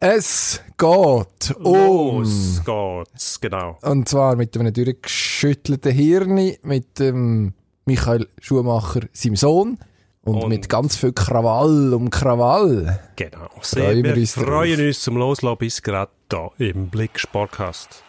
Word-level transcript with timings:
Es 0.00 0.60
geht 0.76 1.56
um. 1.56 2.22
Los 2.22 2.62
geht's, 2.64 3.40
genau. 3.40 3.78
Und 3.82 4.08
zwar 4.08 4.36
mit 4.36 4.56
einem 4.56 4.72
durchgeschüttelten 4.72 5.90
Hirn, 5.92 6.52
mit 6.62 7.00
dem 7.00 7.52
Michael 7.84 8.28
Schumacher, 8.40 9.00
seinem 9.12 9.34
Sohn. 9.34 9.78
Und, 10.22 10.42
Und- 10.44 10.48
mit 10.50 10.68
ganz 10.68 10.96
viel 10.96 11.12
Krawall 11.12 11.94
um 11.94 12.10
Krawall. 12.10 13.00
Genau. 13.16 13.48
Sehr, 13.62 13.84
Freuen 13.86 14.04
wir 14.04 14.14
wir 14.14 14.20
uns 14.22 14.32
freuen 14.34 14.86
uns 14.86 15.00
zum 15.02 15.16
Loslassen 15.16 15.58
bis 15.58 15.82
gerade 15.82 16.12
da 16.28 16.50
im 16.58 16.90
Blick 16.90 17.18
Sportcast. 17.18 18.04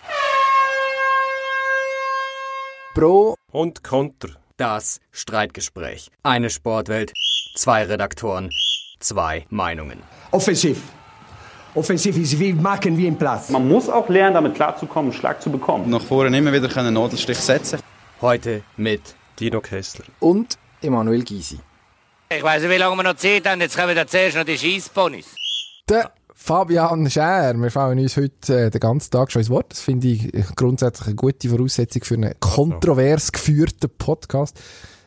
Pro 2.93 3.35
Und 3.51 3.83
Konter. 3.83 4.29
Das 4.57 4.99
Streitgespräch. 5.11 6.11
Eine 6.21 6.49
Sportwelt, 6.49 7.13
zwei 7.55 7.83
Redaktoren, 7.85 8.49
zwei 8.99 9.45
Meinungen. 9.49 10.03
Offensiv. 10.31 10.81
Offensiv 11.75 12.17
ist 12.17 12.39
wie 12.39 12.53
machen 12.53 12.97
wie 12.97 13.07
im 13.07 13.15
Platz. 13.15 13.49
Man 13.49 13.67
muss 13.67 13.89
auch 13.89 14.09
lernen, 14.09 14.33
damit 14.33 14.55
klarzukommen, 14.55 15.11
einen 15.11 15.19
Schlag 15.19 15.41
zu 15.41 15.49
bekommen. 15.51 15.89
nach 15.89 16.01
vorne 16.01 16.35
immer 16.37 16.51
wieder 16.51 16.75
einen 16.77 16.93
Nadelstich 16.93 17.37
setzen 17.37 17.79
Heute 18.21 18.63
mit 18.77 19.01
Dino 19.39 19.61
Kessler. 19.61 20.05
und 20.19 20.57
Emanuel 20.81 21.23
Gysi. 21.23 21.59
Ich 22.29 22.43
weiß 22.43 22.63
nicht, 22.63 22.71
wie 22.71 22.77
lange 22.77 22.95
wir 22.95 23.03
noch 23.03 23.15
Zeit 23.15 23.47
haben. 23.47 23.61
Jetzt 23.61 23.77
kommen 23.77 23.95
da 23.95 24.05
zuerst 24.05 24.35
noch 24.37 24.43
die 24.43 24.57
Scheissponys. 24.57 25.27
Der 25.87 26.11
Fabian 26.33 27.09
Schär. 27.09 27.53
Wir 27.55 27.71
fallen 27.71 27.99
uns 27.99 28.17
heute 28.17 28.65
äh, 28.65 28.69
den 28.69 28.79
ganzen 28.79 29.11
Tag 29.11 29.31
schon 29.31 29.41
ins 29.41 29.49
Wort. 29.49 29.71
Das 29.71 29.81
finde 29.81 30.07
ich 30.07 30.31
grundsätzlich 30.55 31.07
eine 31.07 31.15
gute 31.15 31.49
Voraussetzung 31.49 32.03
für 32.03 32.13
einen 32.15 32.33
kontrovers 32.39 33.31
geführten 33.31 33.89
Podcast. 33.97 34.59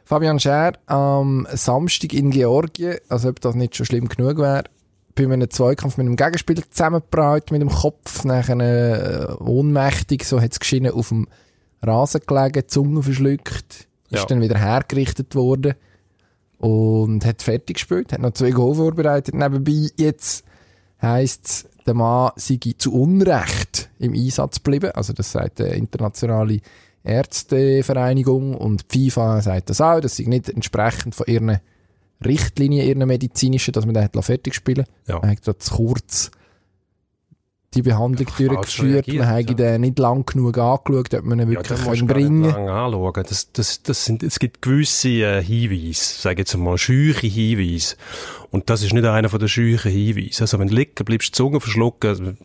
Fabian 0.05 0.39
Schär 0.41 0.73
am 0.87 1.47
Samstag 1.53 2.13
in 2.13 2.31
Georgien, 2.31 2.99
als 3.09 3.25
ob 3.25 3.41
das 3.41 3.55
nicht 3.55 3.77
schon 3.77 3.87
schlimm 3.87 4.09
genug 4.09 4.39
wäre, 4.39 4.65
bei 5.15 5.25
einem 5.25 5.51
Zweikampf 5.51 5.97
mit 5.99 6.07
einem 6.07 6.17
Gegenspieler 6.17 6.63
zusammengebraut, 6.71 7.51
mit 7.51 7.61
dem 7.61 7.69
Kopf, 7.69 8.25
nachher 8.25 8.59
äh, 8.61 9.33
ohnmächtig, 9.43 10.25
so 10.25 10.41
hat 10.41 10.53
es 10.53 10.61
geschienen, 10.61 10.93
auf 10.93 11.09
dem 11.11 11.29
Rasen 11.83 12.21
gelegen, 12.27 12.69
Zunge 12.69 13.03
verschluckt, 13.03 13.89
ist 14.11 14.21
Ja. 14.21 14.25
dann 14.27 14.41
wieder 14.41 14.59
hergerichtet 14.59 15.35
worden 15.35 15.75
und 16.59 17.25
hat 17.27 17.43
fertig 17.43 17.75
gespielt, 17.77 18.13
hat 18.13 18.21
noch 18.21 18.33
zwei 18.33 18.51
Goal 18.51 18.75
vorbereitet. 18.75 19.35
Nebenbei 19.35 19.89
jetzt 19.97 20.45
heisst 21.01 21.47
es, 21.47 21.69
der 21.85 21.95
Mann 21.95 22.31
sei 22.37 22.61
zu 22.79 22.95
Unrecht 22.95 23.91
im 23.99 24.15
Einsatz 24.15 24.63
geblieben. 24.63 24.93
Also 24.95 25.13
das 25.13 25.33
sagt 25.33 25.59
die 25.59 25.65
internationale 25.65 26.61
Ärztevereinigung 27.03 28.55
und 28.55 28.95
die 28.95 29.11
FIFA 29.11 29.43
sagt 29.43 29.71
das 29.71 29.81
auch. 29.81 30.01
Das 30.01 30.17
sei 30.17 30.25
nicht 30.25 30.49
entsprechend 30.49 31.15
von 31.15 31.27
ihren 31.27 31.59
Richtlinien, 32.25 32.87
ihren 32.87 33.07
medizinischen, 33.07 33.73
dass 33.73 33.85
man 33.85 33.95
den 33.95 34.05
hat 34.05 34.25
fertig 34.25 34.55
spielen 34.55 34.85
Ja. 35.07 35.19
Man 35.21 35.31
hat 35.31 35.63
zu 35.63 35.75
kurz 35.75 36.31
die 37.75 37.83
Behandlung 37.83 38.29
falsch 38.29 38.49
durchgeführt. 38.49 39.07
reagiert, 39.07 39.19
Man 39.19 39.29
hat 39.29 39.49
ja. 39.49 39.55
den 39.55 39.81
nicht 39.81 39.99
lang 39.99 40.27
genug 40.27 40.59
angeschaut, 40.59 41.15
ob 41.15 41.25
man 41.25 41.41
ihn 41.41 41.51
wirklich 41.51 41.79
gar 41.79 41.93
nicht 41.93 42.07
bringen 42.07 42.45
lange 42.45 42.71
anschauen. 42.71 43.25
Das, 43.29 43.53
das, 43.53 43.83
das 43.83 44.05
sind, 44.05 44.23
es 44.23 44.39
gibt 44.39 44.63
gewisse 44.63 45.09
äh, 45.09 45.43
Hinweise, 45.43 46.21
sage 46.21 46.41
jetzt 46.43 46.57
mal, 46.57 46.77
scheuche 46.77 47.27
Hinweise. 47.27 47.97
Und 48.51 48.69
das 48.69 48.83
ist 48.83 48.93
nicht 48.93 49.07
einer 49.07 49.29
von 49.29 49.39
den 49.39 49.49
scheuchen 49.49 49.91
Hinweisen. 49.91 50.43
Also 50.43 50.59
wenn 50.59 50.69
du 50.69 50.75
liegen 50.75 51.05
bleibst, 51.05 51.29
die 51.29 51.33
Zunge 51.33 51.61
verschlucken, 51.61 52.37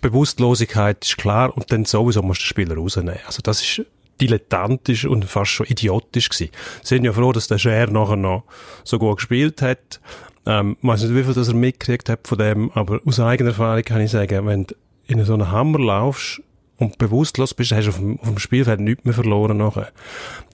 Bewusstlosigkeit 0.00 1.04
ist 1.04 1.18
klar 1.18 1.54
und 1.54 1.70
dann 1.72 1.84
sowieso 1.84 2.22
musst 2.22 2.40
du 2.40 2.44
den 2.44 2.48
Spieler 2.48 2.76
rausnehmen. 2.76 3.20
Also 3.26 3.40
das 3.42 3.60
ist 3.60 3.82
dilettantisch 4.20 5.04
und 5.04 5.24
fast 5.24 5.50
schon 5.50 5.66
idiotisch 5.66 6.28
gewesen. 6.28 6.50
Sind 6.82 7.04
ja 7.04 7.12
froh, 7.12 7.32
dass 7.32 7.48
der 7.48 7.58
Scher 7.58 7.88
nachher 7.88 8.16
noch 8.16 8.44
so 8.84 8.98
gut 8.98 9.16
gespielt 9.16 9.62
hat. 9.62 10.00
Ähm, 10.46 10.76
ich 10.80 10.88
weiss 10.88 11.02
nicht, 11.02 11.14
wie 11.14 11.24
viel 11.24 11.34
das 11.34 11.48
er 11.48 11.54
mitgekriegt 11.54 12.08
hat 12.08 12.26
von 12.26 12.38
dem, 12.38 12.70
aber 12.72 13.00
aus 13.04 13.20
eigener 13.20 13.50
Erfahrung 13.50 13.82
kann 13.82 14.00
ich 14.00 14.10
sagen, 14.10 14.46
wenn 14.46 14.64
du 14.64 14.74
in 15.06 15.24
so 15.24 15.34
einen 15.34 15.50
Hammer 15.50 15.78
laufst 15.78 16.42
und 16.78 16.98
bewusstlos 16.98 17.54
bist, 17.54 17.72
hast 17.72 17.86
du 17.86 17.90
auf 17.90 17.96
dem, 17.98 18.18
auf 18.20 18.28
dem 18.28 18.38
Spielfeld 18.38 18.80
nichts 18.80 19.04
mehr 19.04 19.14
verloren 19.14 19.56
nachher. 19.56 19.88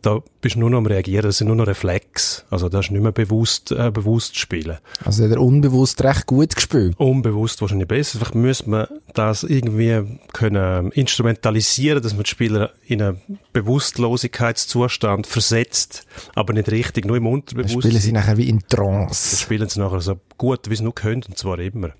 Da 0.03 0.21
bist 0.41 0.57
du 0.57 0.61
nur 0.61 0.71
noch 0.71 0.79
am 0.79 0.87
Reagieren, 0.87 1.23
das 1.25 1.39
sind 1.39 1.47
nur 1.47 1.57
noch 1.57 1.67
Reflex. 1.67 2.45
Also 2.51 2.69
da 2.69 2.81
ist 2.81 2.91
nicht 2.91 3.03
mehr 3.03 3.13
bewusst, 3.13 3.71
äh, 3.73 3.91
bewusst 3.93 4.37
spielen. 4.37 4.79
Also 5.05 5.25
hat 5.25 5.31
er 5.31 5.41
unbewusst 5.41 6.03
recht 6.03 6.27
gut 6.27 6.55
gespielt. 6.57 6.95
Unbewusst 6.99 7.61
wahrscheinlich 7.61 7.89
besser. 7.89 8.19
Vielleicht 8.19 8.35
müsste 8.35 8.71
man 8.71 8.87
das 9.15 9.45
irgendwie 9.45 10.19
können 10.33 10.91
instrumentalisieren, 10.93 12.03
dass 12.03 12.15
man 12.15 12.25
die 12.25 12.31
Spieler 12.31 12.71
in 12.87 13.03
einen 13.03 13.21
Bewusstlosigkeitszustand 13.53 15.27
versetzt, 15.27 16.07
aber 16.35 16.53
nicht 16.53 16.71
richtig, 16.71 17.05
nur 17.05 17.17
im 17.17 17.25
Dann 17.25 17.33
Unterbewusstsein. 17.35 17.81
spielen 17.83 18.01
sie 18.01 18.13
nachher 18.13 18.37
wie 18.37 18.49
in 18.49 18.59
Dann 18.69 18.79
Trance. 18.81 19.37
spielen 19.37 19.69
sie 19.69 19.81
nachher 19.81 20.01
so 20.01 20.21
gut, 20.43 20.69
wie 20.69 20.75
sie 20.77 20.83
nur 20.83 20.95
können, 20.95 21.23
und 21.29 21.39
zwar 21.39 21.59
immer. 21.61 21.91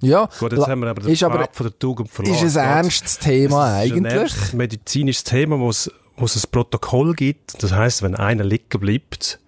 Ja, 0.00 0.28
Gut, 0.40 0.52
jetzt 0.52 0.60
la- 0.62 0.68
haben 0.68 0.80
wir 0.80 0.88
aber 0.90 1.02
den 1.02 1.12
ist 1.12 1.22
aber 1.22 1.46
von 1.52 1.66
der 1.66 1.78
Tugend 1.78 2.10
verloren. 2.10 2.44
ist 2.46 2.56
ein 2.56 2.64
ernstes 2.84 3.18
Thema 3.18 3.78
Das 3.78 3.84
ist 3.86 3.92
ein 3.92 4.06
eigentlich. 4.06 4.12
ernstes 4.20 4.52
medizinisches 4.54 5.24
Thema, 5.24 5.58
wo 5.58 5.68
es, 5.68 5.90
wo 6.16 6.24
es 6.24 6.36
ein 6.36 6.50
Protokoll 6.50 7.14
gibt. 7.14 7.62
Das 7.62 7.72
heißt, 7.72 8.02
wenn 8.02 8.14
einer 8.14 8.44
liegen 8.44 8.80
bleibt, 8.80 9.38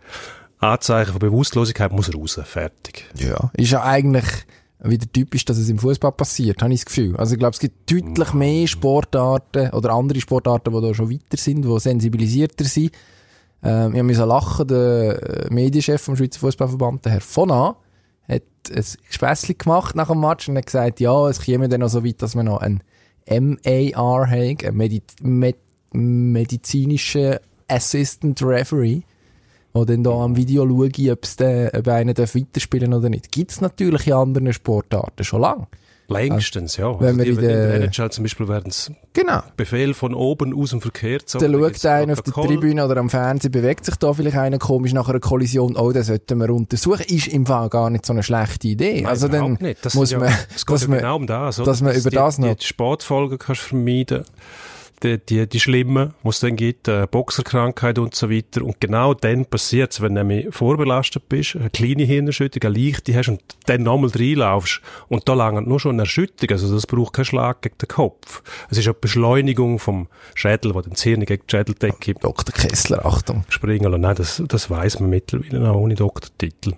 Anzeichen 0.59 1.13
von 1.13 1.19
Bewusstlosigkeit 1.21 1.93
muss 1.93 2.15
raus. 2.15 2.39
Fertig. 2.45 3.07
Ja, 3.19 3.51
ist 3.55 3.71
ja 3.73 3.83
eigentlich 3.83 4.25
wieder 4.83 5.07
typisch, 5.11 5.45
dass 5.47 5.57
es 5.57 5.69
im 5.71 5.79
Fußball 5.79 6.13
passiert, 6.13 6.61
habe 6.63 6.73
ich 6.75 6.81
das 6.81 6.87
Gefühl. 6.87 7.17
Also 7.17 7.33
ich 7.35 7.39
glaube, 7.39 7.55
es 7.55 7.59
gibt 7.61 7.91
deutlich 7.91 8.33
mehr 8.35 8.67
Sportarten 8.67 9.71
oder 9.71 9.93
andere 9.95 10.21
Sportarten, 10.21 10.75
die 10.75 10.81
da 10.83 10.93
schon 10.93 11.11
weiter 11.11 11.37
sind, 11.39 11.63
die 11.65 11.81
sensibilisierter 11.81 12.65
sind. 12.65 12.93
Ähm, 13.63 13.95
ich 13.95 14.03
musste 14.03 14.25
lachen, 14.27 14.67
der 14.69 15.47
Medienchef 15.51 16.03
vom 16.03 16.17
Schweizer 16.17 16.39
Fußballverband, 16.41 17.03
der 17.07 17.13
Herr 17.13 17.21
von 17.23 17.51
A, 17.51 17.69
hat 17.69 17.77
ein 18.71 18.85
Späßchen 19.11 19.59
gemacht 19.59 19.95
nach 19.95 20.09
dem 20.09 20.21
Match 20.21 20.49
und 20.49 20.57
hat 20.57 20.67
gesagt, 20.67 21.01
ja, 21.01 21.29
es 21.29 21.41
käme 21.41 21.69
dann 21.69 21.81
noch 21.81 21.89
so 21.89 22.05
weit, 22.05 22.23
dass 22.23 22.35
man 22.35 22.47
noch 22.47 22.61
ein 22.61 22.83
MAR 23.29 24.29
hat, 24.29 24.65
ein 24.65 24.77
Medi 24.77 25.03
Med 25.23 25.57
medizinischer 25.93 27.41
Assistant 27.69 28.43
Referee, 28.43 29.03
der 29.75 29.85
dann 29.85 30.03
da 30.03 30.11
am 30.11 30.37
Video 30.37 30.67
schaue, 30.67 31.13
ob 31.13 31.25
es 31.25 31.37
den, 31.37 31.71
ob 31.73 31.89
einer 31.89 32.15
darf 32.15 32.35
weiterspielen 32.35 32.93
oder 32.93 33.09
nicht. 33.09 33.31
Gibt 33.31 33.53
es 33.53 33.61
natürlich 33.61 34.09
in 34.09 34.15
anderen 34.15 34.53
Sportarten 34.53 35.25
schon 35.25 35.43
lange. 35.43 35.69
Längstens, 36.09 36.77
ja. 36.77 37.01
wenn 37.01 37.17
wir 37.17 37.25
die, 37.25 37.31
in 37.31 37.37
der- 37.41 37.75
in 37.75 37.81
der 37.81 37.89
NHL 37.89 38.11
zum 38.11 38.25
Beispiel 38.25 38.47
werden 38.49 38.69
es 38.69 38.91
Genau. 39.15 39.41
Befehl 39.57 39.95
von 39.95 40.13
oben 40.15 40.55
aus 40.55 40.71
dem 40.71 40.81
Verkehr 40.81 41.25
zu 41.25 41.39
Dann 41.39 41.53
schaut 41.53 41.87
einer 41.87 42.13
auf 42.13 42.23
der. 42.23 42.33
Tribüne 42.35 42.85
oder 42.85 42.99
am 42.99 43.09
Fernsehen, 43.09 43.51
bewegt 43.53 43.85
sich 43.87 43.97
da 43.97 44.13
vielleicht 44.13 44.37
einer 44.37 44.59
komisch 44.59 44.93
nach 44.93 45.09
einer 45.09 45.21
Kollision, 45.21 45.77
oh, 45.77 45.93
den 45.93 46.03
sollten 46.03 46.39
wir 46.39 46.51
untersuchen. 46.51 47.05
Ist 47.09 47.29
im 47.29 47.47
Fall 47.47 47.69
gar 47.71 47.89
nicht 47.91 48.05
so 48.05 48.13
eine 48.13 48.23
schlechte 48.23 48.69
Idee. 48.69 49.01
Nein, 49.03 49.07
also 49.07 49.29
dann 49.29 49.57
nicht. 49.61 49.85
Das 49.85 49.95
muss 49.95 50.11
sind 50.11 50.19
man, 50.21 50.29
ja, 50.29 50.35
es 50.55 50.67
geht 50.67 50.75
dass 50.75 50.83
ja 50.83 50.89
man, 50.89 50.99
genau 50.99 51.17
um 51.17 51.27
das, 51.27 51.59
oder? 51.59 51.67
dass 51.71 51.81
man 51.81 51.95
über 51.95 52.11
die, 52.11 52.17
das 52.17 52.39
noch- 52.39 52.55
Die 52.55 52.67
Sportfolgen 52.67 53.39
kannst 53.39 53.63
du 53.63 53.67
vermeiden. 53.69 54.25
Die, 55.05 55.19
die, 55.19 55.47
die 55.47 55.61
schlimmen, 55.61 56.15
die 56.23 56.29
es 56.29 56.41
dann 56.41 56.57
gibt, 56.57 56.89
äh, 56.89 57.07
Boxerkrankheit 57.11 57.99
und 57.99 58.15
so 58.15 58.31
weiter. 58.31 58.63
Und 58.63 58.81
genau 58.81 59.13
dann 59.13 59.45
passiert 59.45 59.93
es, 59.93 60.01
wenn 60.01 60.15
du 60.15 60.25
nämlich 60.25 60.55
vorbelastet 60.55 61.29
bist, 61.29 61.57
eine 61.57 61.69
kleine 61.69 62.05
Hirnerschütterung, 62.05 62.75
eine 62.75 62.85
leichte 62.85 63.15
hast 63.15 63.29
und 63.29 63.43
dann 63.67 63.83
nochmal 63.83 64.11
reinlaufst. 64.15 64.81
Und 65.09 65.29
da 65.29 65.35
langt 65.35 65.67
nur 65.67 65.79
schon 65.79 65.93
eine 65.93 66.03
Erschütterung. 66.03 66.53
Also 66.53 66.75
das 66.75 66.87
braucht 66.87 67.13
keinen 67.13 67.27
Schlag 67.27 67.61
gegen 67.61 67.77
den 67.79 67.89
Kopf. 67.89 68.43
Es 68.71 68.79
ist 68.79 68.87
eine 68.87 68.95
Beschleunigung 68.95 69.79
vom 69.79 70.09
Schädel, 70.35 70.75
wo 70.75 70.81
das 70.81 71.03
Hirn 71.03 71.25
gegen 71.27 71.43
die 71.47 71.51
Schädeldecke 71.51 72.15
Dr. 72.15 72.55
Kessler, 72.55 73.05
Achtung. 73.05 73.45
springen 73.51 73.91
lassen. 73.91 74.01
Nein, 74.01 74.17
das, 74.17 74.43
das 74.49 74.71
weiss 74.71 75.01
man 75.01 75.11
mittlerweile 75.11 75.71
auch 75.71 75.77
ohne 75.77 75.95
Doktortitel. 75.95 76.73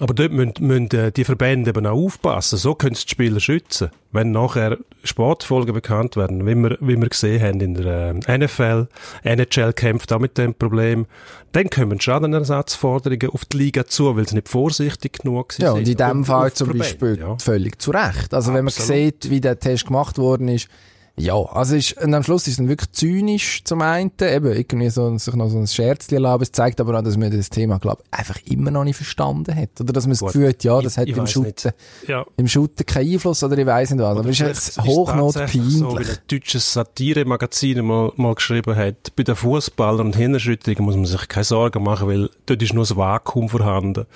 Aber 0.00 0.12
dort 0.12 0.32
müssen, 0.32 0.54
müssen 0.60 0.90
äh, 0.90 1.12
die 1.12 1.24
Verbände 1.24 1.70
eben 1.70 1.86
auch 1.86 1.96
aufpassen. 1.96 2.58
So 2.58 2.74
können 2.74 2.96
sie 2.96 3.04
die 3.04 3.10
Spieler 3.10 3.38
schützen. 3.38 3.90
Wenn 4.10 4.32
nachher 4.32 4.78
Sportfolgen 5.04 5.72
bekannt 5.72 6.16
werden, 6.16 6.46
wie 6.46 6.54
wir, 6.54 6.76
wie 6.80 6.96
wir 6.96 7.08
gesehen 7.08 7.42
haben 7.42 7.60
in 7.60 7.74
der 7.74 8.14
äh, 8.26 8.38
NFL, 8.38 8.88
NHL 9.22 9.72
kämpft 9.72 10.12
auch 10.12 10.18
mit 10.18 10.36
dem 10.36 10.54
Problem, 10.54 11.06
dann 11.52 11.70
kommen 11.70 12.00
Schadenersatzforderungen 12.00 13.30
auf 13.30 13.44
die 13.44 13.58
Liga 13.58 13.86
zu, 13.86 14.16
weil 14.16 14.28
sie 14.28 14.34
nicht 14.34 14.48
vorsichtig 14.48 15.20
genug 15.22 15.52
sind. 15.52 15.64
Ja, 15.64 15.72
und 15.72 15.86
in 15.86 15.96
dem 15.96 16.24
Fall 16.24 16.52
zum 16.52 16.68
Verbände, 16.68 16.84
Beispiel 16.84 17.18
ja. 17.20 17.38
völlig 17.38 17.80
zu 17.80 17.92
Recht. 17.92 18.34
Also 18.34 18.48
wenn 18.48 18.64
man 18.64 18.74
Absolut. 18.74 18.92
sieht, 18.92 19.30
wie 19.30 19.40
der 19.40 19.60
Test 19.60 19.86
gemacht 19.86 20.18
worden 20.18 20.48
ist, 20.48 20.68
ja, 21.16 21.34
also 21.36 21.76
ist, 21.76 21.92
und 22.02 22.12
am 22.12 22.24
Schluss 22.24 22.42
ist 22.48 22.54
es 22.54 22.56
dann 22.56 22.68
wirklich 22.68 22.90
zynisch 22.90 23.62
zum 23.62 23.82
einen, 23.82 24.10
eben 24.20 24.52
irgendwie 24.52 24.90
so, 24.90 25.16
sich 25.16 25.34
noch 25.34 25.48
so 25.48 25.58
ein 25.58 25.66
Scherzchen 25.68 26.16
erlauben. 26.16 26.42
Es 26.42 26.50
zeigt 26.50 26.80
aber 26.80 26.98
auch, 26.98 27.02
dass 27.04 27.16
man 27.16 27.30
das 27.30 27.50
Thema, 27.50 27.78
glaube 27.78 28.02
ich, 28.04 28.18
einfach 28.18 28.38
immer 28.46 28.72
noch 28.72 28.82
nicht 28.82 28.96
verstanden 28.96 29.54
hat. 29.54 29.80
Oder 29.80 29.92
dass 29.92 30.06
man 30.06 30.10
das 30.12 30.20
Gut, 30.20 30.32
Gefühl 30.32 30.48
hat, 30.48 30.64
ja, 30.64 30.80
das 30.82 30.94
ich- 30.94 30.98
hat 30.98 31.08
ich 31.08 31.16
im 31.16 31.42
nicht. 31.44 31.72
Ja. 32.08 32.26
im 32.36 32.48
Shooten 32.48 32.84
keinen 32.84 33.12
Einfluss 33.12 33.44
oder 33.44 33.56
ich 33.56 33.64
weiss 33.66 33.90
nicht 33.90 34.00
was. 34.02 34.18
Aber 34.18 34.28
es 34.28 34.40
ist 34.40 34.46
jetzt 34.46 34.68
es 34.78 34.84
Hochnot 34.84 35.34
tatsächlich 35.34 35.72
So, 35.74 35.90
wie 35.90 35.94
peinlich. 35.94 36.08
ein 36.10 36.18
deutsches 36.28 36.72
Satiremagazin 36.72 37.84
mal, 37.84 38.12
mal 38.16 38.34
geschrieben 38.34 38.74
hat, 38.74 39.14
bei 39.14 39.22
den 39.22 39.36
Fußballern 39.36 40.06
und 40.06 40.16
Hirnerschütterungen 40.16 40.84
muss 40.84 40.96
man 40.96 41.06
sich 41.06 41.28
keine 41.28 41.44
Sorgen 41.44 41.82
machen, 41.84 42.08
weil 42.08 42.28
dort 42.46 42.60
ist 42.60 42.74
nur 42.74 42.84
ein 42.84 42.96
Vakuum 42.96 43.48
vorhanden 43.48 44.06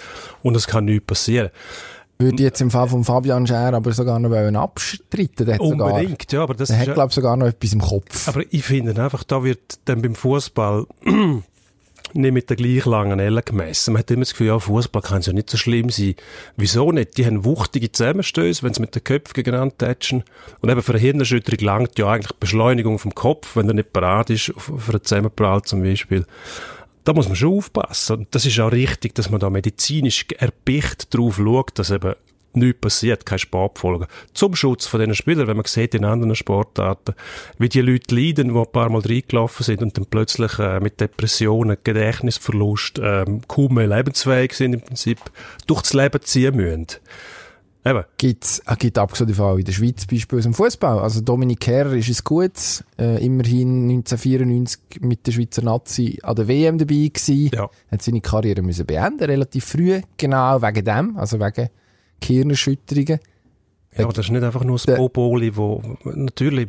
und 0.42 0.56
es 0.56 0.66
kann 0.66 0.86
nichts 0.86 1.06
passieren. 1.06 1.50
Würde 2.20 2.42
jetzt 2.42 2.60
im 2.60 2.70
Fall 2.70 2.88
von 2.88 3.04
Fabian 3.04 3.46
Scher 3.46 3.74
aber 3.74 3.92
sogar 3.92 4.18
noch 4.18 4.30
wollen 4.30 4.56
abstreiten. 4.56 5.46
Der 5.46 5.54
hat 5.54 5.62
sogar, 5.62 5.92
Unbedingt, 5.92 6.32
ja, 6.32 6.42
aber 6.42 6.54
das 6.54 6.68
der 6.68 6.78
hat, 6.78 6.94
glaube 6.94 7.08
ich, 7.10 7.14
sogar 7.14 7.36
noch 7.36 7.46
etwas 7.46 7.72
im 7.72 7.80
Kopf. 7.80 8.28
aber 8.28 8.42
ich 8.50 8.64
finde 8.64 9.00
einfach, 9.00 9.22
da 9.22 9.44
wird 9.44 9.78
dann 9.84 10.02
beim 10.02 10.16
Fußball 10.16 10.86
nicht 12.14 12.32
mit 12.32 12.50
der 12.50 12.56
gleich 12.56 12.84
langen 12.86 13.20
Elle 13.20 13.42
gemessen. 13.42 13.92
Man 13.92 14.00
hat 14.00 14.10
immer 14.10 14.22
das 14.22 14.30
Gefühl, 14.30 14.48
ja, 14.48 14.58
Fußball 14.58 15.02
kann 15.02 15.22
ja 15.22 15.32
nicht 15.32 15.48
so 15.48 15.56
schlimm 15.56 15.90
sein. 15.90 16.14
Wieso 16.56 16.90
nicht? 16.90 17.18
Die 17.18 17.26
haben 17.26 17.44
wuchtige 17.44 17.92
Zusammenstöße, 17.92 18.64
wenn 18.64 18.74
sie 18.74 18.80
mit 18.80 18.94
den 18.96 19.04
Köpfen 19.04 19.34
gegeneinander 19.34 19.78
tätschen. 19.78 20.24
Und 20.60 20.70
eben 20.70 20.82
für 20.82 20.92
eine 20.92 21.00
Hirnerschütterung 21.00 21.64
langt 21.64 21.98
ja 21.98 22.08
eigentlich 22.08 22.36
Beschleunigung 22.38 22.98
vom 22.98 23.14
Kopf, 23.14 23.54
wenn 23.54 23.68
er 23.68 23.74
nicht 23.74 23.92
parat 23.92 24.30
ist, 24.30 24.52
für 24.56 24.92
einen 24.92 25.04
Zusammenprall 25.04 25.62
zum 25.62 25.82
Beispiel. 25.82 26.26
Da 27.08 27.14
muss 27.14 27.26
man 27.26 27.36
schon 27.36 27.56
aufpassen. 27.56 28.18
Und 28.18 28.34
das 28.34 28.44
ist 28.44 28.60
auch 28.60 28.70
richtig, 28.70 29.14
dass 29.14 29.30
man 29.30 29.40
da 29.40 29.48
medizinisch 29.48 30.26
erpicht 30.36 31.14
drauf 31.14 31.36
schaut, 31.36 31.78
dass 31.78 31.90
eben 31.90 32.12
nichts 32.52 32.80
passiert, 32.82 33.24
keine 33.24 33.38
Sportfolgen. 33.38 34.06
Zum 34.34 34.54
Schutz 34.54 34.86
von 34.86 35.00
diesen 35.00 35.14
Spielern, 35.14 35.46
wenn 35.46 35.56
man 35.56 35.64
sieht 35.64 35.94
in 35.94 36.04
anderen 36.04 36.34
Sportarten, 36.34 37.14
wie 37.58 37.70
die 37.70 37.80
Leute 37.80 38.14
leiden, 38.14 38.52
die 38.52 38.60
ein 38.60 38.72
paar 38.72 38.90
Mal 38.90 39.00
reingelaufen 39.00 39.64
sind 39.64 39.80
und 39.80 39.96
dann 39.96 40.04
plötzlich 40.04 40.58
äh, 40.58 40.80
mit 40.80 41.00
Depressionen, 41.00 41.78
Gedächtnisverlust, 41.82 43.00
ähm, 43.02 43.40
kaum 43.48 43.76
mehr 43.76 43.86
lebensfähig 43.86 44.52
sind 44.52 44.74
im 44.74 44.82
Prinzip, 44.82 45.18
durchs 45.66 45.94
Leben 45.94 46.20
ziehen 46.20 46.56
müssen. 46.56 46.88
Eben. 47.84 48.04
Gibt's, 48.18 48.60
äh, 48.66 48.76
gibt 48.76 48.98
abgesehen 48.98 49.32
Fall 49.34 49.58
in 49.60 49.64
der 49.64 49.72
Schweiz 49.72 50.04
beispielsweise 50.04 50.48
im 50.48 50.54
Fußball. 50.54 50.98
Also 50.98 51.20
Dominik 51.20 51.60
Kerr 51.60 51.92
ist 51.92 52.08
es 52.08 52.22
gut, 52.24 52.52
äh, 52.98 53.24
immerhin 53.24 53.86
1994 53.86 55.00
mit 55.00 55.26
der 55.26 55.32
Schweizer 55.32 55.62
Nazi 55.62 56.18
an 56.22 56.36
der 56.36 56.48
WM 56.48 56.76
dabei 56.78 57.10
gewesen. 57.12 57.50
Ja. 57.54 57.70
Hat 57.90 58.02
seine 58.02 58.20
Karriere 58.20 58.62
müssen 58.62 58.84
beenden, 58.84 59.24
relativ 59.24 59.64
früh, 59.64 60.00
genau 60.16 60.60
wegen 60.60 60.84
dem, 60.84 61.16
also 61.16 61.38
wegen 61.40 61.68
Gehirnerschütterungen. 62.20 63.20
Ja, 63.96 64.04
aber 64.04 64.12
das 64.12 64.26
ist 64.26 64.32
nicht 64.32 64.42
einfach 64.44 64.64
nur 64.64 64.78
Der- 64.78 64.96
Popoli, 64.96 65.56
wo 65.56 65.82
natürlich 66.04 66.68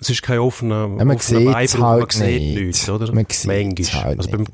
es 0.00 0.10
ist 0.10 0.22
kein 0.22 0.38
offener, 0.38 0.88
Ja, 0.98 1.04
man 1.04 1.16
offener 1.16 1.40
Weibrauch, 1.46 1.80
halt 1.82 2.00
man 2.02 2.10
sieht 2.10 2.40
nicht. 2.42 2.56
nichts, 2.60 2.88
oder? 2.90 3.12
Man 3.12 3.26
sieht's 3.28 3.46
Manchmal. 3.46 4.04
halt 4.04 4.18
also 4.18 4.30
beim 4.30 4.42
nicht. 4.42 4.52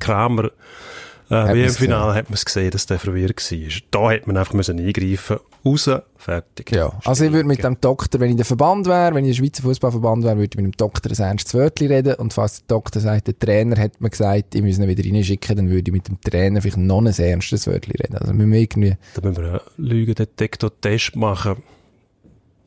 Äh, 1.31 1.45
man's 1.45 1.79
WM-Finale 1.79 2.13
hat 2.13 2.29
man 2.29 2.33
es 2.33 2.45
gesehen, 2.45 2.71
dass 2.71 2.85
der 2.85 2.99
verwirrt 2.99 3.51
war. 3.51 3.69
Da 3.91 4.11
hätte 4.11 4.27
man 4.27 4.37
einfach 4.37 4.53
müssen 4.53 4.79
eingreifen 4.79 5.37
raus, 5.65 5.89
fertig. 6.17 6.71
Ja, 6.71 6.91
also 7.05 7.23
ich 7.23 7.31
würde 7.31 7.47
mit 7.47 7.63
dem 7.63 7.79
Doktor, 7.79 8.19
wenn 8.19 8.31
ich 8.31 8.35
der 8.35 8.45
Verband 8.45 8.85
wäre, 8.85 9.15
wenn 9.15 9.23
ich 9.23 9.37
der 9.37 9.43
Schweizer 9.45 9.63
Fußballverband 9.63 10.23
wäre, 10.25 10.35
würde 10.37 10.49
ich 10.51 10.55
mit 10.57 10.65
dem 10.65 10.77
Doktor 10.77 11.11
ein 11.11 11.17
ernstes 11.17 11.53
Wörtchen 11.53 11.87
reden 11.87 12.15
und 12.15 12.33
falls 12.33 12.65
der 12.65 12.75
Doktor 12.75 12.99
sagt, 12.99 13.27
der 13.27 13.39
Trainer 13.39 13.77
hat 13.77 14.01
mir 14.01 14.09
gesagt, 14.09 14.55
ich 14.55 14.61
muss 14.61 14.77
ihn 14.77 14.87
wieder 14.87 15.03
reinschicken, 15.03 15.55
dann 15.55 15.69
würde 15.69 15.89
ich 15.89 15.93
mit 15.93 16.07
dem 16.07 16.19
Trainer 16.19 16.61
vielleicht 16.61 16.77
noch 16.77 16.99
ein 16.99 17.07
ernstes 17.07 17.65
Wörtchen 17.67 17.93
reden. 17.93 18.17
Also 18.17 18.33
wir 18.33 18.45
müssen 18.45 18.61
irgendwie, 18.61 18.97
Da 19.13 19.21
müssen 19.27 19.41
wir 19.41 19.49
einen 19.51 19.61
Lügendetektor-Test 19.77 21.15
machen 21.15 21.63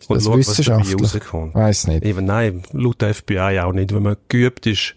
und 0.08 0.16
das 0.16 0.24
schauen, 0.24 0.38
was 0.38 0.46
dabei 0.46 0.64
wissenschaftlich? 0.78 1.14
rauskommt. 1.14 1.54
weiss 1.54 1.86
nicht. 1.86 2.04
Eben, 2.04 2.24
nein, 2.26 2.62
laut 2.72 3.00
der 3.00 3.14
FBI 3.14 3.60
auch 3.62 3.72
nicht. 3.72 3.94
Wenn 3.94 4.02
man 4.02 4.16
geübt 4.28 4.66
ist, 4.66 4.94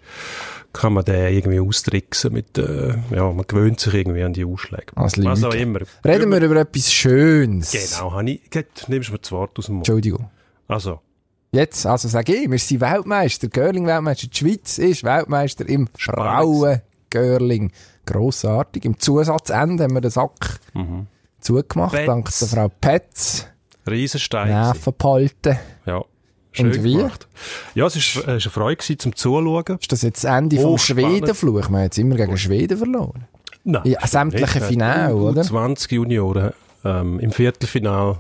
kann 0.73 0.93
man 0.93 1.05
den 1.05 1.33
irgendwie 1.33 1.59
austricksen 1.59 2.33
mit, 2.33 2.57
äh, 2.57 2.95
ja, 3.11 3.31
man 3.31 3.45
gewöhnt 3.47 3.79
sich 3.79 3.93
irgendwie 3.93 4.23
an 4.23 4.33
die 4.33 4.45
Ausschläge. 4.45 4.85
Als 4.95 5.17
Was 5.23 5.43
auch 5.43 5.53
immer. 5.53 5.79
Reden 6.05 6.31
wir 6.31 6.41
über 6.41 6.55
etwas 6.57 6.91
Schönes. 6.93 7.71
Genau, 7.71 8.13
Hanni, 8.13 8.41
jetzt 8.53 8.87
nimmst 8.89 9.09
du 9.09 9.13
mir 9.13 9.19
das 9.19 9.31
Wort 9.31 9.57
aus 9.57 9.65
dem 9.65 9.75
Mund. 9.75 9.87
Entschuldigung. 9.87 10.29
Also, 10.67 10.99
Jetzt, 11.51 11.85
also 11.85 12.09
sage 12.09 12.35
ich, 12.35 12.51
wir 12.51 12.59
sind 12.59 12.81
Weltmeister, 12.81 13.47
Görling-Weltmeister. 13.47 14.27
Die 14.27 14.37
Schweiz 14.37 14.77
ist 14.77 15.03
Weltmeister 15.03 15.67
im. 15.67 15.87
Frauen-Görling. 15.97 17.71
Grossartig. 18.05 18.85
Im 18.85 18.99
Zusatzende 18.99 19.85
haben 19.85 19.93
wir 19.93 20.01
den 20.01 20.11
Sack 20.11 20.59
zugemacht, 21.39 21.93
Petz. 21.93 22.05
dank 22.05 22.29
der 22.39 22.47
Frau 22.47 22.69
Petz. 22.81 23.47
Riesenstein. 23.89 24.49
Nerven 24.49 24.93
behalten. 24.97 25.57
Ja. 25.85 26.03
Schön 26.57 26.67
Und 26.67 26.83
wie? 26.83 26.95
gemacht. 26.95 27.27
Ja, 27.75 27.85
es 27.85 27.95
ist, 27.95 28.15
es 28.15 28.17
ist 28.17 28.27
eine 28.27 28.39
Freude 28.39 28.75
gewesen, 28.77 28.99
zum 28.99 29.15
Zuschauen. 29.15 29.77
Ist 29.79 29.91
das 29.91 30.01
jetzt 30.01 30.23
das 30.23 30.31
Ende 30.37 30.57
vom 30.57 30.71
Hochspannend. 30.71 31.09
Schwedenfluch? 31.19 31.53
Wir 31.55 31.63
haben 31.63 31.83
jetzt 31.83 31.97
immer 31.97 32.15
gegen 32.15 32.37
Schweden 32.37 32.77
verloren. 32.77 33.25
Nein. 33.63 33.81
Ja, 33.85 34.05
sämtliche. 34.07 34.61
Finale, 34.61 35.15
oder? 35.15 35.41
20 35.43 35.91
Junioren 35.91 36.53
ähm, 36.85 37.19
im 37.19 37.31
Viertelfinal 37.31 38.19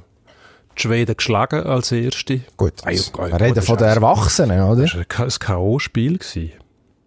die 0.77 0.81
Schweden 0.83 1.15
geschlagen 1.17 1.63
als 1.63 1.91
Erste. 1.91 2.41
Gut, 2.55 2.73
Ah, 2.83 2.91
ja, 2.91 3.01
wir 3.17 3.41
reden 3.41 3.63
von 3.63 3.77
den 3.77 3.87
Erwachsenen, 3.87 4.61
oder? 4.61 4.83
Das 4.83 4.95
war 4.95 5.01
ein 5.25 5.29
K.O.-Spiel. 5.39 6.19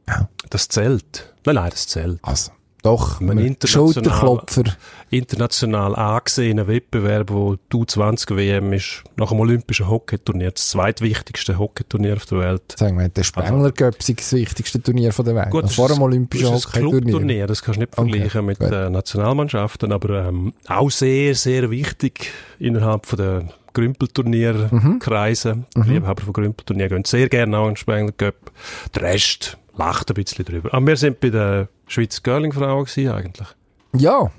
Ja. 0.08 0.28
Das 0.48 0.68
zählt. 0.68 1.32
Nein, 1.46 1.54
nein, 1.54 1.70
das 1.70 1.86
zählt. 1.86 2.18
Also, 2.22 2.50
doch, 2.82 3.20
Ein 3.20 3.38
international- 3.38 3.92
Schulterklopfer. 3.92 4.62
International 5.10 5.96
angesehener 5.96 6.68
Wettbewerb, 6.68 7.30
wo 7.30 7.56
die 7.56 7.76
U20-WM 7.76 8.72
ist, 8.72 9.02
nach 9.16 9.30
dem 9.30 9.40
Olympischen 9.40 9.88
Hockeyturnier, 9.88 10.52
das 10.52 10.68
zweitwichtigste 10.70 11.58
Hockeyturnier 11.58 12.14
auf 12.16 12.26
der 12.26 12.38
Welt. 12.38 12.62
Sagen 12.78 12.96
wir, 12.98 13.08
der 13.08 13.24
Spengler 13.24 13.72
Cup 13.72 13.96
ist 13.98 14.08
das 14.18 14.32
wichtigste 14.32 14.80
Turnier 14.80 15.12
von 15.12 15.24
der 15.24 15.34
Welt. 15.34 15.50
Gut, 15.50 15.70
vor 15.72 15.88
dem 15.88 16.00
Olympischen 16.00 16.50
das 16.52 16.66
Hockeyturnier. 16.66 17.00
Clubturnier, 17.00 17.46
das 17.48 17.62
kannst 17.62 17.78
du 17.78 17.80
nicht 17.82 17.98
Okay, 17.98 18.10
vergleichen 18.10 18.46
mit 18.46 18.58
gut. 18.60 18.70
Nationalmannschaften, 18.70 19.92
aber 19.92 20.26
ähm, 20.28 20.52
auch 20.68 20.90
sehr, 20.90 21.34
sehr 21.34 21.70
wichtig 21.70 22.30
innerhalb 22.60 23.06
von 23.06 23.16
der 23.18 23.48
Grümpelturnierkreise. 23.72 25.54
Mhm. 25.54 25.82
Die 25.82 25.90
Liebhaber 25.90 26.22
von 26.22 26.32
Grümpelturnier 26.32 26.88
gehen 26.88 27.04
sehr 27.04 27.28
gerne 27.28 27.58
in 27.58 27.64
den 27.66 27.76
Spengler 27.76 28.12
Cup. 28.12 28.52
Der 28.94 29.02
Rest 29.02 29.58
lacht 29.76 30.10
ein 30.10 30.14
bisschen 30.14 30.44
drüber. 30.44 30.72
Aber 30.72 30.86
wir 30.86 30.96
sind 30.96 31.20
bei 31.20 31.30
der 31.30 31.68
Schweiz 31.86 32.22
Girling-Frauen 32.22 32.86
eigentlich. 32.96 33.48
Ja. 33.94 34.30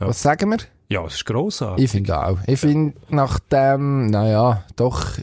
Ja. 0.00 0.08
Was 0.08 0.22
sagen 0.22 0.50
wir? 0.50 0.58
Ja, 0.88 1.04
es 1.06 1.14
ist 1.14 1.26
grossartig. 1.26 1.84
Ich 1.84 1.90
finde 1.90 2.18
auch. 2.18 2.38
Ich 2.46 2.60
finde, 2.60 2.94
nach 3.08 3.38
dem, 3.38 4.06
naja, 4.06 4.64
doch 4.76 5.18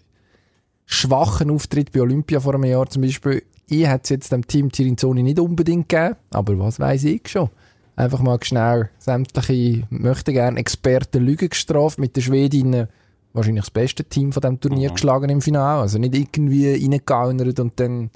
schwachen 0.86 1.52
Auftritt 1.52 1.92
bei 1.92 2.02
Olympia 2.02 2.40
vor 2.40 2.56
einem 2.56 2.66
Jahr 2.66 2.90
zum 2.90 3.04
Beispiel, 3.04 3.44
ich 3.68 3.88
hätte 3.88 4.04
es 4.04 4.10
jetzt 4.10 4.32
dem 4.32 4.46
Team 4.46 4.72
Tirinzoni 4.72 5.24
nicht 5.24 5.40
unbedingt 5.40 5.88
gegeben, 5.88 6.16
aber 6.32 6.60
was 6.60 6.80
weiß 6.80 7.06
ich 7.06 7.28
schon. 7.28 7.50
Einfach 7.96 8.20
mal 8.20 8.38
schnell 8.42 8.90
sämtliche, 8.98 9.88
möchte 9.90 10.34
gerne 10.34 10.60
Experten 10.60 11.24
Lügen 11.24 11.50
gestraft, 11.50 12.00
mit 12.00 12.16
den 12.16 12.24
Schwedinnen 12.24 12.88
wahrscheinlich 13.34 13.64
das 13.66 13.72
beste 13.72 14.04
Team 14.04 14.32
von 14.32 14.42
dem 14.42 14.60
Turnier 14.60 14.90
Mhm. 14.90 14.94
geschlagen 14.96 15.30
im 15.30 15.42
Finale. 15.42 15.82
Also 15.82 15.98
nicht 15.98 16.16
irgendwie 16.16 16.72
reingegaunert 16.74 17.60
und 17.60 17.80
dann 17.80 18.10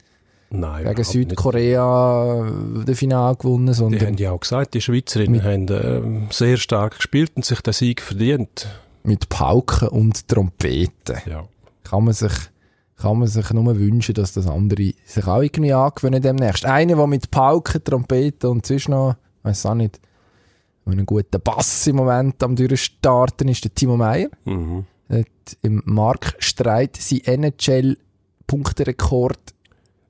Nein, 0.51 0.85
gegen 0.85 1.03
Südkorea 1.03 2.45
das 2.85 2.97
Finale 2.99 3.35
gewonnen, 3.35 3.65
nicht. 3.65 3.75
Die 3.75 3.79
sondern 3.79 4.07
haben 4.07 4.17
ja 4.17 4.31
auch 4.31 4.39
gesagt, 4.39 4.73
die 4.73 4.81
Schweizerinnen 4.81 5.43
haben 5.43 5.67
ähm, 5.69 6.27
sehr 6.31 6.57
stark 6.57 6.97
gespielt 6.97 7.31
und 7.35 7.43
sich 7.45 7.61
den 7.61 7.73
Sieg 7.73 8.01
verdient. 8.01 8.67
mit 9.03 9.27
Pauken 9.29 9.89
und 9.89 10.27
Trompeten. 10.27 11.17
Ja. 11.27 11.45
kann 11.83 12.05
man 12.05 12.13
sich, 12.13 12.31
kann 12.97 13.19
man 13.19 13.27
sich 13.27 13.51
nur 13.51 13.77
wünschen, 13.77 14.15
dass 14.15 14.33
das 14.33 14.47
andere 14.47 14.93
sich 15.05 15.27
auch 15.27 15.41
irgendwie 15.41 15.73
angewöhnen 15.73 16.21
demnächst. 16.21 16.65
Einer, 16.65 16.95
der 16.95 17.07
mit 17.07 17.29
Pauken, 17.31 17.83
Trompeten 17.83 18.49
und 18.49 18.65
sonst 18.65 18.89
noch, 18.89 19.15
weiß 19.43 19.65
auch 19.67 19.75
nicht, 19.75 19.99
einen 20.87 21.05
guten 21.05 21.41
Bass 21.41 21.87
im 21.87 21.95
Moment 21.97 22.41
am 22.43 22.55
durchstarten 22.55 23.47
ist 23.47 23.63
der 23.63 23.73
Timo 23.73 23.97
Meyer. 23.97 24.29
Mhm. 24.45 24.85
Im 25.61 25.81
Marktstreit 25.85 26.97
sein 26.97 27.21
NHL-Punkterekord 28.47 29.39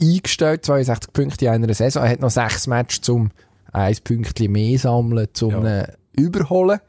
eingestellt, 0.02 0.66
62 0.66 1.14
Punkte 1.14 1.46
in 1.46 1.52
einer 1.52 1.74
Saison. 1.74 2.04
Er 2.04 2.10
hat 2.12 2.20
noch 2.22 2.30
sechs 2.30 2.68
Matches 2.68 3.02
zum 3.02 3.32
ein 3.72 3.96
Pünktchen 4.04 4.52
mehr 4.52 4.78
sammeln, 4.80 5.28
zum 5.34 5.52
Ja. 5.66 5.82
ihn 5.82 5.88
überholen. 6.14 6.80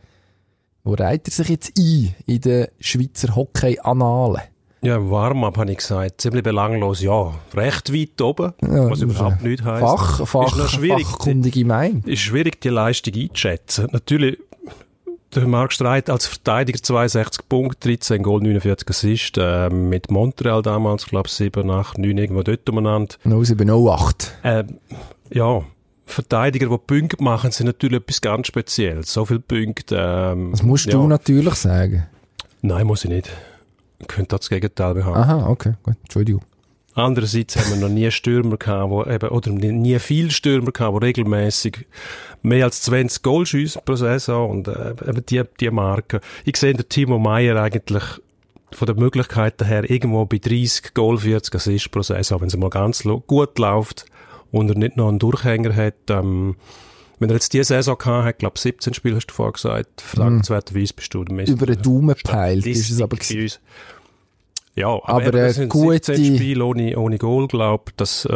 Wo 0.84 0.94
reiht 0.94 1.26
er 1.26 1.32
sich 1.32 1.48
jetzt 1.48 1.72
ein 1.78 2.14
in 2.26 2.40
den 2.40 2.66
Schweizer 2.78 3.34
Hockey-Annalen? 3.34 4.42
Ja, 4.82 5.10
Warm-up 5.10 5.56
habe 5.56 5.72
ich 5.72 5.78
gesagt, 5.78 6.20
ziemlich 6.20 6.44
belanglos, 6.44 7.00
ja, 7.00 7.34
recht 7.54 7.92
weit 7.92 8.20
oben, 8.20 8.52
Ja, 8.62 8.88
was 8.88 9.00
überhaupt 9.00 9.42
nicht 9.42 9.64
heisst. 9.64 9.80
Fach, 9.82 10.20
ist 10.20 10.28
Fach, 10.28 10.56
noch 10.56 10.68
schwierig, 10.68 11.06
fachkundige 11.08 11.64
Meinung. 11.64 12.04
ist 12.04 12.20
schwierig, 12.20 12.60
die 12.60 12.68
Leistung 12.68 13.14
einzuschätzen. 13.14 13.88
Natürlich, 13.90 14.38
der 15.40 15.48
Marc 15.48 15.72
Streit 15.72 16.10
als 16.10 16.26
Verteidiger 16.26 16.82
62 16.82 17.48
Punkte, 17.48 17.88
13 17.88 18.22
Goal, 18.22 18.42
49 18.42 18.88
Assist, 18.88 19.38
äh, 19.38 19.68
mit 19.70 20.10
Montreal 20.10 20.62
damals, 20.62 21.06
glaube 21.06 21.28
ich, 21.28 21.34
7, 21.34 21.70
8, 21.70 21.98
9, 21.98 22.18
irgendwo 22.18 22.42
dort 22.42 22.68
umeinander. 22.68 23.14
0708. 23.24 24.34
Äh, 24.42 24.64
ja, 25.30 25.62
Verteidiger, 26.06 26.68
die 26.68 26.78
Punkte 26.78 27.22
machen, 27.22 27.50
sind 27.50 27.66
natürlich 27.66 28.00
etwas 28.00 28.20
ganz 28.20 28.46
Spezielles. 28.46 29.12
So 29.12 29.24
viele 29.24 29.40
Punkte. 29.40 29.96
Ähm, 29.98 30.52
Das 30.52 30.62
musst 30.62 30.86
ja. 30.86 30.92
du 30.92 31.06
natürlich 31.08 31.54
sagen. 31.54 32.06
Nein, 32.62 32.86
muss 32.86 33.04
ich 33.04 33.10
nicht. 33.10 33.30
Ich 33.98 34.06
könnte 34.06 34.36
das 34.36 34.48
Gegenteil 34.48 34.94
behaupten. 34.94 35.20
Aha, 35.20 35.48
okay, 35.48 35.74
gut. 35.82 35.96
Entschuldigung. 36.02 36.42
Andererseits 36.96 37.56
haben 37.56 37.70
wir 37.70 37.76
noch 37.76 37.94
nie 37.94 38.10
Stürmer 38.10 38.56
gehabt, 38.56 38.90
wo 38.90 39.04
eben, 39.04 39.28
oder 39.28 39.50
nie- 39.50 39.98
viel 39.98 40.30
Stürmer 40.30 40.72
gehabt, 40.72 40.96
die 41.02 41.04
regelmäßig 41.06 41.86
mehr 42.42 42.64
als 42.64 42.80
20 42.82 43.22
Goal 43.22 43.44
schiessen 43.44 43.82
pro 43.84 43.96
Saison 43.96 44.50
und 44.50 44.68
äh, 44.68 44.92
eben 45.06 45.24
die, 45.26 45.42
die 45.60 45.70
Marke. 45.70 46.20
Ich 46.44 46.56
sehe 46.56 46.72
den 46.72 46.88
Timo 46.88 47.18
Meyer 47.18 47.60
eigentlich 47.62 48.02
von 48.72 48.86
den 48.86 48.96
Möglichkeiten 48.96 49.66
her 49.66 49.88
irgendwo 49.90 50.24
bei 50.24 50.38
30 50.38 50.94
Goal, 50.94 51.18
40 51.18 51.54
Assists 51.54 51.88
pro 51.90 52.00
Saison, 52.02 52.40
wenn 52.40 52.48
es 52.48 52.56
mal 52.56 52.70
ganz 52.70 53.04
gut 53.26 53.58
läuft 53.58 54.06
und 54.50 54.70
er 54.70 54.76
nicht 54.78 54.96
noch 54.96 55.08
einen 55.08 55.18
Durchhänger 55.18 55.76
hat. 55.76 55.94
Ähm, 56.08 56.56
wenn 57.18 57.30
er 57.30 57.34
jetzt 57.34 57.52
diese 57.52 57.64
Saison 57.64 57.96
gehabt 57.98 58.24
hat, 58.26 58.38
glaube 58.38 58.58
17 58.58 58.94
Spiele 58.94 59.16
hast 59.16 59.26
du 59.26 59.34
vorher 59.34 59.52
gesagt, 59.52 60.00
verdankenswerterweise 60.00 60.94
bist 60.94 61.12
du 61.14 61.24
der 61.24 61.34
Mist. 61.34 61.52
Über 61.52 61.66
den 61.66 61.80
Daumen 61.82 62.14
peilt 62.24 62.66
ist 62.66 62.90
es 62.90 63.00
aber 63.02 63.16
bei 63.16 63.42
uns. 63.42 63.60
Ja, 64.76 64.88
aber, 64.88 65.08
Aber, 65.08 65.26
eben, 65.28 65.36
äh, 65.38 65.46
das 65.46 65.56
sind 65.56 65.68
gute- 65.70 66.14
17 66.14 66.36
Spiele 66.36 66.64
ohne, 66.64 66.96
ohne 66.98 67.16
Goal, 67.18 67.48
glaub, 67.48 67.96
das, 67.96 68.26
äh, 68.26 68.34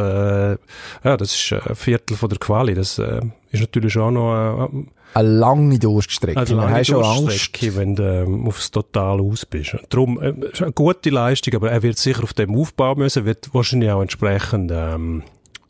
ja, 1.04 1.16
das 1.16 1.35
ist 1.35 1.52
ein 1.52 1.75
Viertel 1.76 2.16
von 2.16 2.28
der 2.30 2.38
Quali, 2.38 2.75
das, 2.75 2.99
äh, 2.99 3.20
ist 3.52 3.61
natürlich 3.61 3.92
schon 3.92 4.14
noch, 4.14 4.70
äh, 4.73 4.85
Eine 5.12 5.28
lange 5.28 5.78
Durststrecke. 5.78 6.38
Man 6.54 6.70
lange 6.70 6.85
schon 6.85 7.04
Angst. 7.04 7.76
Wenn 7.76 7.94
du 7.97 8.02
ähm, 8.23 8.47
aufs 8.47 8.70
Total 8.70 9.20
aus 9.20 9.44
bist. 9.44 9.76
Darum, 9.90 10.20
äh, 10.23 10.32
ist 10.52 10.62
eine 10.62 10.73
gute 10.73 11.11
Leistung, 11.11 11.54
aber 11.56 11.70
er 11.70 11.82
wird 11.82 11.99
sicher 11.99 12.23
auf 12.23 12.32
dem 12.32 12.54
aufbauen 12.56 12.99
müssen, 12.99 13.25
wird 13.26 13.52
wahrscheinlich 13.52 13.90
auch 13.90 14.00
entsprechend 14.02 14.70
ähm, 14.73 15.25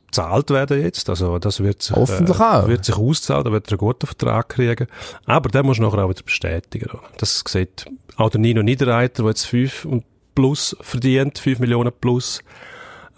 gezahlt 0.07 0.51
werden 0.51 0.83
jetzt. 0.83 1.09
Also 1.09 1.39
das 1.39 1.61
wird 1.63 1.83
sich, 1.83 1.97
Hoffentlich 1.97 2.39
äh, 2.39 2.43
auch. 2.43 2.69
wird 2.69 2.85
sich 2.85 2.97
auszahlen, 2.97 3.45
da 3.45 3.51
wird 3.53 3.67
er 3.69 3.73
einen 3.73 3.79
guten 3.79 4.07
Vertrag 4.07 4.51
kriegen. 4.51 4.87
Aber 5.25 5.49
den 5.49 5.65
musst 5.67 5.79
du 5.81 5.85
nachher 5.85 6.05
auch 6.05 6.11
wieder 6.11 6.23
bestätigen. 6.23 6.91
Das 7.17 7.43
sieht 7.49 7.87
auch 8.17 8.29
der 8.31 8.41
Nino 8.41 8.63
Niederreiter, 8.63 9.23
der 9.23 9.31
jetzt 9.31 9.47
5 9.47 9.85
und 9.87 10.05
plus 10.35 10.77
verdient, 10.81 11.39
5 11.39 11.59
Millionen 11.59 11.93
plus, 12.01 12.43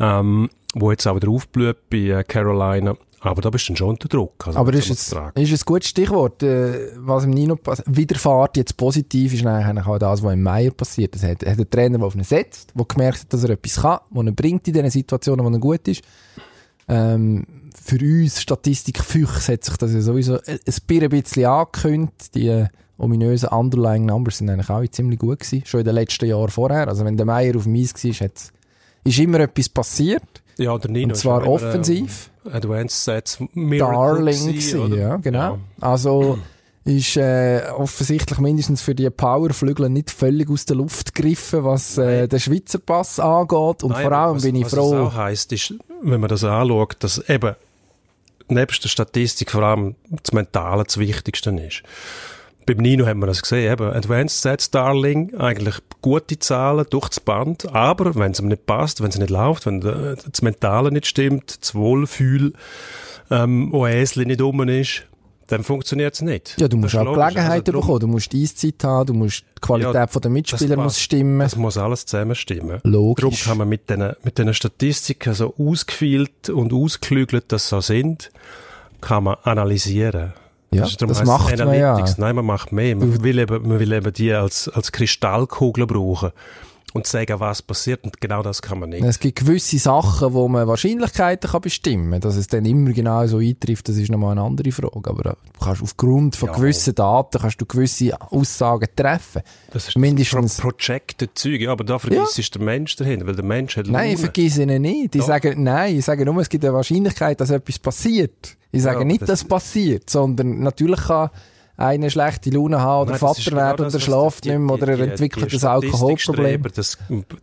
ähm, 0.00 0.48
wo 0.74 0.90
jetzt 0.90 1.06
auch 1.06 1.16
wieder 1.16 1.28
aufblüht 1.28 1.76
bei 1.90 1.98
äh, 1.98 2.24
Carolina. 2.24 2.96
Aber 3.24 3.40
da 3.40 3.50
bist 3.50 3.68
du 3.68 3.76
schon 3.76 3.90
unter 3.90 4.08
Druck. 4.08 4.48
Also 4.48 4.58
Aber 4.58 4.74
ist 4.74 4.90
es 4.90 5.12
ist 5.12 5.16
ein 5.16 5.64
gutes 5.64 5.88
Stichwort. 5.88 6.42
Äh, 6.42 6.90
was 6.96 7.24
im 7.24 7.30
Nino 7.30 7.56
widerfährt 7.86 8.56
jetzt 8.56 8.76
positiv, 8.76 9.32
ist 9.32 9.46
eigentlich 9.46 9.86
auch 9.86 9.98
das, 9.98 10.24
was 10.24 10.32
im 10.32 10.42
Meier 10.42 10.72
passiert. 10.72 11.14
Es 11.14 11.22
hat, 11.22 11.44
er 11.44 11.52
hat 11.52 11.58
einen 11.58 11.70
Trainer, 11.70 11.98
der 11.98 12.06
auf 12.08 12.16
ihn 12.16 12.24
setzt, 12.24 12.72
der 12.74 12.84
gemerkt 12.84 13.20
hat, 13.20 13.32
dass 13.32 13.44
er 13.44 13.50
etwas 13.50 13.80
kann, 13.80 14.00
was 14.10 14.26
er 14.26 14.32
bringt 14.32 14.66
in 14.66 14.74
den 14.74 14.90
Situationen, 14.90 15.46
wo 15.46 15.50
er 15.50 15.58
gut 15.60 15.86
ist. 15.86 16.02
Ähm, 16.88 17.46
für 17.82 17.98
uns 17.98 18.40
Statistikfüchse 18.40 19.52
hat 19.54 19.64
sich 19.64 19.76
das 19.76 19.92
ja 19.92 20.00
sowieso 20.00 20.34
ein 20.46 20.58
ein 20.66 21.08
bisschen 21.10 21.44
angekündigt. 21.46 22.34
Die 22.34 22.48
äh, 22.48 22.66
ominösen 22.98 23.48
Underlying 23.48 24.06
Numbers 24.06 24.38
sind 24.38 24.50
eigentlich 24.50 24.70
auch 24.70 24.86
ziemlich 24.88 25.18
gut 25.18 25.40
gewesen, 25.40 25.64
schon 25.66 25.80
in 25.80 25.86
den 25.86 25.94
letzten 25.94 26.26
Jahren 26.26 26.48
vorher. 26.50 26.88
Also 26.88 27.04
wenn 27.04 27.16
der 27.16 27.26
Meier 27.26 27.56
auf 27.56 27.64
dem 27.64 27.74
Eis 27.74 27.92
war, 27.94 28.12
hat's- 28.12 28.52
ist 29.04 29.18
immer 29.18 29.40
etwas 29.40 29.68
passiert. 29.68 30.22
Ja, 30.58 30.76
der 30.78 30.90
Nino 30.90 31.08
Und 31.08 31.16
zwar 31.16 31.46
offensiv. 31.48 32.30
Äh, 32.44 32.50
Advanced 32.52 33.04
Sets 33.04 33.38
Miracle 33.54 33.96
Darling 33.96 34.46
gewesen, 34.46 34.94
ja, 34.96 35.16
genau. 35.16 35.58
Also 35.80 36.38
ist 36.84 37.16
äh, 37.16 37.62
offensichtlich 37.76 38.38
mindestens 38.40 38.82
für 38.82 38.94
die 38.94 39.08
Powerflügel 39.08 39.88
nicht 39.88 40.10
völlig 40.10 40.50
aus 40.50 40.64
der 40.66 40.76
Luft 40.76 41.14
gegriffen, 41.14 41.62
was 41.64 41.96
äh, 41.96 42.26
den 42.28 42.40
Schweizer 42.40 42.80
Pass 42.80 43.18
angeht. 43.20 43.82
Und 43.84 43.92
Nein, 43.92 44.02
vor 44.02 44.12
allem 44.12 44.36
was, 44.36 44.42
bin 44.42 44.56
ich 44.56 44.64
was 44.64 44.74
froh. 44.74 44.92
es 44.94 45.00
auch 45.00 45.14
heisst, 45.14 45.52
ist, 45.52 45.74
wenn 46.02 46.20
man 46.20 46.28
das 46.28 46.42
anschaut, 46.44 46.96
dass 47.00 47.18
eben 47.28 47.54
nebst 48.48 48.84
der 48.84 48.88
Statistik 48.88 49.50
vor 49.50 49.62
allem 49.62 49.94
das 50.10 50.32
Mentale 50.32 50.84
das 50.84 50.98
Wichtigste 50.98 51.50
ist. 51.50 51.82
Beim 52.64 52.76
Nino 52.76 53.06
haben 53.06 53.18
wir 53.20 53.26
das 53.26 53.42
gesehen, 53.42 53.72
eben 53.72 53.90
Advanced 53.90 54.40
Sets 54.40 54.70
Darling, 54.70 55.34
eigentlich 55.34 55.76
gute 56.00 56.38
Zahlen 56.38 56.86
durch 56.90 57.08
das 57.08 57.18
Band, 57.18 57.74
aber 57.74 58.14
wenn 58.14 58.32
es 58.32 58.40
ihm 58.40 58.46
nicht 58.46 58.66
passt, 58.66 59.02
wenn 59.02 59.08
es 59.08 59.18
nicht 59.18 59.30
läuft, 59.30 59.66
wenn 59.66 59.82
äh, 59.82 60.14
das 60.30 60.42
Mentale 60.42 60.92
nicht 60.92 61.06
stimmt, 61.06 61.60
das 61.60 61.74
Wohlfühl, 61.74 62.52
ähm, 63.30 63.74
Oäsli 63.74 64.26
nicht 64.26 64.40
um 64.42 64.68
ist, 64.68 65.04
dann 65.52 65.64
funktioniert 65.64 66.14
es 66.14 66.22
nicht. 66.22 66.56
Ja, 66.58 66.66
du 66.66 66.76
Das 66.76 66.82
musst 66.82 66.96
auch 66.96 67.04
logisch. 67.04 67.22
Gelegenheiten 67.22 67.74
Also 67.74 67.80
bekommen. 67.80 68.00
Du 68.00 68.06
musst 68.06 68.32
die 68.32 68.42
Eiszeit 68.42 68.84
haben, 68.84 69.06
du 69.06 69.14
musst 69.14 69.44
die 69.56 69.60
Qualität 69.60 69.94
Ja, 69.94 70.06
von 70.06 70.22
der 70.22 70.30
Mitspieler 70.30 70.76
das 70.76 70.84
muss 70.84 70.98
stimmen. 70.98 71.38
Das 71.40 71.56
muss 71.56 71.76
alles 71.76 72.06
zusammen 72.06 72.34
stimmen. 72.34 72.80
Logisch. 72.84 73.22
Darum 73.22 73.36
kann 73.36 73.58
man 73.58 73.68
mit 73.68 73.90
diesen 73.90 74.14
mit 74.22 74.38
diesen 74.38 74.54
Statistiken 74.54 75.34
so 75.34 75.54
ausgefeilt 75.58 76.48
und 76.48 76.72
ausgeklügelt, 76.72 77.52
dass 77.52 77.68
sie 77.68 77.76
so 77.76 77.80
sind, 77.80 78.30
kann 79.00 79.24
man 79.24 79.36
analysieren. 79.42 80.32
Ja, 80.72 80.84
das 80.84 81.18
heisst 81.18 81.26
macht 81.26 81.52
es 81.52 81.58
man 81.58 81.74
ja. 81.74 81.92
Analytics. 81.92 82.18
Nein, 82.18 82.34
man 82.36 82.46
macht 82.46 82.72
mehr. 82.72 82.96
Man 82.96 83.22
will 83.22 83.38
eben, 83.38 83.68
man 83.68 83.78
will 83.78 83.92
eben 83.92 84.12
die 84.12 84.32
als, 84.32 84.68
als 84.70 84.90
Kristallkugel 84.90 85.86
brauchen 85.86 86.32
und 86.94 87.06
sagen, 87.06 87.40
was 87.40 87.62
passiert. 87.62 88.04
Und 88.04 88.20
genau 88.20 88.42
das 88.42 88.60
kann 88.62 88.78
man 88.78 88.90
nicht. 88.90 89.04
Es 89.04 89.18
gibt 89.18 89.38
gewisse 89.38 89.78
Sachen, 89.78 90.32
wo 90.32 90.48
man 90.48 90.66
Wahrscheinlichkeiten 90.68 91.50
kann 91.50 91.60
bestimmen 91.60 92.12
kann. 92.12 92.20
Dass 92.20 92.36
es 92.36 92.46
dann 92.46 92.64
immer 92.64 92.92
genau 92.92 93.26
so 93.26 93.38
eintrifft, 93.38 93.88
das 93.88 93.96
ist 93.96 94.10
nochmal 94.10 94.32
eine 94.32 94.42
andere 94.42 94.70
Frage. 94.72 95.08
Aber 95.10 95.30
äh, 95.30 95.34
du 95.58 95.64
kannst 95.64 95.82
aufgrund 95.82 96.36
von 96.36 96.48
Ja. 96.50 96.54
gewissen 96.56 96.94
Daten 96.94 97.38
kannst 97.40 97.60
du 97.60 97.66
gewisse 97.66 98.20
Aussagen 98.20 98.88
treffen. 98.94 99.42
Das 99.72 99.88
ist 99.88 99.96
mindestens- 99.96 100.56
Pro 100.58 100.70
Projected 100.70 101.30
Zeug. 101.38 101.60
Ja, 101.60 101.72
aber 101.72 101.84
da 101.84 101.98
vergisst 101.98 102.38
ist 102.38 102.54
der 102.54 102.62
Mensch 102.62 102.96
dahinter, 102.96 103.26
weil 103.26 103.36
der 103.36 103.44
Mensch 103.44 103.76
hat 103.76 103.86
Nein, 103.86 104.12
ich 104.14 104.20
vergesse 104.20 104.62
ihnen 104.62 104.82
nicht. 104.82 105.14
Die 105.14 105.20
sagen, 105.20 105.62
nein, 105.62 105.96
ich 105.98 106.04
sage 106.04 106.24
nur, 106.24 106.36
es 106.38 106.48
gibt 106.48 106.64
eine 106.64 106.74
Wahrscheinlichkeit, 106.74 107.40
dass 107.40 107.50
etwas 107.50 107.78
passiert. 107.78 108.56
Ich 108.70 108.82
sage 108.82 109.00
Ja, 109.00 109.04
nicht, 109.04 109.22
das- 109.22 109.28
dass 109.28 109.42
es 109.42 109.48
passiert, 109.48 110.08
sondern 110.10 110.60
natürlich 110.60 111.00
kann 111.00 111.30
einer 111.76 112.10
schlechte 112.10 112.50
Laune 112.50 112.80
haben 112.80 113.02
oder 113.02 113.12
Nein, 113.12 113.20
das 113.20 113.28
Vater 113.36 113.42
genau 113.50 113.56
werden 113.62 113.76
das, 113.84 113.94
und 113.94 113.94
er 113.94 113.94
was 113.94 114.02
schläft 114.30 114.44
die- 114.44 114.48
nicht 114.50 114.58
mehr 114.60 114.74
oder 114.74 114.86
die- 114.86 114.92
er 114.92 114.96
die- 114.98 115.10
entwickelt 115.12 115.52
ein 115.64 115.64
Alkoholproblem. 115.68 116.62
Das, 116.74 116.98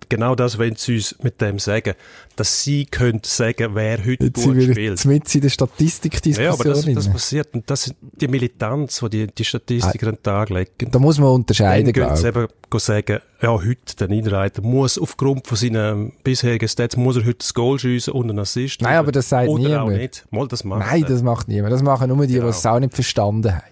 genau 0.08 0.36
das 0.36 0.58
wollen 0.60 0.76
sie 0.78 0.96
uns 0.98 1.16
mit 1.22 1.42
dem 1.42 1.60
sagen, 1.60 1.94
dass 2.36 2.64
sie 2.64 2.86
können 2.86 3.22
sagen, 3.24 3.72
wer 3.74 3.98
heute 3.98 4.26
Jetzt 4.26 4.40
sind 4.42 4.54
gut 4.54 4.56
wir 4.68 4.74
spielt. 4.74 5.06
mit 5.06 5.36
in 5.36 5.42
der 5.42 5.50
Ja, 5.50 5.56
aber 5.58 5.68
Statistikdiskussion. 5.68 6.96
das, 6.96 7.06
das 7.06 7.10
passiert 7.12 7.54
und 7.54 7.70
das 7.70 7.84
sind 7.84 7.98
die 8.22 8.28
Militanz, 8.28 9.00
die 9.00 9.10
die, 9.10 9.28
die 9.28 9.44
Statistiker 9.46 10.08
an 10.08 10.16
den 10.16 10.24
Tag 10.24 10.50
legen. 10.52 10.90
da 10.92 11.00
muss 11.00 11.18
man 11.20 11.30
unterscheiden, 11.30 11.92
glaube 11.92 12.14
ich. 12.18 12.24
eben 12.24 12.48
sagen, 12.78 13.20
ja, 13.42 13.50
heute, 13.50 13.96
der 14.00 14.08
Niederreiter 14.10 14.62
muss 14.62 14.98
aufgrund 15.00 15.48
von 15.48 15.58
seinen 15.58 16.14
bisherigen 16.24 16.68
Stats, 16.70 16.96
muss 16.96 17.18
er 17.18 17.26
heute 17.26 17.40
das 17.40 17.54
Goal 17.54 17.80
schiessen 17.80 18.14
und 18.14 18.30
einen 18.30 18.40
Assist. 18.40 18.82
Nein, 18.82 18.98
aber 18.98 19.12
das 19.12 19.28
sagt 19.28 19.50
Oder 19.50 19.84
auch 19.84 19.88
niemand. 19.88 19.98
nicht. 20.02 20.26
Mal, 20.30 20.48
das 20.48 20.64
macht 20.64 20.86
Nein, 20.88 21.04
das 21.08 21.24
macht 21.24 21.48
niemand. 21.48 21.74
Das 21.74 21.82
machen 21.82 22.08
nur 22.10 22.26
die, 22.28 22.34
Genau. 22.36 22.46
die 22.46 22.50
es 22.52 22.66
auch 22.66 22.80
nicht 22.80 22.94
verstanden 22.94 23.54
haben. 23.56 23.64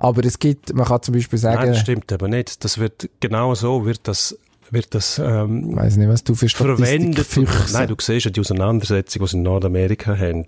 Aber 0.00 0.24
es 0.24 0.38
gibt, 0.38 0.74
man 0.74 0.86
kann 0.86 1.02
zum 1.02 1.14
Beispiel 1.14 1.38
sagen, 1.38 1.60
Nein, 1.60 1.68
das 1.68 1.80
stimmt 1.80 2.10
aber 2.10 2.26
nicht. 2.26 2.64
Das 2.64 2.78
wird, 2.78 3.10
genau 3.20 3.54
so 3.54 3.84
wird 3.84 4.08
das, 4.08 4.36
wird 4.72 4.94
das, 4.94 5.18
ähm, 5.18 5.76
weiss 5.76 5.96
nicht, 5.96 6.08
was 6.08 6.24
du 6.24 6.34
für 6.34 6.48
verwendet. 6.48 7.26
Nein, 7.72 7.88
du 7.88 7.94
siehst 8.00 8.24
ja 8.26 8.30
die 8.30 8.40
Auseinandersetzung, 8.40 9.22
die 9.22 9.28
sie 9.28 9.36
in 9.36 9.42
Nordamerika 9.42 10.16
haben, 10.16 10.44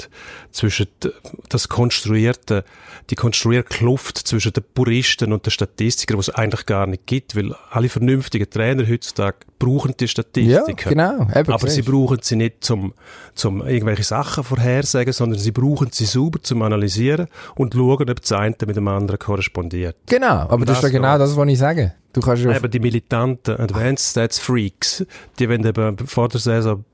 zwischen 0.50 0.86
das 1.48 1.68
konstruierte, 1.68 2.64
die 3.10 3.14
konstruierte 3.14 3.68
Kluft 3.68 4.18
zwischen 4.18 4.52
den 4.52 4.64
Puristen 4.74 5.32
und 5.32 5.44
den 5.46 5.50
Statistikern, 5.50 6.16
die 6.16 6.20
es 6.20 6.30
eigentlich 6.30 6.66
gar 6.66 6.86
nicht 6.86 7.06
gibt, 7.06 7.36
weil 7.36 7.54
alle 7.70 7.88
vernünftigen 7.88 8.48
Trainer 8.48 8.88
heutzutage 8.88 9.38
brauchen 9.58 9.94
die 9.98 10.04
Ja, 10.04 10.08
Statistiken. 10.08 10.88
genau. 10.90 11.26
Eben, 11.34 11.52
Aber 11.52 11.68
sie 11.68 11.82
brauchen 11.82 12.18
sie 12.22 12.36
nicht 12.36 12.64
zum, 12.64 12.94
zum 13.34 13.66
irgendwelche 13.66 14.04
Sachen 14.04 14.44
vorhersagen, 14.44 15.12
sondern 15.12 15.38
sie 15.38 15.52
brauchen 15.52 15.88
sie 15.92 16.04
sauber 16.04 16.42
zum 16.42 16.62
Analysieren 16.62 17.28
und 17.54 17.74
schauen, 17.74 18.10
ob 18.10 18.20
das 18.20 18.32
eine 18.32 18.56
mit 18.66 18.76
dem 18.76 18.88
anderen 18.88 19.18
korrespondiert. 19.18 19.96
Genau, 20.06 20.26
aber 20.26 20.54
Um 20.54 20.64
das 20.64 20.78
ist 20.78 20.82
ja 20.82 20.88
das 20.88 20.92
genau 20.92 21.18
das, 21.18 21.36
was 21.36 21.48
ich 21.48 21.58
sage. 21.58 21.94
Du 22.12 22.20
kannst 22.20 22.44
ja 22.44 22.54
Eben 22.54 22.70
die 22.70 22.80
militanten 22.80 23.56
Advanced 23.56 24.10
Stats 24.10 24.38
Freaks, 24.38 25.04
die 25.38 25.48
wollen 25.48 25.64
eben 25.64 25.98
vor 25.98 26.28
der 26.28 26.40
Saison 26.40 26.84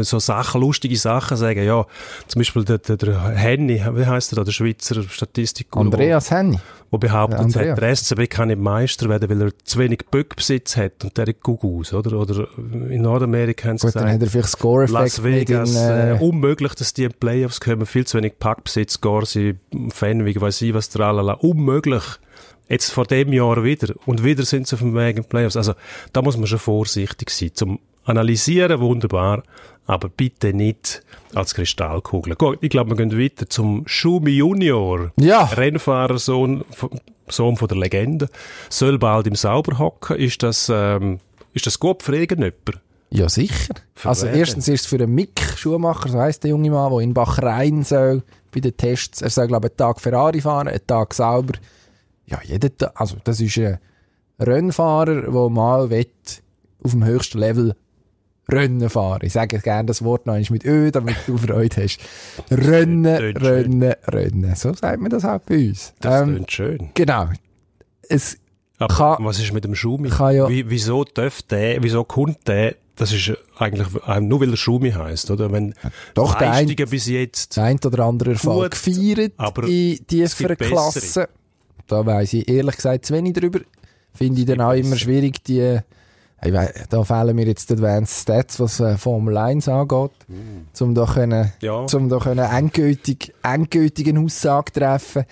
so 0.00 0.18
Sachen, 0.18 0.60
lustige 0.60 0.96
Sachen 0.96 1.36
sagen, 1.36 1.62
ja, 1.62 1.84
zum 2.26 2.40
Beispiel 2.40 2.64
der, 2.64 2.78
der, 2.78 2.96
der 2.96 3.20
Henny, 3.30 3.82
wie 3.92 4.06
heißt 4.06 4.32
der 4.32 4.36
da, 4.36 4.44
der 4.44 4.52
Schweizer 4.52 5.02
Statistik, 5.02 5.66
Andreas 5.72 6.30
Henny. 6.30 6.58
wo 6.90 6.96
behauptet 6.96 7.54
Ja, 7.54 7.72
hat, 7.72 7.80
der 7.80 7.96
SCB 7.96 8.30
kann 8.30 8.48
nicht 8.48 8.60
Meister 8.60 9.08
werden, 9.08 9.28
weil 9.28 9.42
er 9.42 9.58
zu 9.64 9.78
wenig 9.78 10.06
Böckbesitz 10.10 10.76
hat 10.76 11.04
und 11.04 11.18
der 11.18 11.34
gut 11.34 11.62
aus, 11.64 11.92
oder? 11.92 12.18
Oder 12.18 12.48
in 12.56 13.02
Nordamerika 13.02 13.68
haben 13.68 13.78
sie 13.78 13.88
Gut, 13.88 13.96
dann 13.96 14.04
gesagt, 14.04 14.14
hat 14.14 14.22
er 14.22 14.30
vielleicht 14.30 14.48
Score-Effekt 14.48 14.92
Las 14.92 15.22
Vegas, 15.22 15.70
in, 15.70 15.76
äh, 15.76 16.16
äh, 16.16 16.18
unmöglich, 16.18 16.74
dass 16.74 16.94
die 16.94 17.04
in 17.04 17.12
Playoffs 17.12 17.60
kommen, 17.60 17.84
viel 17.84 18.06
zu 18.06 18.16
wenig 18.16 18.38
Packbesitz, 18.38 19.00
Gorsi, 19.02 19.56
Fenwig, 19.90 20.40
weiss 20.40 20.62
ich 20.62 20.72
was, 20.72 20.88
tralala, 20.88 21.34
unmöglich. 21.34 22.04
Jetzt 22.68 22.90
vor 22.90 23.06
dem 23.06 23.32
Jahr 23.32 23.64
wieder. 23.64 23.94
Und 24.06 24.24
wieder 24.24 24.44
sind 24.44 24.66
sie 24.66 24.74
auf 24.74 24.80
dem 24.80 24.94
Weg 24.94 25.16
in 25.16 25.22
die 25.22 25.28
Playoffs. 25.28 25.56
Also, 25.56 25.74
da 26.12 26.22
muss 26.22 26.36
man 26.36 26.46
schon 26.46 26.58
vorsichtig 26.58 27.30
sein. 27.30 27.50
Zum 27.54 27.78
Analysieren 28.08 28.80
wunderbar, 28.80 29.42
aber 29.86 30.08
bitte 30.08 30.54
nicht 30.54 31.02
als 31.34 31.54
Kristallkugel. 31.54 32.36
Gut, 32.36 32.58
ich 32.62 32.70
glaube, 32.70 32.90
wir 32.90 32.96
gehen 32.96 33.20
weiter 33.20 33.50
zum 33.50 33.82
Schumi 33.86 34.30
Junior. 34.30 35.12
Ja. 35.20 35.44
Rennfahrersohn, 35.44 36.64
Sohn 37.28 37.56
von 37.56 37.68
der 37.68 37.76
Legende. 37.76 38.30
Soll 38.70 38.98
bald 38.98 39.26
im 39.26 39.34
Sauber 39.34 39.78
hocken. 39.78 40.16
Ist 40.16 40.42
das, 40.42 40.72
ähm, 40.72 41.20
ist 41.52 41.66
das 41.66 41.78
gut 41.78 42.02
für 42.02 42.16
irgendjemand? 42.16 42.80
Ja, 43.10 43.28
sicher. 43.28 43.74
Für 43.94 44.08
also 44.08 44.26
erstens 44.26 44.68
ist 44.68 44.82
es 44.82 44.86
für 44.86 44.98
den 44.98 45.14
Mick 45.14 45.40
Schumacher, 45.56 46.08
so 46.08 46.18
heisst 46.18 46.44
der 46.44 46.50
junge 46.50 46.70
Mann, 46.70 46.90
der 46.90 47.00
in 47.00 47.12
Bachrhein 47.12 47.82
soll, 47.82 48.22
bei 48.54 48.60
den 48.60 48.76
Tests. 48.76 49.20
Er 49.20 49.30
soll, 49.30 49.48
glaube 49.48 49.66
ich, 49.66 49.72
einen 49.72 49.76
Tag 49.76 50.00
Ferrari 50.00 50.40
fahren, 50.40 50.68
einen 50.68 50.86
Tag 50.86 51.12
sauber. 51.12 51.54
Ja, 52.28 52.40
jeden 52.44 52.76
Tag. 52.76 52.92
Also, 52.94 53.16
das 53.24 53.40
ist 53.40 53.56
ein 53.58 53.78
Rennfahrer, 54.40 55.22
der 55.22 55.48
mal 55.50 55.90
will, 55.90 56.06
auf 56.82 56.90
dem 56.92 57.04
höchsten 57.04 57.38
Level 57.38 57.74
Rennen 58.50 58.88
fahren. 58.88 59.20
Ich 59.24 59.34
sage 59.34 59.58
gerne 59.58 59.86
das 59.86 60.02
Wort 60.02 60.24
noch 60.26 60.32
einmal 60.34 60.50
mit 60.52 60.64
Ö, 60.64 60.90
damit 60.90 61.16
du 61.26 61.36
Freude 61.38 61.82
hast. 61.84 61.98
Rennen. 62.50 63.04
Rennen, 63.36 63.94
Rennen. 64.06 64.54
So 64.56 64.72
sagt 64.72 65.00
man 65.02 65.10
das 65.10 65.24
auch 65.24 65.40
bei 65.40 65.68
uns. 65.68 65.92
Das 66.00 66.22
Ähm, 66.22 66.34
klingt 66.34 66.52
schön. 66.52 66.90
genau. 66.94 67.28
Es 68.08 68.38
Aber 68.78 68.94
kann- 68.94 69.24
was 69.24 69.38
ist 69.38 69.52
mit 69.52 69.64
dem 69.64 69.74
Schumi? 69.74 70.08
ja- 70.08 70.48
Wie, 70.48 70.70
wieso 70.70 71.04
darf 71.04 71.42
der, 71.42 71.82
wieso 71.82 72.04
kommt 72.04 72.48
der, 72.48 72.76
das 72.96 73.12
ist 73.12 73.32
eigentlich 73.58 73.86
nur 74.20 74.40
weil 74.40 74.50
er 74.50 74.56
Schumi 74.56 74.92
heisst, 74.92 75.30
oder? 75.30 75.52
Wenn 75.52 75.74
Doch, 76.14 76.34
der 76.36 76.50
ein- 76.52 76.68
bis 76.74 77.06
jetzt, 77.06 77.56
der 77.56 77.64
ein 77.64 77.78
oder 77.84 78.04
andere 78.06 78.30
Erfolg 78.32 78.72
Gut, 78.72 78.82
gefeiert 78.82 79.32
aber 79.36 79.64
in 79.68 79.98
bessere. 80.08 80.56
Klassen. 80.56 81.24
Da 81.88 82.04
weiss 82.06 82.32
ich 82.32 82.48
ehrlich 82.48 82.76
gesagt 82.76 83.04
zu 83.06 83.14
wenig 83.14 83.32
drüber. 83.34 83.60
Finde 84.14 84.40
ich 84.40 84.46
dann 84.46 84.60
auch 84.60 84.72
immer 84.72 84.96
schwierig, 84.96 85.42
die 85.44 85.78
Ich 86.44 86.52
weiss, 86.52 86.72
da 86.88 87.02
fehlen 87.04 87.34
mir 87.34 87.46
jetzt 87.46 87.68
die 87.68 87.74
Advanced 87.74 88.22
Stats, 88.22 88.60
was 88.60 88.78
äh, 88.80 88.96
Formel 88.96 89.36
1 89.36 89.68
angeht, 89.68 90.12
um 90.80 90.94
da 90.94 91.04
können, 91.04 91.52
Ja. 91.60 91.84
um 91.92 92.08
da 92.08 92.18
können 92.18 92.38
endgültig, 92.48 93.34
endgültigen 93.42 94.24
Aussage 94.24 94.72
treffen. 94.72 95.24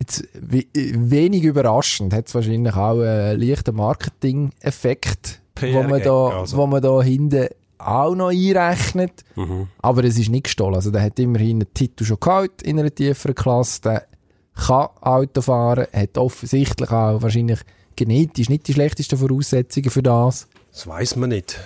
Jetzt, 0.00 0.24
we- 0.34 0.64
wenig 0.74 1.42
überraschend 1.44 2.14
hat 2.14 2.28
es 2.28 2.34
wahrscheinlich 2.34 2.74
auch 2.74 3.00
einen 3.00 3.38
leichten 3.38 3.76
Marketing-Effekt, 3.76 5.40
wo 5.60 5.82
man, 5.82 6.02
da, 6.02 6.28
also. 6.40 6.56
wo 6.56 6.66
man 6.66 6.80
da 6.80 7.02
hinten 7.02 7.48
auch 7.76 8.14
noch 8.14 8.30
einrechnet. 8.30 9.24
Mhm. 9.36 9.68
Aber 9.82 10.04
es 10.04 10.18
ist 10.18 10.30
nicht 10.30 10.44
gestohlen. 10.44 10.74
Also 10.74 10.90
der 10.90 11.02
hat 11.02 11.18
immerhin 11.18 11.58
einen 11.62 11.74
Titel 11.74 12.04
schon 12.04 12.18
gehabt 12.18 12.62
in 12.62 12.78
einer 12.78 12.94
tieferen 12.94 13.34
Klasse. 13.34 13.80
Der 13.82 14.06
kann 14.54 14.88
Auto 15.00 15.40
fahren, 15.42 15.86
hat 15.92 16.18
offensichtlich 16.18 16.90
auch 16.90 17.22
wahrscheinlich 17.22 17.60
genetisch 17.96 18.48
nicht 18.48 18.66
die 18.68 18.72
schlechtesten 18.74 19.18
Voraussetzungen 19.18 19.90
für 19.90 20.02
das. 20.02 20.46
Das 20.72 20.86
weiß 20.86 21.16
man 21.16 21.30
nicht. 21.30 21.58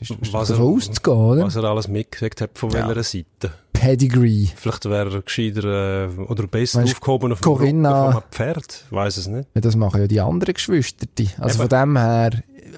Ist, 0.00 0.10
Was 0.32 0.50
ist 0.50 0.56
davon 0.58 0.66
er- 0.72 0.76
auszugehen, 0.76 1.16
oder? 1.16 1.44
Was 1.46 1.56
er 1.56 1.64
alles 1.64 1.86
mitgekriegt 1.88 2.40
hat, 2.40 2.58
von 2.58 2.70
Ja. 2.70 2.88
welcher 2.88 3.04
Seite. 3.04 3.52
Pedigree. 3.72 4.48
Vielleicht 4.56 4.84
wäre 4.86 5.14
er 5.14 5.22
gescheiter 5.22 6.04
äh, 6.04 6.08
oder 6.22 6.46
besser 6.48 6.82
du, 6.82 6.90
aufgehoben 6.90 7.32
auf 7.32 7.40
dem 7.40 7.44
Corinna- 7.44 8.08
einem 8.10 8.22
Pferd. 8.30 8.84
Weiß 8.90 9.16
es 9.18 9.26
nicht. 9.28 9.48
Ja, 9.54 9.60
das 9.60 9.76
machen 9.76 10.00
ja 10.00 10.06
die 10.08 10.20
anderen 10.20 10.52
Geschwister. 10.54 11.06
Also 11.38 11.58
von 11.58 11.68
dem 11.68 11.96
her, 11.96 12.30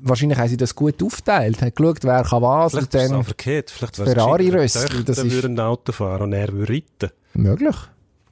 wahrscheinlich 0.03 0.39
haben 0.39 0.49
sie 0.49 0.57
das 0.59 0.75
gut 0.75 1.03
aufgeteilt, 1.03 1.63
haben 1.63 1.73
geschaut, 1.75 1.99
wer 2.05 2.23
kann 2.23 2.43
was 2.43 2.73
Vielleicht 2.73 2.95
und 2.95 3.01
ist 3.01 3.11
es 3.13 3.27
verkehrt. 3.27 3.71
Vielleicht 3.71 3.99
wäre 3.99 4.11
Ferrari-Rössli, 4.11 4.83
gescheiter, 4.89 5.05
das 5.05 5.19
ist- 5.19 5.33
würde 5.33 5.49
ein 5.49 5.61
Auto 5.61 5.93
fahren 5.93 6.23
und 6.23 6.33
er 6.35 6.53
würde 6.53 6.73
reiten. 6.73 7.13
möglich. 7.35 7.77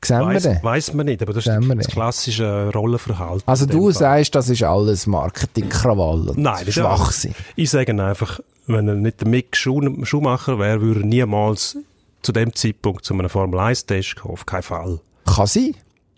Sehen 0.04 0.20
Weiss, 0.20 0.48
weiss 0.62 0.92
man 0.94 1.06
nicht, 1.06 1.22
aber 1.22 1.32
das 1.32 1.44
Sehen 1.44 1.62
ist 1.70 1.86
das 1.86 1.92
klassische 1.94 2.70
Rollenverhalten. 2.74 3.42
Also 3.46 3.66
du 3.66 3.90
sagst, 3.90 4.34
das 4.34 4.48
ist 4.48 4.62
alles 4.62 5.06
Marketing-Krawall 5.06 6.28
und 6.30 6.38
Nein, 6.38 6.64
nicht 6.64 6.74
Schwachsinn. 6.74 7.34
Ich 7.56 7.70
sage 7.70 7.92
einfach, 8.04 8.40
wenn 8.66 8.88
er 8.88 8.94
nicht 8.94 9.20
der 9.20 9.28
Mick 9.28 9.56
Schu- 9.56 10.04
Schumacher 10.04 10.58
wäre, 10.58 10.80
würde 10.80 11.00
er 11.00 11.06
niemals 11.06 11.76
zu 12.22 12.32
dem 12.32 12.54
Zeitpunkt 12.54 13.04
zu 13.04 13.14
einem 13.14 13.28
Formel-1-Test 13.28 14.16
kommen. 14.16 14.32
Auf 14.34 14.46
keinen 14.46 14.62
Fall. 14.62 15.00
Kann 15.26 15.46
sein. 15.46 15.74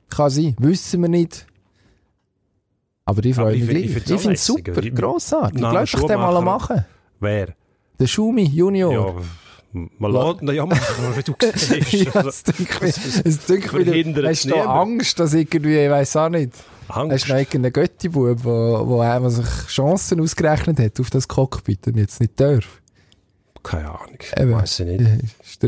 Kann 0.09 0.31
sein. 0.31 0.55
Wissen 0.59 1.03
wir 1.03 1.09
nicht. 1.09 1.47
Aber 3.05 3.25
ich 3.25 3.35
Aber 3.39 3.47
freue 3.47 3.55
ich 3.57 3.61
mich 3.63 3.71
gleich. 3.71 3.85
ich 3.85 3.97
Ich 3.97 4.21
finde 4.21 4.35
es 4.35 4.47
super. 4.47 4.83
Ich- 4.83 4.95
Grossartig. 4.95 5.61
Nein, 5.61 5.75
Lass 5.75 5.93
doch 5.93 6.07
den 6.07 6.19
mal 6.19 6.41
machen. 6.43 6.85
Wer? 7.21 7.49
Der 7.99 8.07
Schumi 8.07 8.45
Junior. 8.45 8.93
Ja, 8.93 9.15
man 9.99 10.13
lässt 10.13 10.43
ihn 10.43 10.49
ja 10.55 10.65
wie 11.17 11.23
du 11.23 11.35
siehst. 11.55 11.93
Ja, 11.93 12.13
Also, 12.15 12.29
es 12.29 12.43
dünkt 12.43 12.83
mich, 12.83 12.97
es 13.25 13.47
dünkt 13.47 13.73
mich, 13.73 14.15
du 14.15 14.27
hast 14.27 14.45
niemand. 14.47 14.67
Angst, 14.69 15.21
dass 15.21 15.35
irgendwie, 15.35 15.79
ich 15.79 15.91
weiss 15.91 16.17
auch 16.17 16.29
nicht, 16.29 16.53
Angst. 16.89 17.13
hast 17.15 17.25
du 17.29 17.33
noch 17.33 17.39
irgendeinen 17.39 17.73
Göttibub, 17.73 18.45
wo, 18.45 18.87
wo 18.89 19.01
einmal 19.01 19.31
sich 19.31 19.47
Chancen 19.69 20.21
ausgerechnet 20.21 20.79
hat 20.79 21.01
auf 21.01 21.11
das 21.11 21.27
Cockpit 21.29 21.87
und 21.87 21.97
jetzt 21.97 22.21
nicht 22.21 22.39
darf? 22.41 22.81
Keine 23.63 23.91
Ahnung. 23.91 24.19
Eben. 24.37 24.53
Weiss 24.53 24.79
ich 24.79 24.87
nicht. 24.87 25.01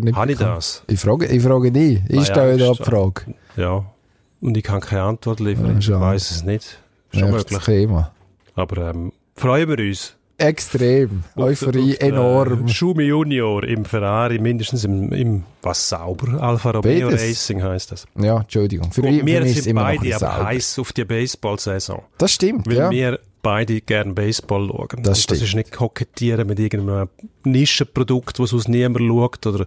Nicht 0.05 0.17
Habe 0.17 0.33
ich 0.33 0.39
das? 0.39 0.85
Ich 0.87 1.01
frage, 1.01 1.27
ich 1.27 1.43
frage 1.43 1.73
dich. 1.73 2.01
Ich 2.09 2.27
stelle 2.27 2.57
da 2.57 2.69
Angst, 2.69 2.81
die 2.81 2.85
Frage. 2.85 3.35
Ja. 3.57 3.85
Und 4.41 4.57
ich 4.57 4.63
kann 4.63 4.81
keine 4.81 5.03
Antwort 5.03 5.41
liefern. 5.41 5.81
Ja, 5.81 5.97
ich 5.97 6.01
weiß 6.01 6.31
es 6.31 6.45
nicht. 6.45 6.79
Schon 7.13 7.31
möglich. 7.33 7.59
Thema. 7.65 8.13
Aber 8.55 8.91
ähm, 8.91 9.13
freuen 9.35 9.69
wir 9.69 9.79
uns. 9.79 10.15
Extrem. 10.39 11.25
Euphorie 11.35 11.93
Auf 11.95 11.99
der, 11.99 12.09
enorm. 12.09 12.69
Schumi 12.69 13.05
Junior 13.05 13.65
im 13.65 13.85
Ferrari, 13.85 14.39
mindestens 14.39 14.85
im, 14.85 15.13
im 15.13 15.45
was 15.63 15.89
sauber, 15.89 16.41
Alfa 16.41 16.71
Romeo 16.71 17.09
Beides. 17.09 17.23
Racing 17.23 17.63
heisst 17.63 17.91
das. 17.91 18.07
Ja, 18.17 18.41
Entschuldigung. 18.41 18.93
Für, 18.93 19.03
Und 19.03 19.27
wir 19.27 19.45
sind 19.47 19.75
beide 19.75 20.15
aber 20.15 20.45
heiß 20.45 20.79
auf 20.79 20.93
die 20.93 21.05
Baseball-Saison. 21.05 22.03
Das 22.19 22.33
stimmt, 22.33 22.69
Weil 22.69 22.77
ja. 22.77 22.91
wir 22.91 23.19
beide 23.43 23.81
gerne 23.81 24.13
Baseball 24.13 24.69
schauen. 24.69 25.03
Das 25.03 25.23
stimmt. 25.25 25.41
Das 25.41 25.49
ist 25.49 25.55
nicht 25.57 25.73
kokettieren 25.73 26.47
mit 26.47 26.61
irgendeinem 26.61 27.09
Nischenprodukt, 27.43 28.39
das 28.39 28.55
aus 28.55 28.69
niemand 28.69 29.09
schaut 29.09 29.45
oder, 29.45 29.67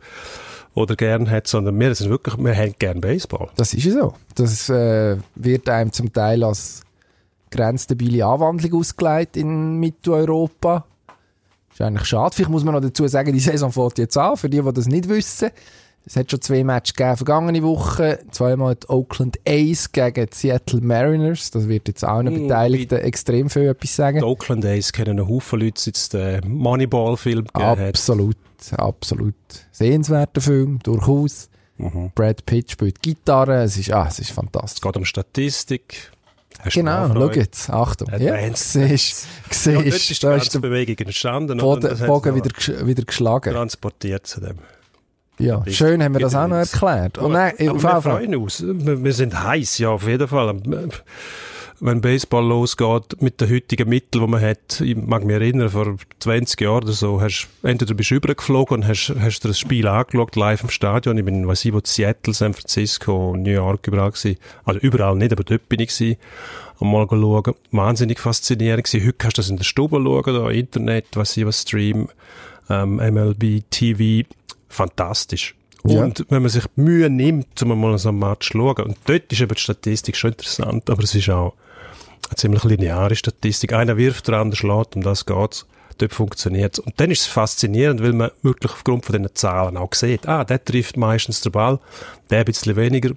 oder 0.74 0.96
gern 0.96 1.30
hat, 1.30 1.48
sondern 1.48 1.78
wir 1.78 1.94
sind 1.96 2.10
wirklich, 2.10 2.38
wir 2.38 2.56
haben 2.56 2.76
gerne 2.80 3.02
Baseball. 3.02 3.50
Das 3.58 3.74
ist 3.74 3.84
ja 3.84 3.92
so. 3.92 4.14
Das 4.36 4.70
äh, 4.70 5.18
wird 5.36 5.68
einem 5.68 5.92
zum 5.92 6.14
Teil 6.14 6.46
als 6.46 6.84
grenzstabile 7.52 8.26
Anwandlung 8.26 8.80
ausgelegt 8.80 9.38
in 9.38 9.80
Mitteleuropa. 9.80 10.86
Ist 11.72 11.82
eigentlich 11.82 12.08
schade. 12.08 12.36
Vielleicht 12.36 12.52
muss 12.52 12.64
man 12.64 12.74
noch 12.74 12.82
dazu 12.82 13.08
sagen, 13.08 13.32
die 13.34 13.40
Saison 13.40 13.72
fängt 13.72 13.98
jetzt 13.98 14.18
an, 14.18 14.38
für 14.38 14.50
die, 14.50 14.62
die 14.62 14.74
das 14.74 14.88
nicht 14.88 15.08
wissen. 15.08 15.52
Es 16.04 16.16
hat 16.16 16.32
schon 16.32 16.42
zwei 16.42 16.64
Matches 16.64 16.96
gegeben 16.96 17.18
vergangene 17.18 17.62
Woche. 17.62 18.20
Zweimal 18.32 18.76
die 18.76 18.90
Oakland 18.90 19.40
A's 19.48 19.92
gegen 19.92 20.26
die 20.26 20.36
Seattle 20.36 20.82
Mariners. 20.82 21.52
Das 21.52 21.68
wird 21.68 21.88
jetzt 21.88 22.04
allen 22.04 22.34
Mm, 22.34 22.48
Beteiligten 22.48 22.98
extrem 22.98 23.50
viel 23.52 23.68
etwas 23.68 23.96
sagen. 23.96 24.18
Die 24.18 24.24
Oakland 24.24 24.66
A's 24.66 24.92
kennen 24.92 25.20
einen 25.20 25.30
Haufen 25.30 25.60
Leute, 25.60 25.80
seit 25.80 25.98
es 25.98 26.10
den 26.10 26.52
Moneyball-Film 26.52 27.46
hat. 27.54 27.80
Absolut, 27.80 28.38
absolut. 28.78 29.36
Sehenswerter 29.72 30.42
Film, 30.42 30.80
durchaus. 30.82 31.50
Mhm. 31.78 32.12
Brad 32.16 32.46
Pitt 32.46 32.72
spielt 32.72 33.02
Gitarre. 33.02 33.64
Es 33.64 33.78
ist, 33.78 33.92
ah, 33.92 34.08
es 34.08 34.20
ist 34.20 34.32
fantastisch. 34.32 34.78
Es 34.78 34.82
geht 34.82 34.98
um 34.98 35.06
Statistik. 35.06 36.12
Hast 36.64 36.76
du 36.76 36.80
Genau, 36.80 37.14
schau 37.14 37.32
jetzt, 37.32 37.70
Achtung. 37.70 38.08
Ja, 38.20 38.36
siehst, 38.54 39.28
Ja, 39.66 39.82
ist 39.82 40.08
siehst, 40.08 40.10
die 40.10 40.20
da 40.26 40.32
ganze 40.32 40.46
ist 40.46 40.54
der 40.54 40.60
Bewegung 40.60 40.98
entstanden. 40.98 41.58
Boden, 41.58 41.92
Und 41.92 42.06
Bogen 42.08 42.36
wieder, 42.36 42.88
wieder 42.88 43.04
geschlagen. 43.04 43.54
transportiert 43.54 44.28
zu 44.28 44.42
dem. 44.42 44.58
Ja, 45.40 45.64
schön 45.68 46.04
haben 46.04 46.14
wir 46.14 46.20
das 46.22 46.36
auch 46.36 46.48
noch 46.48 46.58
erklärt. 46.58 47.18
Und 47.18 47.32
nein, 47.32 47.54
Aber 47.60 47.72
auf 47.76 47.84
wir 47.84 48.02
freuen 48.02 48.36
uns. 48.36 48.64
Wir 48.64 49.14
sind 49.14 49.44
heiß, 49.44 49.80
ja, 49.80 49.90
auf 49.90 50.08
jeden 50.08 50.28
Fall. 50.28 50.56
Wenn 51.84 52.00
Baseball 52.00 52.46
losgeht, 52.46 53.20
mit 53.24 53.42
den 53.42 53.50
heutigen 53.50 53.90
Mitteln, 53.90 54.24
die 54.24 54.30
man 54.30 54.40
hat, 54.40 54.82
ich 54.82 54.96
mag 54.96 55.26
mich 55.26 55.34
erinnern, 55.34 55.72
vor 55.72 55.96
20 56.20 56.62
Jahren 56.62 56.84
oder 56.84 56.94
so, 56.94 57.20
hast, 57.20 57.48
entweder 57.64 57.96
bist 57.96 58.12
du 58.12 58.16
übergeflogen 58.16 58.78
und 58.78 58.88
hast, 58.88 59.12
hast 59.20 59.44
dir 59.44 59.48
das 59.48 59.58
Spiel 59.58 59.88
angeschaut, 59.88 60.36
live 60.36 60.62
im 60.62 60.70
Stadion. 60.70 61.18
Ich 61.18 61.26
bin, 61.26 61.48
weiß 61.48 61.66
ich, 61.66 61.74
wo 61.74 61.80
Seattle, 61.84 62.36
San 62.36 62.54
Francisco, 62.54 63.36
New 63.36 63.50
York 63.50 63.88
überall 63.88 64.12
gewesen. 64.12 64.38
Also 64.64 64.80
überall 64.80 65.16
nicht, 65.16 65.34
aber 65.34 65.44
dort 65.44 65.68
bin 65.70 65.80
ich 65.80 65.90
gewesen. 65.90 66.18
Und 66.78 66.92
mal 66.92 67.08
schauen. 67.10 67.56
Wahnsinnig 67.72 68.20
faszinierend 68.20 68.84
gewesen. 68.84 69.08
Heute 69.08 69.18
kannst 69.18 69.38
du 69.40 69.42
das 69.42 69.50
in 69.50 69.58
der 69.58 69.64
Stube 69.64 70.00
schauen, 70.04 70.36
da 70.36 70.52
Internet, 70.52 71.08
weiß 71.16 71.38
ich 71.38 71.48
was, 71.48 71.64
Stream, 71.64 72.10
ähm, 72.70 72.98
MLB, 72.98 73.64
TV. 73.72 74.30
Fantastisch. 74.70 75.56
Ja. 75.84 76.04
Und 76.04 76.28
wenn 76.30 76.44
man 76.44 76.50
sich 76.52 76.66
die 76.78 76.82
Mühe 76.82 77.10
nimmt, 77.10 77.60
um 77.64 77.82
mal 77.82 77.98
so 77.98 78.10
einen 78.10 78.20
Match 78.20 78.52
zu 78.52 78.60
schauen, 78.60 78.86
und 78.86 78.98
dort 79.06 79.32
ist 79.32 79.42
eben 79.42 79.56
die 79.56 79.62
Statistik 79.62 80.16
schon 80.16 80.34
interessant, 80.34 80.88
aber 80.92 81.02
es 81.02 81.16
ist 81.16 81.28
auch 81.32 81.56
eine 82.32 82.38
ziemlich 82.38 82.64
lineare 82.64 83.16
Statistik. 83.16 83.74
Einer 83.74 83.98
wirft, 83.98 84.28
der 84.28 84.40
andere 84.40 84.56
schlägt, 84.56 84.96
um 84.96 85.04
das 85.04 85.26
geht's. 85.26 85.66
Dort 85.98 86.14
funktioniert's. 86.14 86.80
Und 86.80 87.00
dann 87.00 87.12
ist 87.12 87.22
es 87.22 87.28
faszinierend, 87.28 88.02
weil 88.02 88.14
man 88.14 88.32
wirklich 88.42 88.72
aufgrund 88.72 89.06
von 89.06 89.14
diesen 89.14 89.36
Zahlen 89.36 89.78
auch 89.78 89.94
sieht, 89.94 90.28
ah, 90.28 90.44
der 90.44 90.64
trifft 90.64 90.98
meistens 90.98 91.42
den 91.42 91.52
Ball, 91.52 91.80
der 92.30 92.40
ein 92.40 92.46
bisschen 92.46 92.76
weniger. 92.76 93.12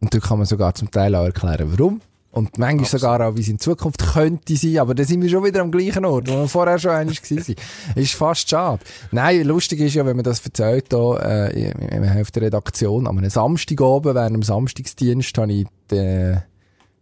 Und 0.00 0.14
da 0.14 0.18
kann 0.20 0.38
man 0.38 0.46
sogar 0.46 0.74
zum 0.74 0.90
Teil 0.90 1.14
auch 1.14 1.24
erklären, 1.24 1.72
warum. 1.72 2.00
Und 2.30 2.58
manchmal 2.58 2.88
sogar 2.88 3.26
auch, 3.26 3.34
wie 3.36 3.40
es 3.40 3.48
in 3.48 3.58
Zukunft 3.58 4.12
könnte 4.12 4.54
sein, 4.54 4.78
aber 4.78 4.94
da 4.94 5.02
sind 5.02 5.22
wir 5.22 5.30
schon 5.30 5.42
wieder 5.44 5.62
am 5.62 5.72
gleichen 5.72 6.04
Ort, 6.04 6.28
wo 6.28 6.34
wir 6.34 6.46
vorher 6.46 6.78
schon 6.78 6.92
einmal 6.92 7.16
waren. 7.16 7.56
Ist 7.96 8.14
fast 8.14 8.48
schade. 8.48 8.80
Nein, 9.10 9.44
lustig 9.44 9.80
ist 9.80 9.94
ja, 9.94 10.04
wenn 10.04 10.14
man 10.14 10.24
das 10.24 10.44
erzählt, 10.44 10.92
da, 10.92 11.16
äh, 11.16 11.72
der 11.72 12.10
Hälfte 12.10 12.40
der 12.40 12.48
Redaktion, 12.48 13.06
am 13.06 13.28
Samstag 13.28 13.80
oben, 13.80 14.14
während 14.14 14.36
dem 14.36 14.42
Samstagsdienst, 14.42 15.36
habe 15.38 15.52
ich 15.52 15.66
den, 15.90 16.42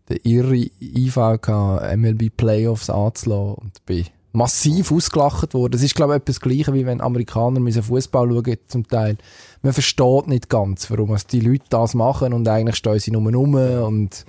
den 0.09 0.19
irre 0.23 0.67
Einfall 0.97 1.39
gehabt, 1.39 1.97
MLB 1.97 2.37
Playoffs 2.37 2.91
anzulassen 2.91 3.55
und 3.55 3.87
bin 3.87 4.07
massiv 4.33 4.93
ausgelacht 4.93 5.55
worden. 5.55 5.73
Das 5.73 5.83
ist, 5.83 5.95
glaube 5.95 6.15
ich, 6.15 6.19
etwas 6.19 6.41
Gleiches, 6.41 6.75
wie 6.75 6.87
wenn 6.87 7.01
Amerikaner 7.01 7.59
müssen 7.59 7.83
Fußball 7.83 8.29
schauen, 8.29 8.57
zum 8.69 8.87
Teil. 8.87 9.17
Man 9.63 9.73
versteht 9.73 10.29
nicht 10.29 10.49
ganz, 10.49 10.91
warum 10.91 11.17
die 11.33 11.41
Leute 11.41 11.65
das 11.71 11.95
machen 11.95 12.33
und 12.33 12.47
eigentlich 12.47 12.77
stehen 12.77 12.99
sie 12.99 13.11
nur 13.11 13.33
rum 13.33 13.55
und 13.55 14.27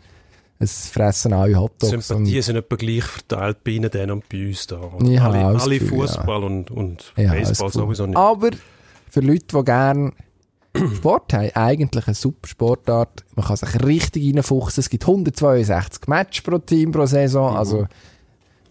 es 0.60 0.88
fressen 0.88 1.34
alle 1.34 1.60
Hotdogs. 1.60 1.90
Sympathien 1.90 2.38
Und, 2.38 2.42
sind 2.42 2.56
etwa 2.56 2.76
gleich 2.76 3.04
verteilt 3.04 3.64
bei 3.64 3.72
ihnen 3.72 3.92
dann 3.92 4.12
und 4.12 4.30
bei 4.30 4.48
uns 4.48 4.66
da. 4.66 4.78
Und 4.78 5.20
alle 5.20 5.46
alle 5.46 5.80
Fußball 5.80 6.44
und, 6.44 6.72
und 6.72 7.14
ja, 7.16 7.34
Baseball 7.34 7.72
sowieso 7.72 8.08
nicht. 8.08 8.18
Aber 8.18 8.50
für 9.10 9.20
Leute, 9.20 9.46
die 9.56 9.64
gerne 9.64 10.14
Sport 10.96 11.34
haben, 11.34 11.50
eigentlich 11.54 12.08
eine 12.08 12.14
super 12.16 12.48
Sportart. 12.48 13.24
Man 13.36 13.46
kann 13.46 13.58
sich 13.58 13.84
richtig 13.84 14.36
reinfuchsen. 14.36 14.82
Es 14.82 14.90
gibt 14.90 15.04
162 15.04 16.08
Matches 16.08 16.42
pro 16.44 16.58
Team 16.60 16.92
pro 16.92 17.06
Saison. 17.06 17.52
Mhm. 17.52 17.58
Also 17.58 17.88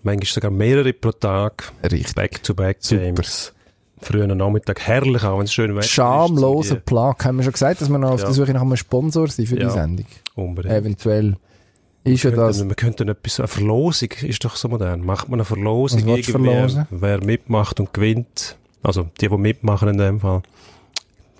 Manchmal 0.02 0.26
sogar 0.26 0.50
mehrere 0.50 0.92
pro 0.92 1.12
Tag. 1.12 1.72
richtig. 1.82 2.14
Back-to-back-Games. 2.14 3.52
Frühen 4.00 4.36
Nachmittag. 4.36 4.80
Herrlich, 4.80 5.24
auch 5.24 5.38
wenn 5.38 5.44
es 5.46 5.52
schön 5.54 5.74
Wetter 5.74 5.86
Schamloser 5.86 6.76
ist. 6.76 6.84
Plug. 6.84 7.14
Haben 7.24 7.38
wir 7.38 7.44
schon 7.44 7.52
gesagt, 7.54 7.80
dass 7.80 7.88
wir 7.88 7.98
noch 7.98 8.10
auf 8.12 8.20
Ja. 8.20 8.26
der 8.26 8.34
Suche 8.34 8.52
nach 8.52 8.60
einem 8.62 8.76
Sponsor 8.76 9.26
sind 9.28 9.48
für 9.48 9.56
die 9.56 9.62
Ja. 9.62 9.70
Sendung? 9.70 10.06
Unbedingt. 10.34 10.74
Eventuell 10.74 11.36
ist 12.04 12.22
ja 12.22 12.30
das. 12.30 12.62
Wir 12.66 12.74
könnten 12.76 13.08
etwas, 13.08 13.40
eine 13.40 13.48
Verlosung 13.48 14.10
ist 14.22 14.44
doch 14.44 14.54
so 14.54 14.68
modern. 14.68 15.04
Macht 15.04 15.28
man 15.28 15.40
eine 15.40 15.44
Verlosung, 15.44 16.06
irgendwie, 16.06 16.76
wer 16.90 17.24
mitmacht 17.24 17.80
und 17.80 17.92
gewinnt, 17.94 18.56
also 18.82 19.08
die, 19.20 19.28
die 19.28 19.36
mitmachen 19.38 19.88
in 19.88 19.98
dem 19.98 20.20
Fall, 20.20 20.42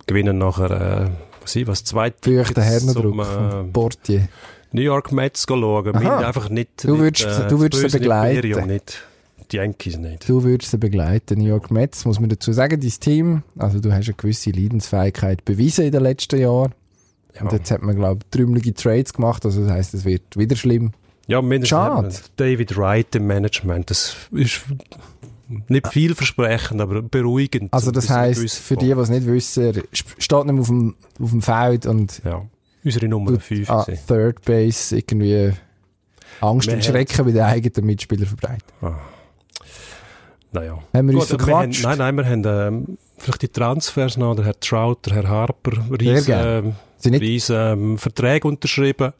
gewinnen 0.06 0.38
nachher, 0.38 0.70
äh, 1.06 1.10
was 1.42 1.56
ich, 1.56 1.66
was, 1.66 1.84
zwei 1.84 2.10
Feuchten 2.10 2.54
Tickets 2.54 2.60
Hernendruck 2.66 3.26
äh, 3.26 3.64
Portier. 3.72 4.28
New 4.72 4.82
York 4.82 5.12
Mets 5.12 5.46
schauen. 5.48 5.90
Meine 5.92 6.26
einfach 6.26 6.48
nicht, 6.48 6.84
Du 6.84 6.92
nicht, 6.96 7.00
würdest- 7.24 7.50
du 7.50 7.60
würdest 7.60 7.90
sie 7.90 7.98
begleiten. 7.98 8.36
Imperium, 8.36 8.66
nicht 8.68 9.02
die 9.52 9.56
Yankees 9.58 9.96
nicht. 9.96 10.28
Du 10.28 10.42
würdest 10.42 10.72
sie 10.72 10.78
begleiten. 10.78 11.38
New 11.38 11.46
York 11.48 11.70
Mets, 11.70 12.04
muss 12.04 12.18
man 12.18 12.28
dazu 12.28 12.52
sagen, 12.52 12.80
dein 12.80 12.90
Team, 12.90 13.42
also 13.56 13.78
du 13.78 13.92
hast 13.92 14.06
eine 14.06 14.14
gewisse 14.14 14.50
Leidensfähigkeit 14.50 15.44
bewiesen 15.44 15.84
in 15.84 15.92
den 15.92 16.02
letzten 16.02 16.40
Jahren. 16.40 16.74
Und 17.40 17.52
jetzt 17.52 17.70
hat 17.70 17.82
man, 17.82 17.94
glaube 17.96 18.20
ich, 18.24 18.30
trümmelige 18.36 18.74
Trades 18.74 19.12
gemacht, 19.12 19.44
also 19.44 19.62
das 19.62 19.70
heisst, 19.70 19.94
es 19.94 20.04
wird 20.04 20.36
wieder 20.36 20.56
schlimm. 20.56 20.92
Ja, 21.28 21.42
mindestens 21.42 21.68
Schade. 21.68 22.08
David 22.36 22.76
Wright 22.76 23.14
im 23.14 23.26
Management. 23.26 23.90
Das 23.90 24.16
ist 24.32 24.62
nicht 25.68 25.88
vielversprechend, 25.88 26.80
aber 26.80 27.02
beruhigend. 27.02 27.72
Also 27.72 27.86
So 27.86 27.92
das 27.92 28.10
heisst, 28.10 28.58
für 28.58 28.76
die, 28.76 28.86
die 28.86 28.92
es 28.92 29.08
nicht 29.08 29.26
wissen, 29.26 29.64
er 29.64 29.82
steht 29.92 30.44
nicht 30.44 30.52
mehr 30.52 30.60
auf 30.60 30.66
dem, 30.68 30.94
auf 31.20 31.30
dem 31.30 31.42
Feld 31.42 31.86
und 31.86 32.20
Ja, 32.24 32.44
unsere 32.84 33.08
Nummer 33.08 33.32
tut 33.32 33.42
5 33.42 33.70
an 33.70 33.84
Third 34.06 34.44
Base 34.44 34.96
irgendwie 34.96 35.52
Angst 36.40 36.68
Wir 36.68 36.74
und 36.74 36.84
Schrecken 36.84 37.24
bei 37.24 37.32
den 37.32 37.42
eigenen 37.42 37.86
Mitspielern 37.86 38.26
verbreitet. 38.26 38.64
Naja. 40.52 40.78
Haben 40.94 41.08
wir 41.08 41.18
uns 41.18 41.28
Gut, 41.30 41.46
wir 41.46 41.54
haben, 41.56 41.72
verquatscht? 41.72 41.82
nein, 41.84 41.98
nein, 41.98 42.14
wir 42.16 42.24
haben 42.24 42.44
ähm, 42.86 42.98
vielleicht 43.18 43.42
die 43.42 43.48
Transfers 43.48 44.16
noch, 44.16 44.34
der 44.36 44.46
Herr 44.46 44.60
Trout, 44.60 44.96
der 45.06 45.14
Herr 45.14 45.28
Harper, 45.28 45.72
riesen, 46.00 46.26
gerne. 46.26 46.74
ähm, 47.04 47.14
riesen 47.14 47.56
ähm, 47.56 47.98
Verträge 47.98 48.48
unterschrieben, 48.48 49.12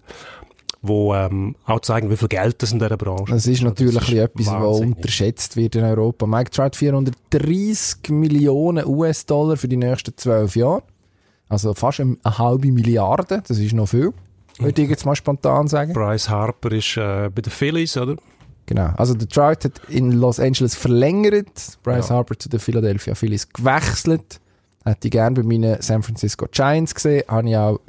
wo 0.83 1.15
ähm, 1.15 1.57
auch 1.65 1.81
zeigen, 1.81 2.11
wie 2.11 2.17
viel 2.17 2.29
Geld 2.29 2.63
das 2.63 2.73
in 2.73 2.79
dieser 2.79 2.97
Branche 2.97 3.33
Das 3.33 3.47
ist 3.47 3.63
natürlich 3.63 3.95
ein 3.95 4.01
bisschen 4.01 4.19
etwas, 4.19 4.47
was 4.47 4.81
unterschätzt 4.81 5.57
wird 5.57 5.75
in 5.75 5.85
Europa. 5.85 6.27
Mike 6.27 6.51
Trout 6.51 6.71
430 6.75 8.11
Millionen 8.11 8.87
US-Dollar 8.87 9.57
für 9.57 9.69
die 9.69 9.77
nächsten 9.77 10.17
zwölf 10.17 10.55
Jahre. 10.57 10.83
Also 11.49 11.75
fast 11.75 12.01
eine 12.01 12.17
halbe 12.25 12.71
Milliarde, 12.73 13.43
das 13.47 13.59
ist 13.59 13.73
noch 13.73 13.89
viel. 13.89 14.13
Würde 14.59 14.83
ich 14.83 14.89
jetzt 14.89 15.05
mal 15.05 15.15
spontan 15.15 15.69
sagen. 15.69 15.93
Bryce 15.93 16.29
Harper 16.29 16.73
ist 16.73 16.97
äh, 16.97 17.31
bei 17.35 17.43
den 17.43 17.51
Phillies, 17.51 17.97
oder? 17.97 18.17
Genau. 18.65 18.91
Also 18.97 19.15
der 19.15 19.29
Trout 19.29 19.65
hat 19.65 19.81
in 19.89 20.13
Los 20.13 20.41
Angeles 20.41 20.75
verlängert, 20.75 21.79
Bryce 21.83 22.09
Ja. 22.09 22.17
Harper 22.17 22.39
zu 22.39 22.49
den 22.49 22.59
Philadelphia 22.59 23.15
Phillies 23.15 23.49
gewechselt. 23.49 24.41
Hätte 24.85 25.09
ich 25.09 25.13
gerne 25.13 25.37
bei 25.37 25.43
meinen 25.43 25.81
San 25.83 26.03
Francisco 26.03 26.47
Giants 26.51 26.95
gesehen. 26.95 27.25
Habe 27.29 27.49
ich 27.49 27.57
auch 27.57 27.81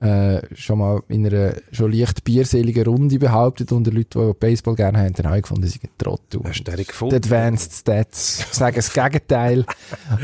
äh, 0.00 0.40
schon 0.54 0.78
mal 0.78 1.02
in 1.08 1.26
einer 1.26 1.54
schon 1.72 1.90
leicht 1.90 2.22
bierseligen 2.22 2.84
Runde 2.86 3.18
behauptet 3.18 3.72
unter 3.72 3.90
Leuten, 3.90 4.28
die 4.28 4.34
Baseball 4.38 4.76
gerne 4.76 4.98
haben. 4.98 5.12
Dann 5.14 5.26
habe 5.26 5.38
ich 5.38 5.42
gefunden, 5.42 5.64
sie 5.66 5.78
sind 5.78 5.98
Trottel. 5.98 6.40
Hast 6.44 6.60
du 6.60 6.64
den 6.64 6.76
Die 6.76 6.84
gefunden? 6.84 7.16
Advanced 7.16 7.72
Stats 7.72 8.46
sagen 8.56 8.76
das 8.76 8.92
Gegenteil. 8.92 9.64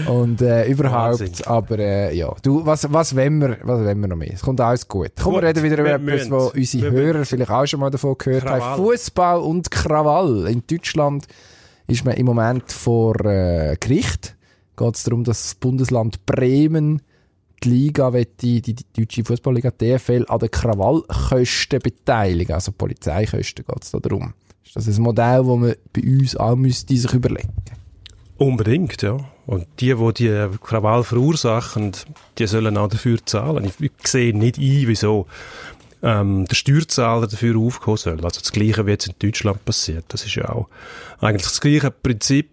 Und 0.07 0.41
äh, 0.43 0.67
überhaupt, 0.69 1.21
Wahnsinn. 1.21 1.47
aber 1.47 1.79
äh, 1.79 2.17
ja. 2.17 2.33
Du, 2.43 2.65
was, 2.65 2.93
was 2.93 3.17
wollen 3.17 3.41
wir, 3.41 3.59
was 3.63 3.81
wollen 3.81 4.01
wir 4.01 4.09
noch 4.09 4.17
mehr? 4.17 4.33
Es 4.33 4.43
kommt 4.43 4.61
alles 4.61 4.87
gut. 4.87 5.11
Kommen 5.21 5.43
wir 5.43 5.49
reden 5.49 5.65
wieder 5.65 5.79
über 5.79 5.91
etwas, 5.95 6.31
wo 6.31 6.53
unsere 6.55 6.93
Wir 6.93 6.93
Hörer 6.93 7.25
vielleicht 7.25 7.51
auch 7.51 7.67
schon 7.67 7.81
mal 7.81 7.91
davon 7.91 8.15
gehört 8.17 8.45
haben. 8.45 8.61
Krawall. 8.61 8.77
Fußball 8.77 9.41
und 9.41 9.71
Krawall. 9.73 10.47
In 10.47 10.63
Deutschland 10.69 11.27
ist 11.89 12.05
man 12.05 12.15
im 12.15 12.27
Moment 12.27 12.71
vor 12.71 13.17
äh, 13.25 13.77
Gericht. 13.81 14.37
Geht 14.77 14.95
es 14.95 15.03
darum, 15.03 15.25
dass 15.25 15.43
das 15.43 15.55
Bundesland 15.57 16.25
Bremen 16.27 17.03
die 17.65 17.71
Liga, 17.71 18.11
die, 18.11 18.61
die, 18.61 18.75
die 18.75 18.85
deutsche 18.97 19.25
Fußballliga 19.25 19.71
DFL, 19.71 20.25
an 20.29 20.39
den 20.39 20.51
Krawallkosten 20.51 21.81
beteiligen. 21.81 22.55
Also 22.55 22.73
Polizeikosten 22.73 23.65
geht 23.67 23.83
es 23.83 23.91
da 23.91 23.99
darum. 23.99 24.35
Ist 24.65 24.77
das 24.77 24.87
ein 24.87 25.03
Modell, 25.03 25.39
das 25.39 25.47
man 25.47 25.75
bei 25.93 26.03
uns 26.03 26.37
auch 26.37 26.57
müsste 26.57 26.97
sich 26.97 27.13
überlegen 27.13 27.53
Unbedingt, 28.37 29.03
ja. 29.03 29.19
Und 29.47 29.67
die, 29.79 29.95
die 29.95 30.13
die 30.15 30.49
Krawall 30.63 31.05
verursachen, 31.05 31.93
die 32.39 32.47
sollen 32.47 32.77
auch 32.77 32.89
dafür 32.89 33.25
zahlen. 33.25 33.65
Ich, 33.65 33.81
ich 33.81 33.93
sehe 34.05 34.37
nicht 34.37 34.59
ein, 34.59 34.89
wieso 34.89 35.27
ähm, 36.03 36.47
der 36.47 36.55
Steuerzahler 36.55 37.27
dafür 37.27 37.59
aufkommen 37.59 37.97
soll. 37.97 38.25
Also 38.25 38.41
das 38.41 38.53
Gleiche, 38.53 38.87
wie 38.87 38.91
jetzt 38.91 39.07
in 39.07 39.15
Deutschland 39.19 39.65
passiert. 39.65 40.05
Das 40.09 40.25
ist 40.25 40.35
ja 40.35 40.49
auch 40.49 40.69
eigentlich 41.21 41.45
das 41.45 41.61
gleiche 41.61 41.91
Prinzip. 41.91 42.49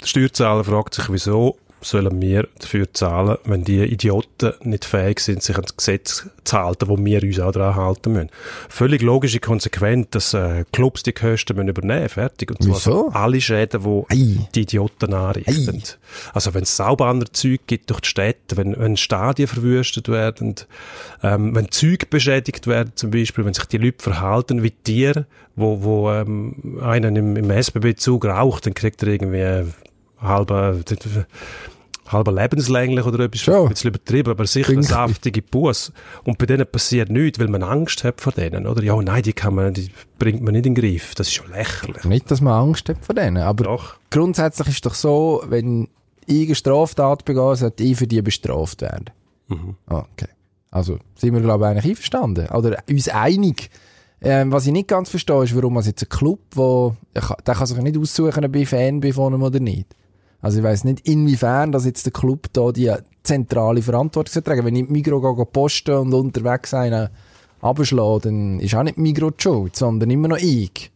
Der 0.00 0.06
Steuerzahler 0.06 0.64
fragt 0.64 0.94
sich, 0.94 1.10
wieso 1.10 1.56
sollen 1.88 2.20
wir 2.20 2.48
dafür 2.58 2.92
zahlen, 2.92 3.38
wenn 3.44 3.64
die 3.64 3.82
Idioten 3.82 4.52
nicht 4.62 4.84
fähig 4.84 5.20
sind, 5.20 5.42
sich 5.42 5.56
an 5.56 5.62
das 5.62 5.76
Gesetz 5.76 6.26
zu 6.44 6.56
halten, 6.56 6.88
wo 6.88 6.96
wir 6.98 7.22
uns 7.22 7.40
auch 7.40 7.52
daran 7.52 7.76
halten 7.76 8.12
müssen. 8.12 8.30
Völlig 8.68 9.02
logische 9.02 9.40
Konsequenz, 9.40 10.08
dass 10.10 10.34
äh, 10.34 10.64
Clubs 10.72 11.02
die 11.02 11.12
Kosten 11.12 11.56
müssen 11.56 11.68
übernehmen 11.68 12.08
fertig. 12.08 12.50
Und 12.50 12.62
zwar 12.62 12.76
Wieso? 12.76 13.08
alle 13.10 13.40
Schäden, 13.40 13.82
die 13.82 14.14
Ei. 14.14 14.48
die 14.54 14.62
Idioten 14.62 15.14
anrichten. 15.14 15.82
Also 16.32 16.54
wenn 16.54 16.64
es 16.64 16.76
Saubannerzeug 16.76 17.60
gibt 17.66 17.90
durch 17.90 18.00
die 18.00 18.08
Städte, 18.08 18.56
wenn, 18.56 18.78
wenn 18.78 18.96
Stadien 18.96 19.48
verwüstet 19.48 20.08
werden, 20.08 20.54
ähm, 21.22 21.54
wenn 21.54 21.70
Züge 21.70 22.06
beschädigt 22.06 22.66
werden 22.66 22.92
zum 22.94 23.10
Beispiel, 23.10 23.44
wenn 23.44 23.54
sich 23.54 23.66
die 23.66 23.78
Leute 23.78 24.02
verhalten 24.02 24.62
wie 24.62 24.70
Tiere, 24.70 25.26
wo, 25.54 25.82
wo 25.82 26.10
ähm, 26.10 26.80
einen 26.82 27.16
im, 27.16 27.36
im 27.36 27.50
SBB-Zug 27.50 28.24
raucht, 28.24 28.66
dann 28.66 28.74
kriegt 28.74 29.02
er 29.02 29.08
irgendwie 29.08 29.40
äh, 29.40 29.64
halber, 30.20 30.76
halber 32.12 32.32
lebenslänglich 32.32 33.04
oder 33.04 33.24
etwas, 33.24 33.40
Schon. 33.40 33.54
ein 33.66 33.68
bisschen 33.70 33.88
übertrieben, 33.90 34.30
aber 34.30 34.46
sicher 34.46 34.68
eine 34.68 34.76
Klingt- 34.80 34.86
saftige 34.88 35.42
Buß. 35.42 35.92
Und 36.24 36.38
bei 36.38 36.46
denen 36.46 36.66
passiert 36.66 37.10
nichts, 37.10 37.38
weil 37.38 37.48
man 37.48 37.62
Angst 37.62 38.04
hat 38.04 38.20
vor 38.20 38.32
denen, 38.32 38.66
oder? 38.66 38.82
Ja, 38.82 38.96
nein, 39.00 39.22
die 39.22 39.32
kann 39.32 39.54
man, 39.54 39.74
die 39.74 39.90
bringt 40.18 40.42
man 40.42 40.52
nicht 40.54 40.66
in 40.66 40.74
den 40.74 40.82
Griff. 40.82 41.14
Das 41.14 41.28
ist 41.28 41.34
schon 41.34 41.50
lächerlich. 41.50 42.04
Nicht, 42.04 42.30
dass 42.30 42.40
man 42.40 42.52
Angst 42.54 42.88
hat 42.88 42.98
vor 43.04 43.14
denen, 43.14 43.38
aber 43.38 43.64
Doch. 43.64 43.94
grundsätzlich 44.10 44.68
ist 44.68 44.86
doch 44.86 44.94
so, 44.94 45.42
wenn 45.48 45.88
ich 46.26 46.46
eine 46.46 46.54
Straftat 46.54 47.24
begehe, 47.24 47.56
sollte 47.56 47.82
ich 47.84 47.96
für 47.96 48.06
die 48.06 48.22
bestraft 48.22 48.82
werden. 48.82 49.06
Mhm. 49.48 49.76
Okay. 49.86 50.28
Also 50.70 50.98
sind 51.16 51.32
wir, 51.34 51.40
glaube 51.40 51.64
ich, 51.64 51.70
eigentlich 51.70 51.90
einverstanden. 51.90 52.48
Oder 52.48 52.78
uns 52.90 53.08
einig. 53.08 53.70
Ähm, 54.20 54.50
was 54.50 54.66
ich 54.66 54.72
nicht 54.72 54.88
ganz 54.88 55.10
verstehe, 55.10 55.44
ist, 55.44 55.54
warum 55.54 55.74
man 55.74 55.84
jetzt 55.84 56.02
ein 56.02 56.08
Club, 56.08 56.40
wo, 56.54 56.96
der 57.14 57.22
kann, 57.54 57.66
sich 57.66 57.76
nicht 57.78 57.98
aussuchen, 57.98 58.44
ob 58.44 58.56
ich 58.56 58.68
Fan 58.68 59.00
bin 59.00 59.12
von 59.12 59.34
ihm 59.34 59.42
oder 59.42 59.60
nicht. 59.60 59.86
Also 60.40 60.58
ich 60.58 60.64
weiß 60.64 60.84
nicht, 60.84 61.08
inwiefern 61.08 61.72
dass 61.72 61.86
jetzt 61.86 62.06
der 62.06 62.12
Club 62.12 62.48
da 62.52 62.72
die 62.72 62.92
zentrale 63.22 63.82
Verantwortung 63.82 64.32
soll 64.32 64.42
tragen 64.42 64.64
Wenn 64.64 64.76
ich 64.76 64.88
Migro 64.88 65.44
posten 65.44 65.96
und 65.96 66.14
unterwegs 66.14 66.74
einen 66.74 67.08
abschlage, 67.60 68.20
dann 68.20 68.60
ist 68.60 68.74
auch 68.74 68.82
nicht 68.82 68.98
Migro 68.98 69.30
die 69.30 69.42
Schuld, 69.42 69.76
sondern 69.76 70.10
immer 70.10 70.28
noch 70.28 70.38
ich. 70.38 70.90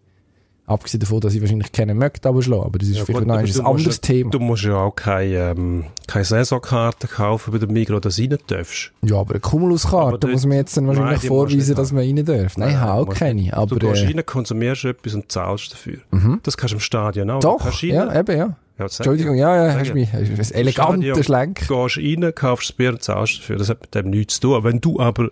Abgesehen 0.70 1.00
davon, 1.00 1.18
dass 1.20 1.34
ich 1.34 1.40
wahrscheinlich 1.40 1.72
keinen 1.72 1.98
möchte 1.98 2.28
abschlagen, 2.28 2.62
aber 2.64 2.78
das 2.78 2.88
ist 2.88 2.98
Ja, 2.98 3.04
vielleicht 3.04 3.18
gut, 3.20 3.26
noch 3.26 3.34
aber 3.34 3.44
ein 3.44 3.52
du 3.52 3.60
anderes 3.60 3.86
musst, 3.86 4.02
Thema. 4.02 4.30
Du 4.30 4.38
musst 4.38 4.62
ja 4.62 4.76
auch 4.76 4.94
keine, 4.94 5.34
ähm, 5.34 5.84
keine 6.06 6.24
Saisonkarte 6.24 7.08
kaufen 7.08 7.50
bei 7.50 7.58
der 7.58 7.68
Migro, 7.68 7.98
dass 7.98 8.14
du 8.16 8.22
rein 8.22 8.38
darfst. 8.46 8.92
Ja, 9.02 9.16
aber 9.16 9.32
eine 9.32 9.40
Cumuluskarte 9.40 10.14
Aber 10.14 10.28
muss 10.28 10.46
man 10.46 10.58
jetzt 10.58 10.76
dann 10.76 10.84
Nein, 10.84 10.96
wahrscheinlich 10.96 11.22
du 11.22 11.26
vorweisen, 11.26 11.74
dass 11.74 11.90
man 11.90 12.04
rein 12.04 12.24
darf. 12.24 12.56
Nein, 12.56 12.68
ich 12.68 12.74
Nein, 12.74 12.80
habe 12.80 13.00
auch 13.10 13.14
keine. 13.14 13.42
du 13.42 13.52
Aber, 13.52 13.76
gehst 13.76 14.02
äh, 14.04 14.06
rein, 14.06 14.24
konsumierst 14.24 14.84
etwas 14.84 15.14
und 15.14 15.32
zahlst 15.32 15.72
dafür. 15.72 15.98
Das 16.44 16.56
kannst 16.56 16.72
du 16.72 16.76
im 16.76 16.80
Stadion 16.80 17.30
auch. 17.30 17.40
Du 17.40 17.48
doch, 17.48 17.82
ja, 17.82 18.20
eben, 18.20 18.38
ja. 18.38 18.56
Ja, 18.78 18.86
Entschuldigung, 18.86 19.34
ja, 19.34 19.66
ja, 19.66 19.74
hast 19.74 19.88
ich. 19.88 19.94
mich, 19.94 20.10
hast 20.12 20.52
ein 20.52 20.58
eleganter 20.58 21.22
Schlenk. 21.22 21.68
Gehst 21.68 21.98
rein, 21.98 22.32
kaufst 22.34 22.70
das 22.70 22.76
Bier 22.76 22.90
und 22.90 23.02
zahlst 23.02 23.40
dafür. 23.40 23.56
Das 23.56 23.68
hat 23.68 23.80
mit 23.82 23.94
dem 23.94 24.08
nichts 24.08 24.34
zu 24.36 24.40
tun. 24.42 24.64
Wenn 24.64 24.80
du 24.80 25.00
aber 25.00 25.28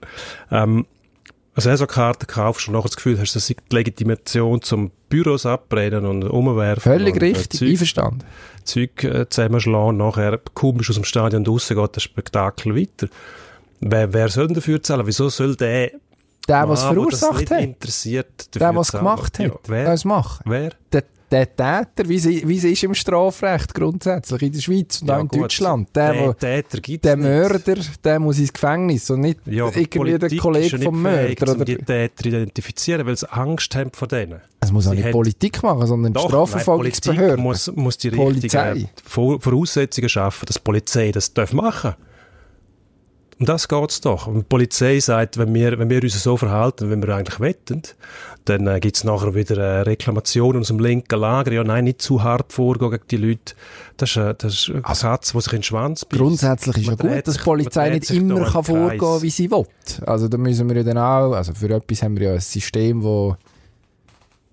ähm, 0.50 0.84
eine 1.58 1.76
Saisonkarte 1.76 2.26
kaufst 2.26 2.68
und 2.68 2.74
nachher 2.74 2.88
das 2.88 2.96
Gefühl 2.96 3.18
hast, 3.18 3.34
das 3.34 3.50
ist 3.50 3.58
die 3.70 3.74
Legitimation 3.74 4.62
zum 4.62 4.90
Büros 5.08 5.44
abbrennen 5.44 6.06
und 6.06 6.22
umwerfen 6.24 6.80
Völlig 6.82 7.14
und, 7.14 7.22
äh, 7.22 7.26
richtig, 7.26 7.58
Zeug, 7.58 7.68
einverstanden. 7.70 8.24
Zeug 8.64 9.04
äh, 9.04 9.28
zusammenschlagen, 9.28 9.96
nachher 9.96 10.38
du 10.38 10.90
aus 10.90 10.94
dem 10.94 11.04
Stadion 11.04 11.44
draussen, 11.44 11.76
geht 11.76 11.96
das 11.96 12.02
Spektakel 12.02 12.76
weiter. 12.76 13.08
Wer, 13.80 14.12
wer 14.12 14.28
soll 14.28 14.46
denn 14.46 14.54
dafür 14.54 14.82
zahlen? 14.82 15.06
Wieso 15.06 15.28
soll 15.28 15.56
der, 15.56 15.90
Der, 16.48 16.68
was 16.68 16.80
das 16.82 16.92
verursacht 16.92 17.38
nicht 17.40 17.50
hat, 17.50 17.60
interessiert, 17.60 18.54
der, 18.54 18.60
dafür 18.60 18.76
was 18.80 18.92
gemacht 18.92 19.38
Ja, 19.38 19.44
hat, 19.46 19.66
der 19.66 19.70
wer? 19.70 19.92
es 19.92 20.04
macht. 20.04 20.40
Wer? 20.44 20.70
Der, 20.92 21.04
der 21.30 21.46
Täter, 21.54 22.08
wie 22.08 22.18
sie, 22.18 22.42
wie 22.46 22.58
sie 22.58 22.72
ist 22.72 22.82
im 22.84 22.94
Strafrecht 22.94 23.74
grundsätzlich, 23.74 24.42
in 24.42 24.52
der 24.52 24.60
Schweiz 24.60 25.02
und 25.02 25.10
auch 25.10 25.14
Ja, 25.16 25.20
in 25.20 25.28
gut, 25.28 25.40
Deutschland. 25.42 25.88
Der, 25.94 26.12
der 26.12 26.26
wo, 26.28 26.32
Täter 26.32 26.80
gibt's 26.80 27.02
der. 27.02 27.16
Mörder, 27.16 27.76
der 28.04 28.18
muss 28.20 28.38
ins 28.38 28.52
Gefängnis 28.52 29.10
und 29.10 29.20
nicht 29.20 29.40
Ja, 29.46 29.66
irgendwie 29.66 29.88
der 29.88 30.18
Politik 30.18 30.40
Kollege 30.40 30.78
vom 30.78 31.02
Mörder. 31.02 31.46
um 31.52 31.54
Oder, 31.56 31.64
die 31.64 31.76
Täter 31.76 32.26
identifizieren, 32.26 33.06
weil 33.06 33.16
sie 33.16 33.30
Angst 33.32 33.74
haben 33.76 33.90
vor 33.92 34.08
denen. 34.08 34.40
es 34.60 34.72
muss 34.72 34.86
auch 34.86 34.94
nicht 34.94 35.10
Politik 35.10 35.62
machen, 35.62 35.86
sondern 35.86 36.12
die 36.12 36.18
Doch, 36.20 36.28
Strafverfolgungsbehörde. 36.28 37.36
nein, 37.36 37.44
Politik 37.44 37.44
muss, 37.44 37.76
muss 37.76 37.98
die 37.98 38.08
richtigen 38.08 38.88
Vor- 39.04 39.40
Voraussetzungen 39.40 40.08
schaffen, 40.08 40.46
dass 40.46 40.56
die 40.56 40.62
Polizei 40.62 41.12
das 41.12 41.32
darf 41.34 41.52
machen 41.52 41.94
Um 43.38 43.46
das 43.46 43.68
geht's 43.68 44.00
doch. 44.00 44.26
Und 44.26 44.36
die 44.36 44.42
Polizei 44.42 44.98
sagt, 44.98 45.38
wenn 45.38 45.54
wir, 45.54 45.78
wenn 45.78 45.88
wir 45.88 46.02
uns 46.02 46.20
so 46.20 46.36
verhalten, 46.36 46.90
wie 46.90 47.06
wir 47.06 47.14
eigentlich 47.14 47.38
wetten, 47.38 47.82
dann 48.46 48.66
äh, 48.66 48.80
gibt's 48.80 49.04
nachher 49.04 49.34
wieder 49.34 49.56
äh, 49.58 49.80
Reklamationen 49.82 50.62
aus 50.62 50.68
dem 50.68 50.80
linken 50.80 51.20
Lager. 51.20 51.52
Ja, 51.52 51.62
nein, 51.62 51.84
nicht 51.84 52.02
zu 52.02 52.22
hart 52.22 52.52
vorgehen 52.52 52.90
gegen 52.90 53.04
die 53.10 53.16
Leute. 53.16 53.54
Das 53.96 54.10
ist, 54.10 54.16
äh, 54.16 54.34
das 54.36 54.54
ist 54.54 54.72
ein 54.82 54.94
Satz, 54.94 55.32
der 55.32 55.40
sich 55.40 55.52
in 55.52 55.58
den 55.58 55.62
Schwanz 55.62 56.04
beißt. 56.04 56.20
Grundsätzlich 56.20 56.78
ist 56.78 56.86
ja 56.86 56.94
gut, 56.94 57.26
dass 57.28 57.36
die 57.36 57.42
Polizei 57.44 57.90
nicht 57.90 58.10
immer 58.10 58.44
kann 58.44 58.64
vorgehen 58.64 59.22
wie 59.22 59.30
sie 59.30 59.50
will. 59.50 59.66
Also 60.04 60.28
da 60.28 60.36
müssen 60.36 60.68
wir 60.68 60.76
ja 60.76 60.82
dann 60.82 60.98
auch, 60.98 61.32
also 61.34 61.54
für 61.54 61.70
etwas 61.70 62.02
haben 62.02 62.18
wir 62.18 62.28
ja 62.28 62.34
ein 62.34 62.40
System, 62.40 63.00
die 63.02 63.34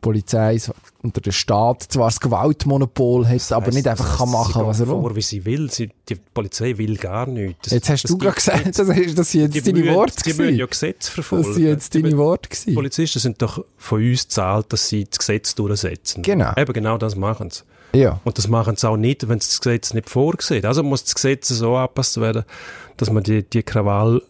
Polizei 0.06 0.60
unter 1.02 1.20
der 1.20 1.32
Staat 1.32 1.82
zwar 1.84 2.08
das 2.10 2.20
Gewaltmonopol 2.20 3.28
hat, 3.28 3.52
aber 3.52 3.72
nicht 3.72 3.88
einfach 3.88 4.20
kann 4.20 4.30
machen, 4.30 4.66
was 4.66 4.80
er 4.80 4.88
will. 4.88 4.94
vor, 4.94 5.16
wie 5.16 5.22
sie 5.24 5.44
will. 5.46 5.72
Sie, 5.72 5.90
die 6.08 6.16
Polizei 6.16 6.78
will 6.78 6.96
gar 6.98 7.26
nichts. 7.26 7.58
Das- 7.64 7.74
Jetzt 7.74 7.90
hast 7.90 8.04
das 8.04 8.12
du 8.12 8.18
gerade 8.20 8.36
gesagt, 8.36 8.68
das, 8.80 8.88
ist- 8.90 9.18
das 9.18 9.32
sind 9.32 9.52
die 9.54 9.58
jetzt 9.58 9.68
deine 9.68 9.80
müssen- 9.80 9.96
Worte 9.96 10.24
Die 10.24 10.34
müssen 10.34 10.56
ja. 10.58 10.66
Gesetze 10.68 11.12
verfolgen. 11.12 11.46
Das 11.48 11.56
sind 11.56 11.66
jetzt 11.66 11.94
Die 11.96 12.02
deine 12.04 12.18
Worte 12.18 12.50
gewesen. 12.50 12.76
Polizisten 12.76 13.20
sind 13.20 13.42
doch 13.42 13.66
von 13.78 14.00
uns 14.04 14.24
gezahlt, 14.24 14.72
dass 14.72 14.88
sie 14.90 15.06
das 15.06 15.18
Gesetz 15.18 15.56
durchsetzen. 15.56 16.22
Genau. 16.22 16.52
Eben 16.56 16.74
genau 16.74 16.98
das 17.00 17.16
machen 17.16 17.50
sie. 17.50 17.64
Ja. 18.00 18.20
Und 18.24 18.38
das 18.38 18.48
machen 18.48 18.76
sie 18.76 18.88
auch 18.88 18.98
nicht, 18.98 19.28
wenn 19.28 19.40
es 19.40 19.48
das 19.48 19.62
Gesetz 19.62 19.94
nicht 19.96 20.10
vorsieht. 20.10 20.66
Also 20.66 20.84
muss 20.84 21.04
das 21.04 21.16
Gesetz 21.16 21.48
so 21.48 21.76
angepasst 21.76 22.20
werden, 22.22 22.44
dass 22.98 23.10
man 23.10 23.24
die, 23.24 23.42
die 23.44 23.64
Krawall, 23.64 24.22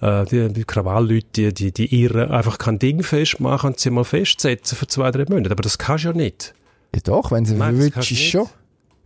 äh, 0.00 0.24
die, 0.26 0.52
die 0.52 0.64
Krawallleute, 0.64 1.52
die, 1.52 1.52
die, 1.52 1.72
die 1.72 2.02
Irren 2.02 2.30
einfach 2.30 2.58
kein 2.58 2.78
Ding 2.78 3.02
festmachen 3.02 3.70
und 3.70 3.80
sie 3.80 3.90
mal 3.90 4.04
festsetzen 4.04 4.76
für 4.76 4.86
zwei, 4.86 5.10
drei 5.10 5.24
Monate. 5.28 5.50
Aber 5.52 5.62
das 5.62 5.78
kannst 5.78 6.04
du 6.04 6.08
ja 6.08 6.14
nicht. 6.14 6.54
ja 6.94 7.00
doch, 7.04 7.30
wenn 7.32 7.44
sie 7.44 7.56
verwünscht 7.56 7.96
ist 7.98 8.10
nicht. 8.10 8.30
schon. 8.30 8.46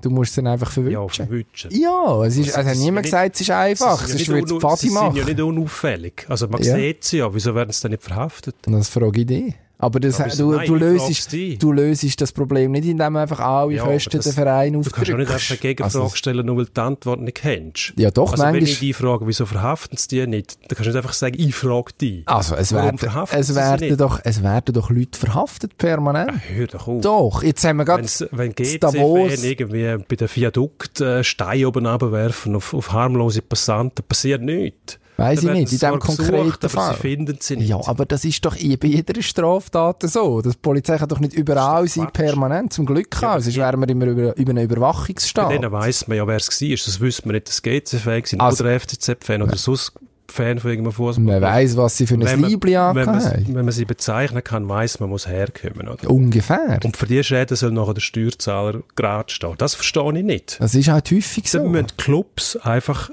Du 0.02 0.10
musst 0.10 0.36
dann 0.36 0.48
einfach 0.48 0.76
Ja, 0.78 1.06
verwünschen. 1.06 1.70
Ja, 1.70 2.24
es 2.24 2.36
ist, 2.36 2.56
also 2.56 2.68
hat 2.68 2.74
das 2.74 2.82
niemand 2.82 3.04
gesagt, 3.04 3.36
es 3.36 3.40
ist 3.42 3.50
einfach. 3.52 4.02
Es 4.02 4.08
sind 4.10 4.20
ja 4.26 4.34
wird 4.34 4.50
nicht 4.50 4.60
Fadi 4.60 4.74
unu- 4.74 4.76
Sie 4.80 4.88
sind 4.88 5.16
ja 5.16 5.24
nicht 5.24 5.40
unauffällig. 5.40 6.26
Also 6.28 6.48
man 6.48 6.60
Ja. 6.60 6.74
sieht 6.74 7.04
sie 7.04 7.18
ja. 7.18 7.32
Wieso 7.32 7.54
werden 7.54 7.70
sie 7.72 7.82
dann 7.82 7.92
nicht 7.92 8.02
verhaftet? 8.02 8.56
Das 8.62 8.88
frage 8.88 9.20
ich 9.20 9.26
dich. 9.26 9.54
Aber 9.82 9.98
das, 9.98 10.20
Aber 10.20 10.30
du, 10.30 10.52
nein, 10.52 10.66
du, 10.68 10.76
dich. 11.32 11.58
du 11.58 11.72
löst 11.72 12.20
das 12.20 12.30
Problem 12.30 12.70
nicht, 12.70 12.84
indem 12.86 13.16
einfach 13.16 13.40
alle 13.40 13.74
Ja, 13.74 13.84
Kosten 13.84 14.20
den 14.20 14.32
Verein 14.32 14.74
Du 14.74 14.78
kannst 14.78 14.90
aufdrückst. 14.92 15.08
ja 15.10 15.16
nicht 15.16 15.30
einfach 15.32 15.50
eine 15.50 15.58
Gegenfrage 15.58 16.04
Also, 16.04 16.16
stellen, 16.16 16.46
nur 16.46 16.56
weil 16.58 16.64
du 16.66 16.70
die 16.72 16.80
Antwort 16.80 17.20
nicht 17.20 17.34
kennst. 17.38 17.92
Ja, 17.96 18.12
doch, 18.12 18.30
also 18.30 18.44
wenn 18.44 18.52
manchmal- 18.52 18.68
ich 18.70 18.78
dich 18.78 18.94
frage, 18.96 19.26
wieso 19.26 19.44
verhaften 19.44 19.96
sie 19.98 20.06
die 20.06 20.26
nicht, 20.28 20.56
dann 20.60 20.68
kannst 20.68 20.80
du 20.82 20.90
nicht 20.90 20.96
einfach 20.96 21.12
sagen, 21.12 21.34
ich 21.36 21.52
frage 21.52 21.92
dich. 22.00 22.22
also 22.28 22.54
es, 22.54 22.72
Warum 22.72 23.02
werden, 23.02 23.28
es, 23.32 23.54
werden 23.56 23.96
doch, 23.96 24.20
es 24.22 24.42
werden 24.44 24.72
doch 24.72 24.88
Leute 24.88 25.18
verhaftet 25.18 25.76
permanent. 25.78 26.30
Hör 26.54 26.66
doch 26.68 26.86
auf. 26.86 27.00
Doch, 27.00 27.42
jetzt 27.42 27.64
haben 27.64 27.78
wir 27.78 27.84
gerade 27.84 28.04
wenn 28.30 28.54
GC-Fan 28.54 28.94
irgendwie 29.42 29.96
bei 30.08 30.14
der 30.16 30.28
Viadukt 30.32 31.00
äh, 31.00 31.24
Steine 31.24 31.66
oben 31.66 31.86
runterwerfen 31.86 32.54
auf, 32.54 32.72
auf 32.72 32.92
harmlose 32.92 33.42
Passanten, 33.42 34.04
passiert 34.08 34.42
nichts. 34.42 35.00
Dann 35.16 35.32
ich 35.34 35.42
nicht, 35.42 35.54
in 35.54 35.64
diesem 35.66 35.98
gesucht, 36.00 36.16
konkreten 36.18 36.56
aber 36.62 36.68
Fall. 36.68 36.94
sie 36.94 37.00
finden 37.00 37.38
sie 37.40 37.56
nicht. 37.56 37.68
Ja, 37.68 37.80
aber 37.86 38.06
das 38.06 38.24
ist 38.24 38.44
doch 38.44 38.56
eh 38.58 38.76
bei 38.76 38.88
jeder 38.88 39.20
Straftat 39.22 40.02
so. 40.04 40.40
Die 40.42 40.50
Polizei 40.60 40.96
kann 40.98 41.08
doch 41.08 41.20
nicht 41.20 41.34
überall 41.34 41.86
sein, 41.86 42.04
Quatsch. 42.04 42.12
permanent, 42.14 42.72
zum 42.72 42.86
Glück 42.86 43.08
Ja, 43.20 43.28
haben. 43.32 43.42
Sonst 43.42 43.54
die- 43.54 43.60
wären 43.60 43.80
wir 43.80 43.88
immer 43.88 44.06
über, 44.06 44.36
über 44.36 44.50
einen 44.50 44.64
Überwachungsstaat. 44.64 45.52
denen 45.52 45.70
weiss 45.70 46.08
man 46.08 46.16
ja, 46.18 46.26
wer 46.26 46.36
es 46.36 46.48
war. 46.48 46.68
Das 46.70 47.00
wüsste 47.00 47.26
man 47.28 47.34
nicht, 47.34 47.48
dass 47.48 47.62
GC-Fan 47.62 48.24
sind 48.24 48.40
Also- 48.40 48.64
oder 48.64 48.72
FCZ-Fan 48.80 49.42
oder 49.42 49.56
sonst 49.56 49.92
Fan 50.28 50.58
von 50.58 50.70
irgendeinem 50.70 50.94
Fußball. 50.94 51.24
Man 51.24 51.42
weiss, 51.42 51.76
was 51.76 51.98
sie 51.98 52.06
für 52.06 52.14
ein 52.14 52.20
Liebling 52.22 52.74
wenn, 52.94 53.04
man, 53.04 53.22
haben. 53.22 53.46
wenn 53.54 53.64
man 53.66 53.70
sie 53.72 53.84
bezeichnen 53.84 54.42
kann, 54.42 54.66
weiss 54.66 54.98
man, 54.98 55.10
muss 55.10 55.28
herkommen. 55.28 55.88
Oder? 55.88 56.08
Ungefähr. 56.10 56.80
Und 56.82 56.96
für 56.96 57.04
diese 57.06 57.24
Schäden 57.24 57.54
soll 57.54 57.70
nachher 57.72 57.92
der 57.92 58.00
Steuerzahler 58.00 58.80
gerade 58.96 59.30
stehen. 59.30 59.54
Das 59.58 59.74
verstehe 59.74 60.16
ich 60.18 60.24
nicht. 60.24 60.56
Das 60.58 60.74
ist 60.74 60.88
halt 60.88 61.10
häufig 61.10 61.50
Dann 61.50 61.64
so. 61.64 61.68
müssen 61.68 61.86
die 61.88 62.02
Clubs 62.02 62.56
einfach 62.56 63.10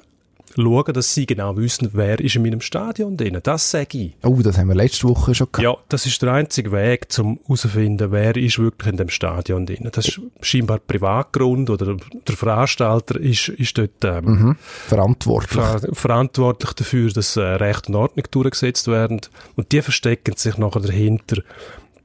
schauen, 0.62 0.94
dass 0.94 1.14
sie 1.14 1.26
genau 1.26 1.56
wissen, 1.58 1.90
wer 1.94 2.20
ist 2.20 2.36
in 2.36 2.44
meinem 2.44 2.62
Stadion 2.62 3.18
drin. 3.18 3.40
Das 3.44 3.72
sage 3.72 3.98
ich. 3.98 4.14
Oh, 4.24 4.40
das 4.42 4.58
haben 4.58 4.68
wir 4.68 4.76
letzte 4.76 5.08
Woche 5.08 5.34
schon 5.36 5.48
gehabt. 5.52 5.64
Ja, 5.64 5.78
das 5.90 6.06
ist 6.06 6.22
der 6.22 6.34
einzige 6.34 6.72
Weg, 6.72 7.08
um 7.20 7.40
herauszufinden, 7.44 8.12
wer 8.12 8.36
ist 8.36 8.60
wirklich 8.60 8.90
in 8.92 8.98
dem 8.98 9.10
Stadion 9.10 9.66
drin. 9.66 9.90
Das 9.92 10.08
ist 10.08 10.22
scheinbar 10.42 10.80
Privatgrund 10.80 11.70
oder 11.70 11.96
der 12.28 12.36
Veranstalter 12.36 13.20
ist, 13.20 13.50
ist 13.50 13.78
dort 13.78 14.04
ähm, 14.04 14.26
Mhm. 14.26 14.56
Verantwortlich. 14.60 15.52
ver 15.52 15.80
verantwortlich 15.94 16.74
dafür, 16.74 17.12
dass 17.12 17.36
äh, 17.36 17.42
Recht 17.42 17.88
und 17.90 17.96
Ordnung 17.96 18.26
durchgesetzt 18.32 18.88
werden. 18.88 19.22
Und 19.56 19.72
die 19.72 19.82
verstecken 19.82 20.36
sich 20.36 20.58
nachher 20.58 20.82
dahinter, 20.82 21.42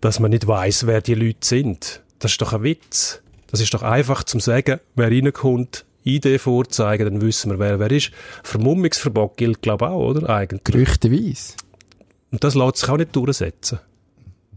dass 0.00 0.20
man 0.20 0.30
nicht 0.30 0.46
weiß, 0.46 0.86
wer 0.86 1.00
die 1.00 1.14
Leute 1.14 1.38
sind. 1.42 2.02
Das 2.18 2.32
ist 2.32 2.40
doch 2.42 2.52
ein 2.52 2.62
Witz. 2.62 3.20
Das 3.50 3.60
ist 3.60 3.72
doch 3.74 3.82
einfach 3.82 4.24
zum 4.24 4.40
sagen, 4.40 4.80
wer 4.96 5.08
reinkommt, 5.10 5.84
ID 6.04 6.40
vorzeigen, 6.40 7.04
dann 7.04 7.20
wissen 7.20 7.50
wir, 7.50 7.58
wer 7.58 7.78
wer 7.78 7.90
ist. 7.90 8.10
Vermummungsverbot 8.42 9.36
gilt, 9.36 9.62
glaube 9.62 9.86
ich, 9.86 9.90
auch, 9.90 10.10
oder? 10.10 10.28
Eigentlich. 10.30 10.64
Gerüchteweise. 10.64 11.54
Und 12.30 12.42
das 12.44 12.54
lässt 12.54 12.78
sich 12.78 12.88
auch 12.88 12.96
nicht 12.96 13.14
durchsetzen. 13.14 13.78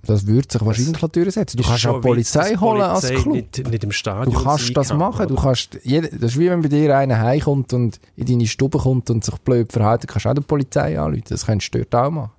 Das 0.07 0.25
würde 0.25 0.47
sich 0.49 0.65
wahrscheinlich 0.65 1.03
auch 1.03 1.10
durchsetzen. 1.10 1.57
Du 1.57 1.63
kannst 1.63 1.86
auch 1.86 2.01
Polizei 2.01 2.55
holen 2.55 2.81
als 2.81 3.07
Club. 3.07 3.27
Nicht, 3.27 3.69
nicht 3.69 3.83
im 3.83 3.91
Stadion 3.91 4.33
Du 4.33 4.43
kannst 4.43 4.75
das 4.75 4.89
kann, 4.89 4.97
machen. 4.97 5.27
Du 5.27 5.36
kannst, 5.36 5.79
jeder, 5.83 6.07
das 6.07 6.31
ist 6.31 6.39
wie 6.39 6.49
wenn 6.49 6.62
bei 6.62 6.69
dir 6.69 6.97
einer 6.97 7.19
heimkommt 7.19 7.73
und 7.73 7.99
in 8.15 8.25
deine 8.25 8.47
Stube 8.47 8.77
kommt 8.77 9.10
und 9.10 9.23
sich 9.23 9.36
blöd 9.39 9.71
verhält, 9.71 10.03
dann 10.03 10.07
kannst 10.07 10.25
du 10.25 10.29
auch 10.29 10.33
die 10.33 10.41
Polizei 10.41 10.99
anrufen. 10.99 11.23
Das 11.27 11.45
kannst 11.45 11.73
du 11.73 11.79
dort 11.79 11.95
auch 11.95 12.10
machen. 12.10 12.31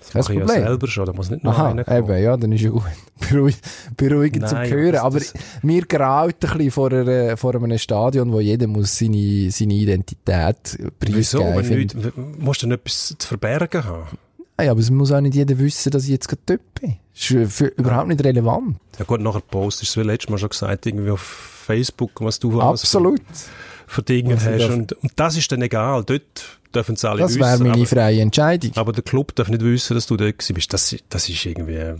Das 0.00 0.26
Kein 0.26 0.38
mache 0.38 0.52
ich 0.54 0.58
ja 0.58 0.64
selber 0.66 0.86
schon, 0.88 1.06
da 1.06 1.12
muss 1.12 1.30
nicht 1.30 1.44
noch 1.44 1.52
Aha, 1.58 1.68
einer 1.70 1.84
kommen. 1.84 1.98
eben, 2.10 2.22
ja, 2.22 2.36
dann 2.36 2.52
ist 2.52 2.62
ja 2.62 2.70
gut. 2.70 2.82
Beruhig, 3.30 3.56
beruhigend 3.96 4.48
zum 4.48 4.58
Nein, 4.58 4.70
Hören. 4.70 4.92
das- 4.92 5.02
Aber 5.02 5.18
das- 5.18 5.34
mir 5.62 5.82
graut 5.86 6.34
ein 6.34 6.38
bisschen 6.40 6.70
vor, 6.70 6.90
einer, 6.92 7.36
vor 7.36 7.54
einem 7.54 7.78
Stadion, 7.78 8.32
wo 8.32 8.40
jeder 8.40 8.66
muss 8.66 8.96
seine, 8.98 9.50
seine 9.50 9.74
Identität 9.74 10.78
Wieso? 11.00 11.38
preisgeben 11.38 11.56
Wenn 11.56 11.64
finde. 11.64 11.96
nicht, 11.96 12.38
musst 12.38 12.62
du 12.62 12.66
denn 12.66 12.74
etwas 12.74 13.14
zu 13.18 13.28
verbergen 13.28 13.84
haben? 13.84 14.18
Ja, 14.60 14.72
aber 14.72 14.80
es 14.80 14.90
muss 14.90 15.10
auch 15.12 15.20
nicht 15.20 15.34
jeder 15.34 15.58
wissen, 15.58 15.90
dass 15.90 16.04
ich 16.04 16.10
jetzt 16.10 16.28
gerade 16.28 16.42
dort 16.46 16.74
bin. 16.80 16.96
Das 17.14 17.30
ist 17.30 17.52
für, 17.54 17.66
überhaupt 17.66 18.08
nicht 18.08 18.22
relevant. 18.24 18.76
Ja 18.98 19.04
gut, 19.04 19.20
nachher 19.20 19.40
postest 19.40 19.96
du, 19.96 20.00
wie 20.00 20.04
letztes 20.04 20.28
Mal 20.30 20.38
schon 20.38 20.48
gesagt, 20.50 20.86
irgendwie 20.86 21.10
auf 21.10 21.20
Facebook, 21.20 22.10
was 22.20 22.38
du 22.38 22.60
Absolut. 22.60 23.20
für, 23.20 23.50
ich 23.98 24.26
hast. 24.46 24.70
Und, 24.70 24.92
und 24.94 25.12
das 25.16 25.36
ist 25.36 25.50
dann 25.52 25.62
egal. 25.62 26.04
Dort 26.04 26.58
dürfen 26.74 26.94
es 26.94 27.04
alle 27.04 27.20
Das 27.20 27.30
wissen. 27.32 27.40
wäre 27.40 27.58
meine 27.58 27.72
aber, 27.74 27.86
freie 27.86 28.20
Entscheidung. 28.20 28.72
aber 28.76 28.92
der 28.92 29.02
Club 29.02 29.34
darf 29.34 29.48
nicht 29.48 29.62
wissen, 29.62 29.94
dass 29.94 30.06
du 30.06 30.16
dort 30.16 30.36
bist. 30.54 30.72
Das, 30.72 30.96
das 31.08 31.28
ist 31.28 31.44
irgendwie 31.44 31.94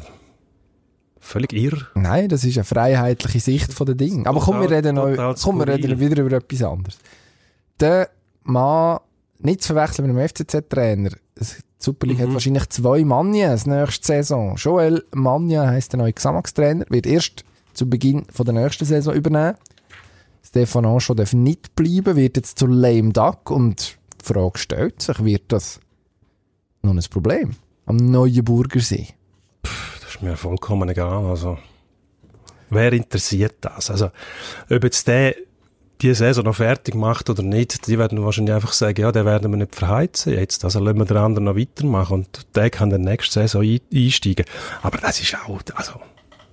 völlig 1.19 1.53
irr. 1.53 1.87
Nein, 1.95 2.29
das 2.29 2.45
ist 2.45 2.57
eine 2.57 2.65
freiheitliche 2.65 3.41
Sicht 3.41 3.73
von 3.73 3.87
den 3.87 3.97
Dingen. 3.97 4.27
Aber 4.27 4.41
komm, 4.41 4.61
wir 4.61 4.71
reden, 4.71 4.95
noch, 4.97 5.35
komm, 5.43 5.59
wir 5.59 5.69
reden 5.69 5.99
wieder 6.01 6.23
über 6.23 6.37
etwas 6.37 6.63
anderes. 6.63 6.99
Der 7.79 8.11
Mann, 8.45 8.99
nicht 9.39 9.63
zu 9.63 9.73
verwechseln 9.75 10.07
mit 10.07 10.17
einem 10.17 10.29
FCZ-Trainer. 10.29 11.11
Super 11.79 12.07
League 12.07 12.19
Mhm. 12.19 12.23
hat 12.29 12.33
wahrscheinlich 12.35 12.69
zwei 12.69 13.05
Mannias 13.05 13.67
nächste 13.67 14.07
Saison. 14.07 14.55
Joel 14.57 15.03
Manja 15.15 15.67
heisst 15.67 15.93
der 15.93 15.99
neue 15.99 16.13
Xamax-Trainer, 16.13 16.85
wird 16.91 17.07
erst 17.07 17.45
zu 17.73 17.89
Beginn 17.89 18.25
von 18.31 18.45
der 18.45 18.55
nächsten 18.55 18.85
Saison 18.85 19.15
übernehmen. 19.15 19.57
Stefan 20.43 20.85
Anschau 20.85 21.15
darf 21.15 21.33
nicht 21.33 21.75
bleiben, 21.77 22.17
wird 22.17 22.37
jetzt 22.37 22.59
zu 22.59 22.67
lame 22.67 23.13
duck 23.13 23.51
und 23.51 23.99
die 24.21 24.25
Frage 24.25 24.59
stellt 24.59 25.03
sich, 25.03 25.25
wird 25.25 25.45
das 25.49 25.81
noch 26.83 26.93
ein 26.93 27.03
Problem 27.11 27.57
am 27.87 27.97
neuen 27.97 28.45
Burgersee? 28.45 29.09
Das 29.63 30.15
ist 30.15 30.23
mir 30.23 30.37
vollkommen 30.37 30.89
egal. 30.89 31.27
Also, 31.27 31.59
wer 32.71 32.93
interessiert 32.93 33.57
das? 33.61 33.91
Also, 33.91 34.11
ob 34.71 34.85
jetzt 34.85 35.07
der 35.07 35.35
die 36.03 36.15
Saison 36.15 36.45
noch 36.45 36.57
fertig 36.57 36.95
macht 36.95 37.29
oder 37.29 37.43
nicht, 37.43 37.87
die 37.87 37.99
werden 37.99 38.25
wahrscheinlich 38.25 38.55
einfach 38.55 38.73
sagen, 38.73 39.01
ja, 39.01 39.13
den 39.13 39.27
werden 39.27 39.51
wir 39.51 39.59
nicht 39.59 39.75
verheizen 39.75 40.33
jetzt. 40.33 40.65
Also 40.65 40.81
lassen 40.81 40.99
wir 40.99 41.05
den 41.05 41.17
anderen 41.17 41.45
noch 41.45 41.57
weitermachen 41.57 42.15
und 42.15 42.57
der 42.57 42.71
kann 42.71 42.91
dann 42.91 43.03
nächste 43.03 43.35
Saison 43.35 43.63
ein, 43.63 43.81
einsteigen. 43.93 44.47
Aber 44.83 44.99
das 44.99 45.21
ist 45.21 45.37
auch, 45.37 45.61
also, 45.75 46.01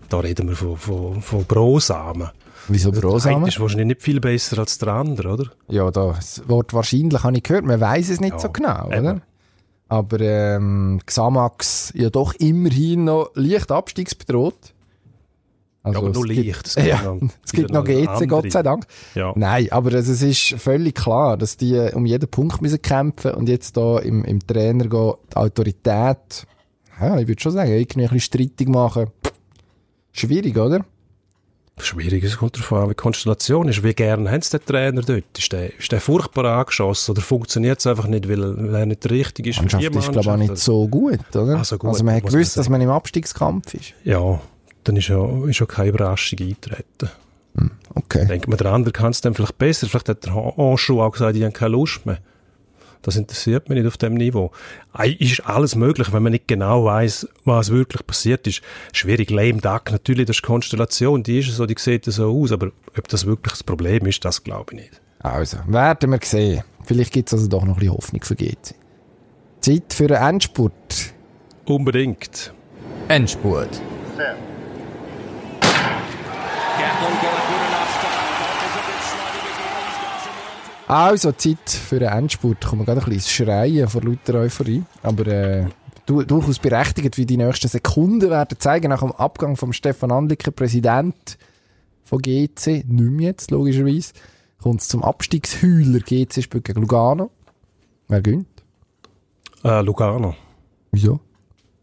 da 0.10 0.19
reden 0.19 0.50
wir 0.50 0.56
von, 0.56 0.78
von, 0.78 1.21
von 1.21 1.45
Brosamen. 1.45 2.30
Wieso 2.69 2.91
Brosamen? 2.91 3.38
eine 3.38 3.47
ist 3.47 3.60
wahrscheinlich 3.60 3.88
nicht 3.88 4.01
viel 4.03 4.19
besser 4.19 4.60
als 4.60 4.77
der 4.77 4.89
andere, 4.89 5.30
oder? 5.34 5.45
Ja, 5.69 5.89
das 5.91 6.47
Wort 6.49 6.73
wahrscheinlich 6.73 7.23
habe 7.23 7.38
ich 7.38 7.43
gehört. 7.43 7.65
Man 7.65 7.80
weiß 7.80 8.10
es 8.10 8.19
nicht 8.19 8.34
Ja, 8.34 8.39
so 8.39 8.49
genau, 8.49 8.89
eben. 8.91 8.99
oder? 9.08 9.21
Aber 9.89 10.19
ähm, 10.19 10.99
Xamax 11.06 11.93
ja 11.95 12.10
doch 12.10 12.34
immerhin 12.34 13.06
noch 13.06 13.32
leicht 13.36 13.71
abstiegsbedroht. 13.71 14.73
Also, 15.84 15.99
aber 15.99 16.10
nur 16.10 16.27
leicht. 16.27 16.67
Es 16.67 16.75
gibt 16.75 16.88
ja, 16.89 17.01
noch- 17.15 17.30
es 17.45 17.51
gibt 17.53 17.69
noch 17.71 17.86
noch 17.86 17.86
GC, 17.86 18.08
andere. 18.10 18.27
Gott 18.27 18.51
sei 18.51 18.63
Dank. 18.63 18.86
Ja. 19.15 19.32
Nein, 19.38 19.67
aber 19.71 19.93
also, 19.93 20.12
es 20.12 20.21
ist 20.21 20.62
völlig 20.62 20.95
klar, 20.95 21.38
dass 21.38 21.56
die 21.56 21.77
um 21.93 22.06
jeden 22.06 22.27
Punkt 22.30 22.62
müssen 22.62 22.82
kämpfen 22.82 23.32
und 23.36 23.47
jetzt 23.47 23.77
da 23.77 23.99
im, 23.99 24.25
im 24.25 24.45
Trainer 24.45 24.88
gehen, 24.88 25.13
die 25.32 25.36
Autorität, 25.38 26.45
ja, 26.99 27.17
ich 27.19 27.27
würde 27.30 27.41
schon 27.41 27.53
sagen, 27.53 27.71
irgendwie 27.71 28.01
ein 28.01 28.10
bisschen 28.10 28.19
streitig 28.19 28.67
machen. 28.67 29.08
Schwierig, 30.12 30.58
oder? 30.58 30.84
Schwierig, 31.80 32.24
es 32.24 32.38
kommt 32.38 32.56
darauf 32.58 32.74
an, 32.74 32.84
wie 32.86 32.90
die 32.90 32.96
Konstellation 32.96 33.68
ist. 33.70 33.84
Wie 33.84 33.94
gern 33.94 34.30
haben 34.32 34.42
sie 34.42 34.58
den 34.58 34.66
Trainer 34.66 35.02
dort? 35.02 35.24
Ist 35.38 35.52
der, 35.54 35.78
ist 35.78 35.92
der 35.92 36.02
furchtbar 36.02 36.46
angeschossen 36.60 37.12
oder 37.12 37.22
funktioniert 37.22 37.80
es 37.80 37.86
einfach 37.88 38.08
nicht, 38.08 38.28
weil, 38.28 38.42
er- 38.76 38.86
nicht 38.88 39.04
der 39.04 39.12
Richtige 39.12 39.50
ist 39.52 39.58
Die 39.58 39.62
Mannschaft 39.62 39.84
die 39.84 39.98
ist, 39.98 40.12
glaube 40.12 40.20
ich, 40.22 40.28
auch 40.28 40.38
nicht 40.38 40.48
Mannschaft? 40.50 40.66
so 40.66 40.88
gut, 40.88 41.20
oder? 41.36 41.58
Also 41.58 41.78
gut, 41.78 41.90
also 41.90 42.04
man 42.04 42.16
hat 42.16 42.24
muss 42.24 42.32
man 42.32 42.40
gewusst, 42.42 42.58
dass 42.58 42.70
man 42.70 42.82
im 42.82 42.90
Abstiegskampf 42.90 43.74
ist. 43.76 43.94
Ja, 44.04 44.42
dann 44.86 44.96
ist 44.96 45.08
ja, 45.08 45.24
ist 45.48 45.60
ja 45.60 45.66
keine 45.68 45.90
Überraschung 45.90 46.40
eintreten. 46.40 47.10
Okay. 47.96 48.26
Denkt 48.28 48.48
man, 48.48 48.58
der 48.58 48.72
andere 48.72 48.92
kann 48.92 49.12
es 49.12 49.22
dann 49.22 49.34
vielleicht 49.34 49.58
besser. 49.58 49.88
Vielleicht 49.88 50.10
hat 50.10 50.26
der 50.26 50.34
Anschau 50.58 51.02
auch 51.04 51.12
gesagt, 51.12 51.36
ich 51.36 51.44
habe 51.44 51.52
keine 51.52 51.72
Lust 51.72 52.06
mehr. 52.06 52.20
Das 53.08 53.15
interessiert 53.15 53.70
mich 53.70 53.78
nicht 53.78 53.88
auf 53.88 53.96
dem 53.96 54.15
Niveau. 54.15 54.52
Ist 55.02 55.39
alles 55.46 55.76
möglich, 55.76 56.12
wenn 56.12 56.24
man 56.24 56.34
nicht 56.34 56.46
genau 56.46 56.84
weiß, 56.84 57.30
was 57.46 57.72
wirklich 57.72 58.06
passiert 58.06 58.46
ist. 58.48 58.62
Schwierig, 58.91 59.30
lame 59.30 59.62
duck, 59.62 59.93
natürlich, 59.93 60.26
das 60.26 60.36
ist 60.36 60.41
die 60.41 60.48
Konstellation, 60.48 61.24
die 61.24 61.39
ist 61.39 61.56
so, 61.56 61.65
die 61.65 61.76
sieht 61.78 62.04
so 62.04 62.38
aus, 62.38 62.52
aber 62.52 62.67
ob 62.98 63.08
das 63.08 63.26
wirklich 63.26 63.54
das 63.54 63.63
Problem 63.63 64.06
ist, 64.08 64.26
das 64.26 64.43
glaube 64.43 64.74
ich 64.74 64.82
nicht. 64.82 65.02
Also, 65.20 65.58
werden 65.67 66.12
wir 66.12 66.20
sehen. 66.22 66.63
Vielleicht 66.84 67.13
gibt 67.13 67.30
es 67.30 67.34
also 67.34 67.48
doch 67.48 67.63
noch 67.63 67.76
ein 67.76 67.80
bisschen 67.80 67.96
Hoffnung 67.96 68.22
für 68.26 68.36
GC. 68.36 68.76
Zeit 69.62 69.93
für 69.93 70.20
einen 70.20 70.36
Endspurt. 70.36 71.13
Unbedingt. 71.63 72.54
Endspurt. 73.08 73.74
Set. 74.17 74.36
Also, 80.88 81.34
Zeit 81.34 81.69
für 81.69 82.00
den 82.00 82.10
Endspurt. 82.10 82.65
Kommen 82.65 82.86
gerade 82.86 83.02
ein 83.02 83.10
bisschen 83.10 83.45
Schreien 83.45 83.89
vor 83.89 84.02
lauter 84.02 84.36
Euphorie. 84.36 84.84
Aber 85.04 85.28
äh, 85.28 85.65
du, 86.06 86.23
durchaus 86.23 86.60
berechtigt, 86.60 87.17
wie 87.17 87.26
die 87.26 87.38
nächsten 87.38 87.67
Sekunden 87.67 88.30
werden 88.30 88.58
zeigen. 88.60 88.89
Nach 88.89 89.02
dem 89.02 89.12
Abgang 89.12 89.58
von 89.58 89.73
Stefan 89.73 90.12
Andlicker, 90.12 90.52
Präsident 90.52 91.38
von 92.06 92.21
GC, 92.21 92.86
nicht 92.88 92.88
mehr 92.88 93.28
jetzt, 93.28 93.52
logischerweise, 93.52 94.13
kommt 94.62 94.82
es 94.82 94.88
zum 94.88 95.04
Abstiegsheuler. 95.04 96.00
GC 96.00 96.41
spielt 96.41 96.63
gegen 96.63 96.82
Lugano. 96.82 97.32
Wer 98.08 98.21
gönnt? 98.21 98.47
Äh, 99.63 99.82
Lugano. 99.82 100.36
Wieso? 100.91 101.19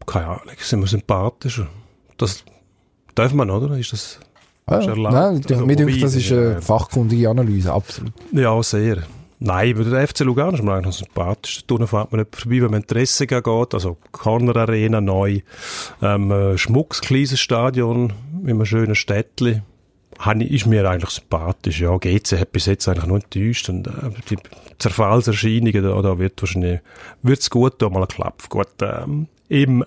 Keine 0.06 0.28
Ahnung, 0.28 0.54
sind 0.58 0.80
wir 0.80 0.86
sympathischer. 0.86 1.68
Das 2.16 2.44
darf 3.14 3.34
man, 3.34 3.50
oder? 3.50 3.76
Ist 3.76 3.92
das... 3.92 4.18
Ah. 4.66 4.78
Nein, 4.78 5.42
Also, 5.50 5.66
mir 5.66 5.76
denkt, 5.76 6.02
das 6.02 6.14
ist 6.14 6.32
eine 6.32 6.62
fachkundige 6.62 7.28
Analyse, 7.28 7.72
absolut. 7.72 8.12
Ja, 8.32 8.62
sehr. 8.62 9.02
Nein, 9.40 9.74
aber 9.74 9.84
der 9.84 10.08
FC 10.08 10.20
Lugano 10.20 10.54
ist 10.54 10.62
mir 10.62 10.72
eigentlich 10.72 10.86
noch 10.86 10.92
sympathisch. 10.92 11.64
Da 11.66 11.86
fährt 11.86 12.12
man 12.12 12.20
nicht 12.20 12.34
vorbei, 12.34 12.62
wenn 12.62 12.70
man 12.70 12.80
in 12.80 12.86
die 12.88 12.94
Ressiga 12.94 13.40
geht. 13.40 13.74
Also 13.74 13.98
Corner 14.12 14.56
Arena 14.56 15.00
neu. 15.02 15.40
Ähm, 16.00 16.30
äh, 16.30 16.56
schmuckes, 16.56 17.02
kleines 17.02 17.40
Stadion 17.40 18.12
mit 18.40 18.50
einem 18.54 18.64
schönen 18.64 18.94
ich- 20.40 20.52
Ist 20.52 20.66
mir 20.66 20.88
eigentlich 20.88 21.10
sympathisch. 21.10 21.80
Ja, 21.80 21.94
GC 21.98 22.38
hat 22.38 22.52
bis 22.52 22.66
jetzt 22.66 22.88
eigentlich 22.88 23.06
nur 23.06 23.16
enttäuscht. 23.18 23.68
Und 23.68 23.86
äh, 23.88 23.90
die 24.30 24.36
Zerfallserscheinungen, 24.78 25.82
da, 25.82 26.00
da 26.00 26.18
wird 26.18 26.40
wahrscheinlich, 26.40 26.80
wird's 27.22 27.50
gut, 27.50 27.74
da 27.82 27.90
mal 27.90 28.06
klappen. 28.06 28.46
Gut, 28.48 28.68
ähm, 28.80 29.26
im 29.48 29.84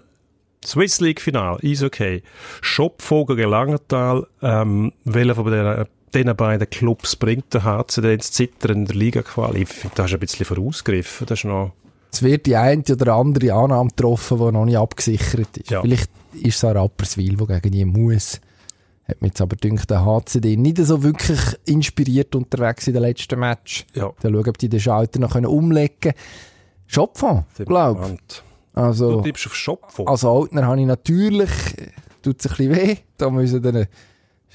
Swiss 0.67 0.99
League 0.99 1.21
Final, 1.21 1.57
ist 1.61 1.81
okay. 1.81 2.21
Schopfvogel 2.59 3.37
gegen 3.37 3.51
Langenthal, 3.51 4.27
ähm, 4.41 4.91
welcher 5.05 5.35
von 5.35 5.49
den, 5.49 5.85
diesen 6.13 6.35
beiden 6.35 6.69
Clubs 6.69 7.15
bringt 7.15 7.53
der 7.53 7.63
HCD 7.63 8.15
ins 8.15 8.33
Zittern 8.33 8.79
in 8.79 8.85
der 8.85 8.95
Liga-Quali? 8.97 9.61
Ich 9.61 9.69
finde, 9.69 9.95
das 9.95 10.07
ist 10.07 10.13
ein 10.15 10.19
bisschen 10.19 10.45
vorausgegriffen. 10.45 11.25
Das 11.25 11.39
ist 11.39 11.45
noch, 11.45 11.71
Es 12.11 12.21
wird 12.21 12.47
die 12.47 12.57
eine 12.57 12.83
oder 12.91 13.13
andere 13.15 13.53
Annahme 13.53 13.91
getroffen, 13.91 14.39
die 14.39 14.51
noch 14.51 14.65
nicht 14.65 14.77
abgesichert 14.77 15.55
ist. 15.55 15.69
Ja. 15.71 15.81
Vielleicht 15.81 16.11
ist 16.33 16.57
es 16.57 16.65
auch 16.65 16.75
Rapperswil, 16.75 17.37
der 17.37 17.61
gegen 17.61 17.71
die 17.71 17.85
muss. 17.85 18.41
Hat 19.07 19.21
mir 19.21 19.29
jetzt 19.29 19.39
aber 19.39 19.55
gedacht, 19.55 19.89
der 19.89 20.03
HCD 20.03 20.57
nicht 20.57 20.79
so 20.79 21.01
wirklich 21.01 21.39
inspiriert 21.65 22.35
unterwegs 22.35 22.87
in 22.87 22.93
den 22.93 23.03
letzten 23.03 23.39
Match. 23.39 23.85
ja, 23.93 24.11
Dann 24.19 24.33
schauen, 24.33 24.49
ob 24.49 24.57
die 24.57 24.67
den 24.67 24.81
Schalter 24.81 25.21
noch 25.21 25.33
umlegen 25.33 25.95
können. 26.01 26.15
Schopfen, 26.87 27.45
glaub. 27.65 27.99
gespannt. 27.99 28.43
Also, 28.77 29.17
Du 29.17 29.21
tippst 29.21 29.47
auf 29.47 29.55
Schopfvogel. 29.55 30.11
als 30.11 30.23
Altner 30.25 30.65
habe 30.67 30.79
ich 30.79 30.85
natürlich, 30.87 31.49
äh, 31.77 31.87
tut 32.21 32.39
es 32.39 32.51
ein 32.51 32.57
bisschen 32.57 32.75
weh, 32.75 32.97
da 33.17 33.29
müssen 33.29 33.61
dann 33.61 33.87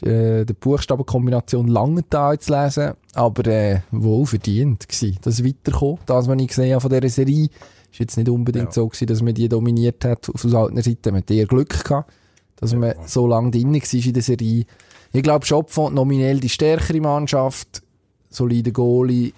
äh, 0.03 0.45
die 0.45 0.53
Buchstabenkombination 0.55 1.69
Langenthal 1.69 2.39
zu 2.39 2.53
lesen, 2.53 2.93
aber 3.15 3.47
äh, 3.51 3.81
wohl 3.91 4.27
verdient 4.27 4.89
gewesen, 4.89 5.19
das 5.23 5.45
Weiterkommen. 5.45 5.99
Das, 6.07 6.27
was 6.29 6.41
ich 6.41 6.49
gesehen 6.49 6.73
habe 6.73 6.81
von 6.81 6.91
dieser 6.91 7.09
Serie, 7.09 7.49
ist 7.91 7.99
jetzt 7.99 8.17
nicht 8.17 8.29
unbedingt 8.29 8.67
Ja. 8.67 8.73
so 8.73 8.89
gewesen, 8.89 9.07
dass 9.07 9.23
man 9.23 9.35
die 9.35 9.49
dominiert 9.49 10.05
hat 10.05 10.29
auf 10.31 10.45
aus 10.45 10.55
Altner 10.55 10.83
Seite. 10.83 11.13
Man 11.13 11.21
hat 11.23 11.31
eher 11.31 11.47
Glück 11.47 11.85
gehabt, 11.85 12.13
dass 12.57 12.75
man 12.75 12.95
so 13.07 13.27
lange 13.27 13.51
drin 13.51 13.75
war 13.75 14.07
in 14.07 14.13
der 14.15 14.23
Serie. 14.23 14.65
Ich 15.13 15.23
glaube, 15.23 15.45
Schopfon 15.45 15.95
nominell 15.95 16.41
die 16.41 16.49
stärkere 16.49 17.01
Mannschaft, 17.01 17.83
solide 18.31 18.73
Goalie, 18.73 19.33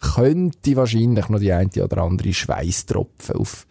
könnte 0.00 0.76
wahrscheinlich 0.76 1.28
noch 1.28 1.38
die 1.40 1.52
eine 1.52 1.70
oder 1.82 1.98
andere 2.02 2.32
Schweißtropfen 2.34 3.36
auf 3.36 3.66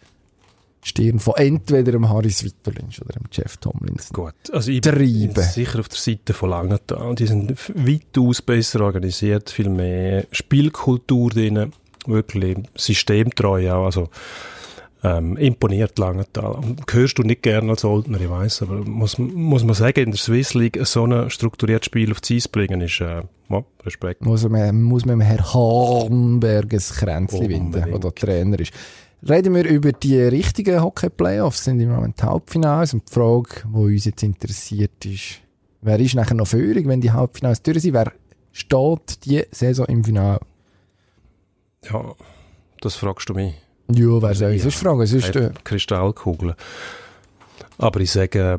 Stirn 0.84 1.18
von 1.18 1.34
entweder 1.36 1.92
dem 1.92 2.10
Harris 2.10 2.44
Witterlins 2.44 3.00
oder 3.00 3.14
dem 3.14 3.24
Jeff 3.32 3.56
Tomlinson. 3.56 4.12
Gut, 4.12 4.34
also 4.52 4.70
ich 4.70 4.82
Treiben. 4.82 5.32
bin 5.32 5.42
sicher 5.42 5.80
auf 5.80 5.88
der 5.88 5.98
Seite 5.98 6.34
von 6.34 6.50
Langenthal. 6.50 7.14
Die 7.14 7.26
sind 7.26 7.56
weitaus 7.74 8.42
besser 8.42 8.82
organisiert, 8.82 9.48
viel 9.48 9.70
mehr 9.70 10.26
Spielkultur 10.30 11.30
drin, 11.30 11.72
wirklich 12.06 12.58
systemtreu 12.76 13.72
auch. 13.72 13.86
Also 13.86 14.10
ähm, 15.02 15.38
imponiert 15.38 15.98
Langenthal. 15.98 16.60
Hörst 16.90 17.18
du 17.18 17.22
nicht 17.22 17.42
gerne 17.42 17.70
als 17.70 17.84
Oldner, 17.84 18.20
ich 18.20 18.30
weiss, 18.30 18.60
aber 18.60 18.84
muss, 18.84 19.18
muss 19.18 19.64
man 19.64 19.74
sagen, 19.74 20.00
in 20.00 20.10
der 20.10 20.18
Swiss 20.18 20.54
League 20.54 20.78
so 20.82 21.06
ein 21.06 21.30
strukturiertes 21.30 21.86
Spiel 21.86 22.10
auf 22.10 22.20
die 22.20 22.36
Eis 22.36 22.48
bringen, 22.48 22.82
ist 22.82 23.00
äh, 23.00 23.22
ja, 23.50 23.64
Respekt. 23.84 24.22
Muss 24.22 24.48
man, 24.48 24.82
muss 24.82 25.04
man 25.04 25.18
dem 25.18 25.26
Herr 25.26 25.52
Hornberg 25.52 26.72
ein 26.72 26.78
Kränzchen 26.78 27.48
winden, 27.48 28.00
der 28.00 28.14
Trainer 28.14 28.58
ist. 28.58 28.72
Reden 29.28 29.54
wir 29.54 29.64
über 29.64 29.92
die 29.92 30.20
richtigen 30.20 30.82
Hockey-Playoffs, 30.82 31.64
sind 31.64 31.80
im 31.80 31.90
Moment 31.90 32.22
Halbfinals. 32.22 32.92
Und 32.92 33.08
die 33.08 33.12
Frage, 33.12 33.62
die 33.64 33.76
uns 33.76 34.04
jetzt 34.04 34.22
interessiert 34.22 35.04
ist, 35.06 35.40
wer 35.80 35.98
ist 35.98 36.14
nachher 36.14 36.34
noch 36.34 36.46
Führung, 36.46 36.88
wenn 36.88 37.00
die 37.00 37.12
Halbfinals 37.12 37.62
durch 37.62 37.80
sind? 37.80 37.94
Wer 37.94 38.12
steht 38.52 39.24
die 39.24 39.42
Saison 39.50 39.86
im 39.86 40.04
Finale? 40.04 40.40
Ja, 41.90 42.14
das 42.80 42.96
fragst 42.96 43.28
du 43.30 43.34
mich. 43.34 43.54
Ja, 43.90 44.20
wer 44.20 44.34
soll 44.34 44.52
ich 44.52 44.62
sonst 44.62 44.76
fragen? 44.76 45.06
Sonst, 45.06 45.36
äh, 45.36 45.50
Kristallkugeln. 45.64 46.54
Aber 47.78 48.00
ich 48.00 48.10
sage, 48.10 48.58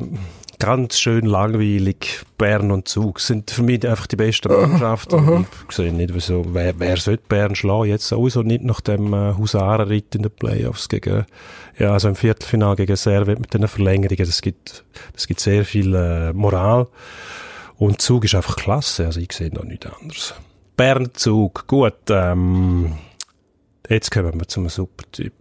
ganz 0.65 0.97
schön 0.97 1.27
langweilig, 1.27 2.23
Bern 2.39 2.71
und 2.71 2.87
Zug 2.87 3.19
sind 3.19 3.51
für 3.51 3.61
mich 3.61 3.87
einfach 3.87 4.07
die 4.07 4.15
besten 4.15 4.51
Mannschaften. 4.51 5.45
Ich 5.69 5.75
sehe 5.75 5.93
nicht, 5.93 6.11
wieso, 6.11 6.43
wer, 6.55 6.73
wer 6.79 6.97
sollte 6.97 7.23
Bern 7.27 7.53
schlagen? 7.53 7.85
Jetzt 7.89 8.07
sowieso 8.07 8.41
nicht 8.41 8.63
nach 8.63 8.81
dem 8.81 9.13
äh, 9.13 9.35
Husarenritt 9.37 10.15
in 10.15 10.23
den 10.23 10.31
Playoffs 10.31 10.89
gegen, 10.89 11.27
ja, 11.77 11.93
also 11.93 12.07
im 12.07 12.15
Viertelfinale 12.15 12.77
gegen 12.77 12.95
Servet 12.95 13.39
mit 13.39 13.53
den 13.53 13.67
Verlängerungen. 13.67 14.25
Das 14.25 14.41
gibt, 14.41 14.83
das 15.13 15.27
gibt 15.27 15.39
sehr 15.39 15.65
viel 15.65 15.93
äh, 15.93 16.33
Moral. 16.33 16.87
Und 17.77 18.01
Zug 18.01 18.25
ist 18.25 18.33
einfach 18.33 18.55
klasse, 18.55 19.05
also 19.05 19.19
ich 19.19 19.33
sehe 19.33 19.53
noch 19.53 19.65
nichts 19.65 19.85
anderes. 19.85 20.33
Bern 20.75 21.09
Zug, 21.13 21.67
gut, 21.67 22.09
ähm, 22.09 22.93
Jetzt 23.87 24.09
kommen 24.09 24.33
wir 24.39 24.47
zum 24.47 24.67
Supertyp. 24.67 25.33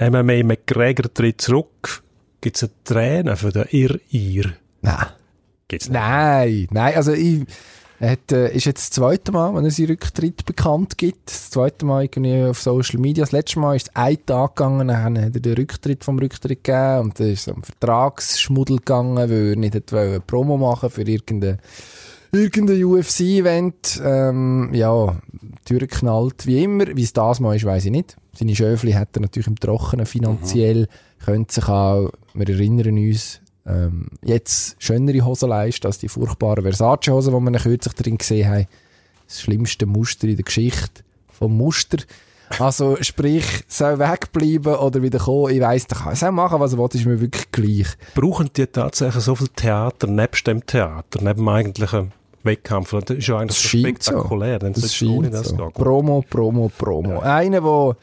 MMA 0.00 0.42
McGregor 0.42 1.14
tritt 1.14 1.40
zurück. 1.40 2.02
Gibt 2.40 2.56
es 2.56 2.64
eine 2.64 2.72
Träne 2.82 3.36
für 3.36 3.52
den 3.52 3.66
Ir-Ir? 3.70 4.54
Nein. 4.82 5.06
Gibt's 5.68 5.88
nicht. 5.88 5.98
Nein, 5.98 6.68
nein, 6.70 6.94
also 6.94 7.12
ich, 7.12 7.46
er 8.02 8.10
hat, 8.10 8.32
äh, 8.32 8.52
ist 8.52 8.66
jetzt 8.66 8.80
das 8.80 8.90
zweite 8.90 9.30
Mal, 9.30 9.54
wenn 9.54 9.64
er 9.64 9.70
seinen 9.70 9.90
Rücktritt 9.90 10.44
bekannt 10.44 10.98
gibt. 10.98 11.30
Das 11.30 11.50
zweite 11.50 11.86
Mal 11.86 12.02
irgendwie 12.02 12.42
auf 12.42 12.60
Social 12.60 12.98
Media. 12.98 13.22
Das 13.22 13.30
letzte 13.30 13.60
Mal 13.60 13.76
ist 13.76 13.88
es 13.88 13.96
ein 13.96 14.18
Tag 14.26 14.56
gegangen, 14.56 14.88
dann 14.88 15.16
hat 15.24 15.34
er 15.34 15.40
den 15.40 15.54
Rücktritt 15.54 16.02
vom 16.02 16.18
Rücktritt 16.18 16.64
gegeben 16.64 16.98
und 16.98 17.20
dann 17.20 17.28
ist 17.28 17.46
es 17.46 17.54
um 17.54 17.62
Vertragsschmuddel 17.62 18.78
gegangen, 18.78 19.16
weil 19.16 19.50
er 19.50 19.56
nicht 19.56 19.92
wollen 19.92 20.20
Promo 20.26 20.56
machen 20.56 20.90
für 20.90 21.02
irgendein 21.02 21.58
irgendein 22.32 22.82
UFC-Event, 22.82 24.00
ähm, 24.02 24.70
ja, 24.72 25.16
durchgeknallt, 25.68 26.46
wie 26.46 26.64
immer. 26.64 26.86
Wie 26.96 27.02
es 27.02 27.12
das 27.12 27.40
mal 27.40 27.54
ist, 27.54 27.64
weiß 27.64 27.84
ich 27.84 27.90
nicht. 27.90 28.16
Seine 28.34 28.56
Schöfli 28.56 28.92
hat 28.92 29.10
er 29.14 29.20
natürlich 29.20 29.46
im 29.46 29.60
Trockenen 29.60 30.06
finanziell, 30.06 30.88
könnte 31.24 31.54
sich 31.54 31.68
auch, 31.68 32.10
wir 32.34 32.48
erinnern 32.48 32.96
uns, 32.98 33.41
ähm, 33.66 34.08
jetzt 34.24 34.76
schönere 34.78 35.24
Hosen 35.24 35.48
leisten 35.48 35.86
als 35.86 35.98
die 35.98 36.08
furchtbaren 36.08 36.62
Versace-Hosen, 36.62 37.32
die 37.34 37.52
wir 37.52 37.58
kürzlich 37.60 37.94
drin 37.94 38.18
gesehen 38.18 38.48
haben. 38.48 38.66
Das 39.26 39.40
schlimmste 39.40 39.86
Muster 39.86 40.26
in 40.28 40.36
der 40.36 40.44
Geschichte 40.44 41.02
vom 41.30 41.56
Muster. 41.56 41.98
Also, 42.58 42.98
sprich, 43.00 43.44
soll 43.66 43.98
wegbleiben 43.98 44.74
oder 44.74 45.00
wieder 45.00 45.18
kommen, 45.18 45.54
ich 45.54 45.60
weiss, 45.60 45.86
der 45.86 45.98
kann 45.98 46.14
soll 46.14 46.32
machen, 46.32 46.60
was 46.60 46.72
er 46.74 46.78
will, 46.78 46.88
ist 46.92 47.06
mir 47.06 47.20
wirklich 47.20 47.50
gleich. 47.50 47.86
Brauchen 48.14 48.50
die 48.54 48.66
tatsächlich 48.66 49.24
so 49.24 49.34
viel 49.34 49.48
Theater 49.48 50.06
nebst 50.06 50.46
dem 50.46 50.64
Theater, 50.66 51.20
neben 51.22 51.36
dem 51.40 51.48
eigentlichen 51.48 52.12
Wettkampf? 52.42 52.90
Das 53.06 53.16
ist 53.16 53.26
ja 53.26 53.38
eigentlich 53.38 53.56
Das 53.56 53.62
so 53.62 53.68
so. 53.78 53.78
spektakulär. 53.78 54.58
Dann 54.58 54.74
Das 54.74 54.94
scheint 54.94 55.32
das 55.32 55.48
so. 55.48 55.70
Promo, 55.72 56.22
Promo, 56.28 56.70
Promo. 56.76 57.20
Einer, 57.20 57.60
der 57.62 57.96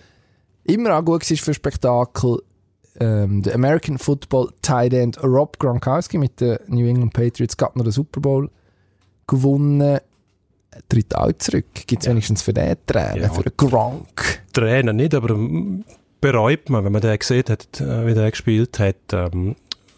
immer 0.64 0.98
auch 0.98 1.06
gut 1.06 1.30
war 1.30 1.38
für 1.38 1.54
Spektakel, 1.54 2.40
ähm, 3.00 3.42
der 3.44 3.56
American 3.56 3.98
Football 3.98 4.50
Tight 4.62 4.94
End 4.94 5.22
Rob 5.24 5.58
Gronkowski 5.60 6.18
mit 6.18 6.40
den 6.42 6.58
New 6.68 6.88
England 6.88 7.14
Patriots 7.14 7.58
gerade 7.58 7.78
noch 7.78 7.86
den 7.86 7.92
Super 7.92 8.20
Bowl 8.22 8.50
gewonnen. 9.28 10.00
Tritt 10.88 11.16
auch 11.16 11.32
zurück. 11.34 11.66
Gibt 11.88 12.04
es 12.04 12.10
wenigstens 12.10 12.42
für 12.42 12.54
den 12.54 12.76
Tränen, 12.86 13.24
Ja. 13.24 13.30
für 13.30 13.44
den 13.44 13.54
Gronk. 13.58 14.42
Tränen 14.54 14.96
nicht, 14.96 15.16
aber 15.16 15.32
ähm, 15.32 15.84
bereut 16.22 16.70
man, 16.70 16.86
wenn 16.86 16.92
man 16.92 17.02
den 17.02 17.18
gesehen 17.18 17.44
hat, 17.50 17.82
äh, 17.82 18.06
wie 18.06 18.14
der 18.14 18.30
gespielt 18.32 18.78
hat. 18.80 18.96
Ähm, 19.12 19.56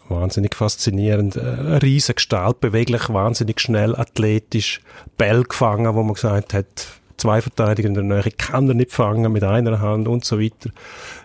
wahnsinnig 0.08 0.54
faszinierend. 0.54 1.36
Äh, 1.36 1.40
eine 1.40 1.82
riesige 1.82 2.14
Gestalt, 2.14 2.60
beweglich, 2.60 3.08
wahnsinnig 3.10 3.60
schnell, 3.60 3.94
athletisch, 3.96 4.80
Ball 5.18 5.42
gefangen, 5.44 5.94
wo 5.94 6.02
man 6.02 6.14
gesagt 6.14 6.54
hat, 6.54 6.88
zwei 7.22 7.40
Verteidiger 7.40 7.88
in 7.88 7.94
der 7.94 8.02
Nähe 8.02 8.32
kann 8.36 8.68
er 8.68 8.74
nicht 8.74 8.90
fangen 8.90 9.30
mit 9.30 9.44
einer 9.44 9.80
Hand 9.80 10.08
und 10.08 10.24
so 10.24 10.40
weiter. 10.40 10.70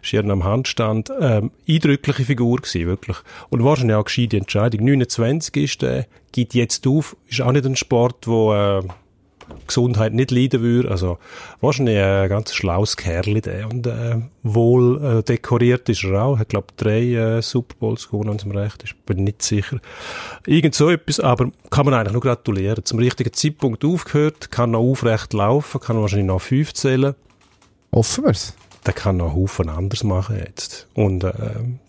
Schier 0.01 0.23
am 0.25 0.43
Handstand. 0.43 1.11
Ähm, 1.19 1.51
eindrückliche 1.67 2.23
Figur 2.23 2.57
gewesen, 2.57 2.85
wirklich. 2.85 3.17
Und 3.49 3.63
wahrscheinlich 3.63 3.95
auch 3.95 4.05
gescheite 4.05 4.37
Entscheidung. 4.37 4.85
29 4.85 5.57
ist 5.57 5.81
der, 5.81 6.05
gibt 6.31 6.53
jetzt 6.53 6.85
auf, 6.85 7.17
ist 7.27 7.41
auch 7.41 7.51
nicht 7.51 7.65
ein 7.65 7.75
Sport, 7.75 8.27
wo, 8.27 8.53
äh, 8.53 8.83
Gesundheit 9.65 10.13
nicht 10.13 10.31
leiden 10.31 10.61
würde. 10.61 10.91
Also 10.91 11.17
wahrscheinlich 11.61 11.97
ein 11.97 12.29
ganz 12.29 12.53
schlaues 12.53 12.97
Kerl 12.97 13.41
der 13.41 13.69
und 13.69 13.87
äh, 13.87 14.21
wohl 14.43 15.03
äh, 15.03 15.23
dekoriert 15.23 15.89
ist 15.89 16.03
er 16.03 16.21
auch. 16.21 16.39
Hat 16.39 16.49
glaube 16.49 16.67
drei 16.77 17.13
äh, 17.13 17.41
Super 17.41 17.75
Bowls 17.79 18.09
gewonnen, 18.09 18.29
wenn 18.29 18.37
es 18.37 18.45
mir 18.45 18.61
recht 18.61 18.83
ist. 18.83 19.05
Bin 19.05 19.23
nicht 19.23 19.41
sicher. 19.41 19.79
Irgend 20.45 20.75
so 20.75 20.89
etwas, 20.89 21.19
aber 21.19 21.51
kann 21.69 21.85
man 21.85 21.93
eigentlich 21.93 22.13
nur 22.13 22.21
gratulieren. 22.21 22.85
Zum 22.85 22.99
richtigen 22.99 23.33
Zeitpunkt 23.33 23.83
aufgehört, 23.83 24.51
kann 24.51 24.71
noch 24.71 24.79
aufrecht 24.79 25.33
laufen, 25.33 25.79
kann 25.81 25.99
wahrscheinlich 25.99 26.27
noch 26.27 26.41
fünf 26.41 26.73
zählen. 26.73 27.15
Hoffen 27.91 28.25
wir's. 28.25 28.53
Der 28.85 28.93
kann 28.93 29.17
noch 29.17 29.35
Haufen 29.35 29.69
anders 29.69 30.03
machen 30.03 30.37
jetzt. 30.37 30.87
Und 30.93 31.23
äh, 31.23 31.33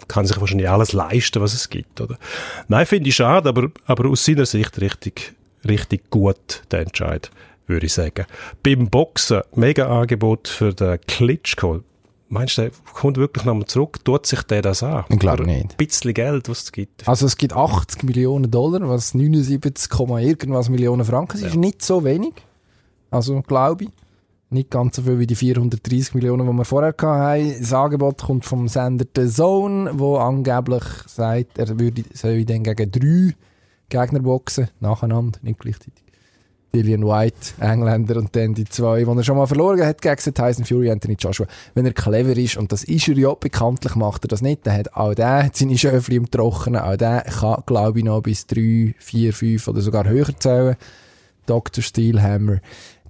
kann 0.09 0.27
sich 0.27 0.41
wahrscheinlich 0.41 0.69
alles 0.69 0.93
leisten, 0.93 1.41
was 1.41 1.55
es 1.55 1.69
gibt. 1.69 2.01
Oder? 2.01 2.19
Nein, 2.67 2.87
finde 2.87 3.09
ich 3.09 3.15
schade, 3.15 3.49
aber, 3.49 3.71
aber 3.87 4.09
aus 4.09 4.25
seiner 4.25 4.47
Sicht 4.47 4.81
richtig, 4.81 5.35
richtig 5.67 6.11
gut, 6.11 6.63
der 6.71 6.81
Entscheid, 6.81 7.31
würde 7.69 7.87
ich 7.87 7.93
sagen. 7.93 8.27
Beim 8.63 8.89
Boxen, 8.89 9.43
mega 9.55 9.87
Angebot 9.87 10.49
für 10.49 10.75
den 10.75 11.01
Klitschko. 11.07 11.81
Meinst 12.31 12.59
du, 12.59 12.63
der 12.63 12.71
kommt 12.93 13.17
wirklich 13.17 13.45
nochmal 13.45 13.67
zurück? 13.67 14.05
Tut 14.05 14.27
sich 14.27 14.43
der 14.43 14.61
das 14.61 14.83
an? 14.83 15.05
Ich 15.09 15.19
glaube 15.19 15.47
nicht. 15.47 15.71
Ein 15.73 15.77
bisschen 15.79 16.13
Geld, 16.13 16.49
was 16.49 16.65
es 16.65 16.73
gibt. 16.73 17.09
Also 17.09 17.25
es 17.25 17.37
gibt 17.39 17.55
80 17.55 18.03
Millionen 18.03 18.51
Dollar, 18.51 18.87
was 18.89 19.15
79, 19.15 19.89
Komma 19.89 20.21
irgendwas 20.21 20.69
Millionen 20.69 21.05
Franken 21.05 21.37
ist. 21.37 21.43
Ja. 21.43 21.49
ist 21.49 21.57
nicht 21.57 21.83
so 21.83 22.05
wenig. 22.05 22.35
Also 23.11 23.41
glaube 23.43 23.85
ich. 23.85 23.91
Nicht 24.51 24.71
ganz 24.71 24.97
so 24.97 25.03
viel 25.03 25.19
wie 25.19 25.27
die 25.27 25.35
430 25.35 26.15
Millionen, 26.15 26.47
die 26.47 26.53
wir 26.53 26.65
vorher 26.65 26.95
hatten. 26.99 27.61
Das 27.61 27.73
Angebot 27.73 28.23
kommt 28.23 28.47
vom 28.47 28.67
Sender 28.67 29.05
The 29.15 29.29
Zone, 29.29 29.91
wo 29.95 30.17
angeblich 30.17 30.85
sagt, 31.07 31.59
er 31.59 31.79
würde, 31.79 32.05
soll 32.15 32.45
dann 32.47 32.65
gegen 32.65 32.91
drei 32.91 33.35
Gegner 33.91 34.21
boxen, 34.21 34.69
nacheinander, 34.81 35.39
nicht 35.43 35.61
gleichzeitig. 35.61 36.08
Dillian 36.75 37.07
White, 37.07 37.55
Engländer, 37.61 38.17
und 38.17 38.35
dann 38.37 38.55
die 38.55 38.65
zwei, 38.65 39.05
die 39.05 39.11
er 39.11 39.25
schon 39.25 39.37
mal 39.37 39.47
verloren 39.47 39.87
hat 39.87 40.03
gegen 40.03 40.35
Tyson 40.35 40.65
Fury, 40.65 40.91
Anthony 40.91 41.17
Joshua. 41.19 41.47
Wenn 41.75 41.87
er 41.87 41.93
clever 41.93 42.37
ist, 42.37 42.57
und 42.57 42.73
das 42.73 42.85
ist 42.85 43.09
er 43.09 43.17
ja, 43.17 43.35
bekanntlich 43.35 43.95
macht 43.95 44.25
er 44.25 44.29
das 44.29 44.43
nicht, 44.43 44.67
dann 44.67 44.75
hat 44.75 44.95
auch 44.95 45.15
der 45.15 45.51
seine 45.53 45.79
Schöfli 45.79 46.17
im 46.17 46.31
Trockenen, 46.31 46.83
auch 46.83 46.97
der 46.97 47.23
kann, 47.23 47.63
glaube 47.67 48.01
ich, 48.01 48.05
noch 48.05 48.23
bis 48.23 48.47
drei, 48.47 48.95
vier, 48.99 49.33
fünf 49.33 49.67
oder 49.69 49.81
sogar 49.81 50.07
höher 50.09 50.39
zählen. 50.39 50.77
Dr. 51.47 51.83
Steelhammer. 51.83 52.59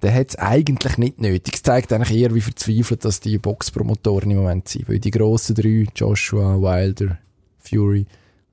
Der 0.01 0.13
hat 0.13 0.29
es 0.29 0.35
eigentlich 0.37 0.97
nicht 0.97 1.19
nötig. 1.19 1.55
Es 1.55 1.63
zeigt 1.63 1.91
eigentlich 1.91 2.17
eher, 2.17 2.33
wie 2.33 2.41
verzweifelt 2.41 3.03
dass 3.03 3.19
die 3.19 3.37
Boxpromotoren 3.37 4.31
im 4.31 4.37
Moment 4.37 4.69
sind. 4.69 4.87
Weil 4.87 4.99
die 4.99 5.11
grossen 5.11 5.55
drei, 5.55 5.85
Joshua, 5.93 6.55
Wilder, 6.55 7.17
Fury, 7.59 8.05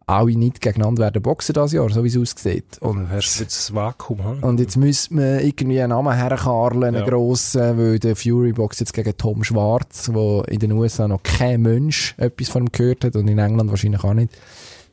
alle 0.09 0.37
nicht 0.37 0.61
gegeneinander 0.61 1.03
werden 1.03 1.21
boxen 1.21 1.53
dieses 1.53 1.73
Jahr, 1.73 1.89
so 1.91 2.05
wie 2.05 2.09
es 2.09 2.17
aussieht. 2.17 2.79
Und, 2.81 3.11
Hast 3.11 3.39
du 3.39 3.43
jetzt 3.43 3.57
das 3.57 3.75
Vakuum? 3.75 4.25
Hm? 4.25 4.43
und 4.45 4.61
jetzt 4.61 4.77
müsste 4.77 5.15
man 5.15 5.41
irgendwie 5.41 5.81
einen 5.81 5.91
Namen 5.91 6.15
herkarlen, 6.15 6.85
einen 6.85 6.99
Ja. 6.99 7.05
grossen, 7.05 7.77
weil 7.77 7.99
der 7.99 8.15
Fury 8.15 8.53
boxt 8.53 8.79
jetzt 8.81 8.93
gegen 8.95 9.17
Tom 9.17 9.43
Schwarz, 9.43 10.11
wo 10.13 10.43
in 10.43 10.61
den 10.61 10.71
USA 10.73 11.09
noch 11.09 11.23
kein 11.25 11.63
Mensch 11.63 12.15
etwas 12.19 12.49
von 12.49 12.63
ihm 12.65 12.73
gehört 12.73 13.05
hat 13.05 13.17
und 13.17 13.27
in 13.27 13.39
England 13.39 13.69
wahrscheinlich 13.71 14.05
auch 14.05 14.15
nicht. 14.15 14.31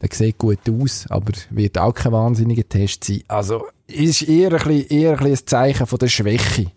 Der 0.01 0.09
sieht 0.11 0.38
gut 0.39 0.59
aus, 0.68 1.05
aber 1.09 1.32
wird 1.51 1.78
auch 1.78 1.93
kein 1.93 2.11
wahnsinniger 2.11 2.68
Test 2.68 3.03
sein. 3.03 3.22
Also, 3.28 3.66
ist 3.88 4.24
eher 4.24 4.51
ein 4.51 4.57
bisschen, 4.57 4.88
eher 4.88 5.20
ein, 5.20 5.28
ein 5.28 5.38
Zeichen 5.45 5.86
von 5.86 5.99
der 5.99 6.07
Schwäche 6.07 6.72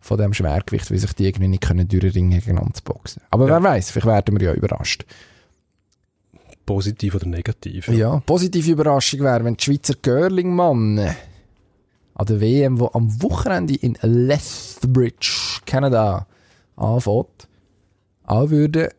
von 0.00 0.18
dem 0.18 0.32
Schwergewicht, 0.34 0.90
weil 0.90 0.98
sich 0.98 1.12
die 1.14 1.26
irgendwie 1.26 1.48
nicht 1.48 1.62
können 1.64 1.88
durchringen 1.88 2.30
gegeneinander 2.30 2.74
zu 2.74 2.82
boxen. 2.84 3.22
Aber 3.30 3.48
wer 3.48 3.62
weiß, 3.62 3.90
vielleicht 3.90 4.06
werden 4.06 4.38
wir 4.38 4.48
ja 4.50 4.54
überrascht. 4.54 5.06
Positiv 6.68 7.14
oder 7.14 7.26
negativ? 7.26 7.88
Ja, 7.88 8.20
positive 8.26 8.70
Überraschung 8.72 9.20
wäre, 9.20 9.42
wenn 9.42 9.56
die 9.56 9.64
Schweizer 9.64 9.94
Curling-Mann 9.94 10.98
an 12.14 12.26
der 12.26 12.40
WM, 12.42 12.78
wo 12.78 12.90
am 12.92 13.22
Wochenende 13.22 13.74
in 13.74 13.96
Lethbridge, 14.02 15.60
Kanada, 15.64 16.26
anfängt, 16.76 17.48
auch 18.26 18.50
würde 18.50 18.90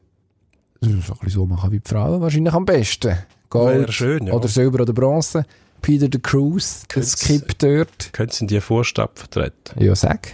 so 0.81 0.89
ein 0.89 0.97
bisschen 0.97 1.29
so 1.29 1.45
machen 1.45 1.71
wie 1.71 1.79
die 1.79 1.87
Frauen, 1.87 2.21
wahrscheinlich 2.21 2.53
am 2.53 2.65
besten. 2.65 3.17
Gold 3.51 3.93
schön, 3.93 4.25
ja. 4.25 4.33
oder 4.33 4.47
Silber 4.47 4.81
oder 4.81 4.93
Bronze. 4.93 5.45
Peter 5.81 6.09
de 6.09 6.19
Cruz, 6.21 6.85
Können's- 6.87 7.17
Skip 7.19 7.57
dort. 7.59 8.11
Können 8.13 8.31
sie 8.31 8.45
in 8.45 8.47
die 8.47 8.61
Vorstadt 8.61 9.11
vertreten? 9.19 9.79
Ja, 9.83 9.95
sag. 9.95 10.27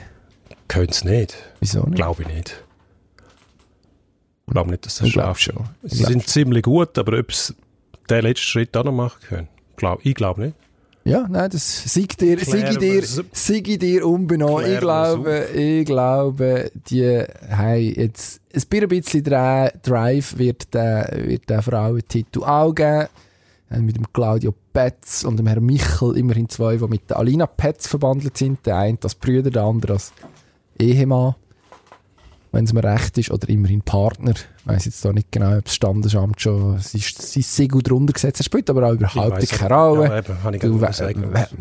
Können 0.69 0.91
sie 0.93 1.07
nicht. 1.07 1.35
Wieso 1.59 1.83
nicht? 1.83 1.95
Glaube 1.95 2.23
ich 2.23 2.29
nicht. 2.29 2.63
Ich 4.47 4.53
glaube 4.53 4.69
nicht, 4.71 4.85
dass 4.85 4.97
das 4.97 5.07
Ich 5.07 5.13
glaube 5.13 5.37
schafft. 5.39 5.41
schon. 5.57 5.69
Ich 5.83 5.91
Sie 5.93 5.97
glaub 5.99 6.11
sind 6.11 6.27
ziemlich 6.27 6.63
gut, 6.63 6.97
aber 6.97 7.19
ob 7.19 7.31
sie 7.31 7.53
den 8.09 8.21
letzten 8.21 8.43
Schritt 8.45 8.77
auch 8.77 8.83
noch 8.83 8.91
machen 8.91 9.19
können, 9.27 9.47
glaub, 9.75 10.05
ich 10.05 10.13
glaube 10.15 10.41
nicht. 10.41 10.55
Ja, 11.07 11.27
nein, 11.29 11.51
das 11.51 11.83
sieg 11.93 12.17
dir, 12.17 12.39
sieg 12.39 12.79
dir, 12.79 13.03
sieg 13.31 13.79
dir 13.79 14.07
unbenommen. 14.07 14.65
Ich 14.71 14.79
glaube, 14.79 15.45
ich 15.53 15.85
glaube, 15.85 16.71
die 16.89 17.23
haben 17.47 17.77
jetzt 17.95 18.41
ein 18.55 18.87
bisschen 18.89 19.23
Drive 19.23 20.37
wird 20.37 20.73
der, 20.73 21.11
wird 21.15 21.47
der 21.47 21.61
Frauentitel 21.61 22.43
auch 22.43 22.73
geben. 22.73 23.07
Haben 23.69 23.85
Mit 23.85 23.97
dem 23.97 24.11
Claudio 24.13 24.53
Petz 24.73 25.23
und 25.23 25.37
dem 25.37 25.45
Herrn 25.45 25.63
Michel 25.65 26.17
immerhin 26.17 26.49
zwei, 26.49 26.77
die 26.77 26.87
mit 26.87 27.07
der 27.09 27.17
Alina 27.17 27.45
Petz 27.45 27.87
verbandelt 27.87 28.37
sind. 28.37 28.65
Der 28.65 28.77
eine 28.77 28.97
als 29.03 29.13
Brüder, 29.13 29.51
der 29.51 29.63
andere 29.63 29.93
als 29.93 30.11
Ehemann. 30.79 31.35
Wenn 32.55 32.63
es 32.63 32.71
mir 32.71 32.85
recht 32.85 33.17
ist, 33.17 33.31
oder 33.31 33.49
immerhin 33.49 33.81
Partner. 33.81 34.31
Ich 34.31 34.65
weiss 34.65 34.85
jetzt 34.85 35.03
da 35.03 35.11
nicht 35.11 35.29
genau, 35.29 35.57
ob 35.57 35.65
das 35.65 35.75
Standesamt 35.75 36.39
schon 36.39 36.79
sein 36.79 37.01
Siegel 37.01 37.81
drunter 37.81 38.13
gesetzt 38.13 38.39
hat. 38.39 38.45
Spielt 38.45 38.69
aber 38.69 38.87
auch 38.87 38.93
überhaupt 38.93 39.49
keine 39.49 39.75
Rolle. 39.75 40.07
Ja, 40.07 40.17
eben, 40.19 40.41
habe 40.41 40.55
ich 40.55 40.61
Du, 40.61 40.79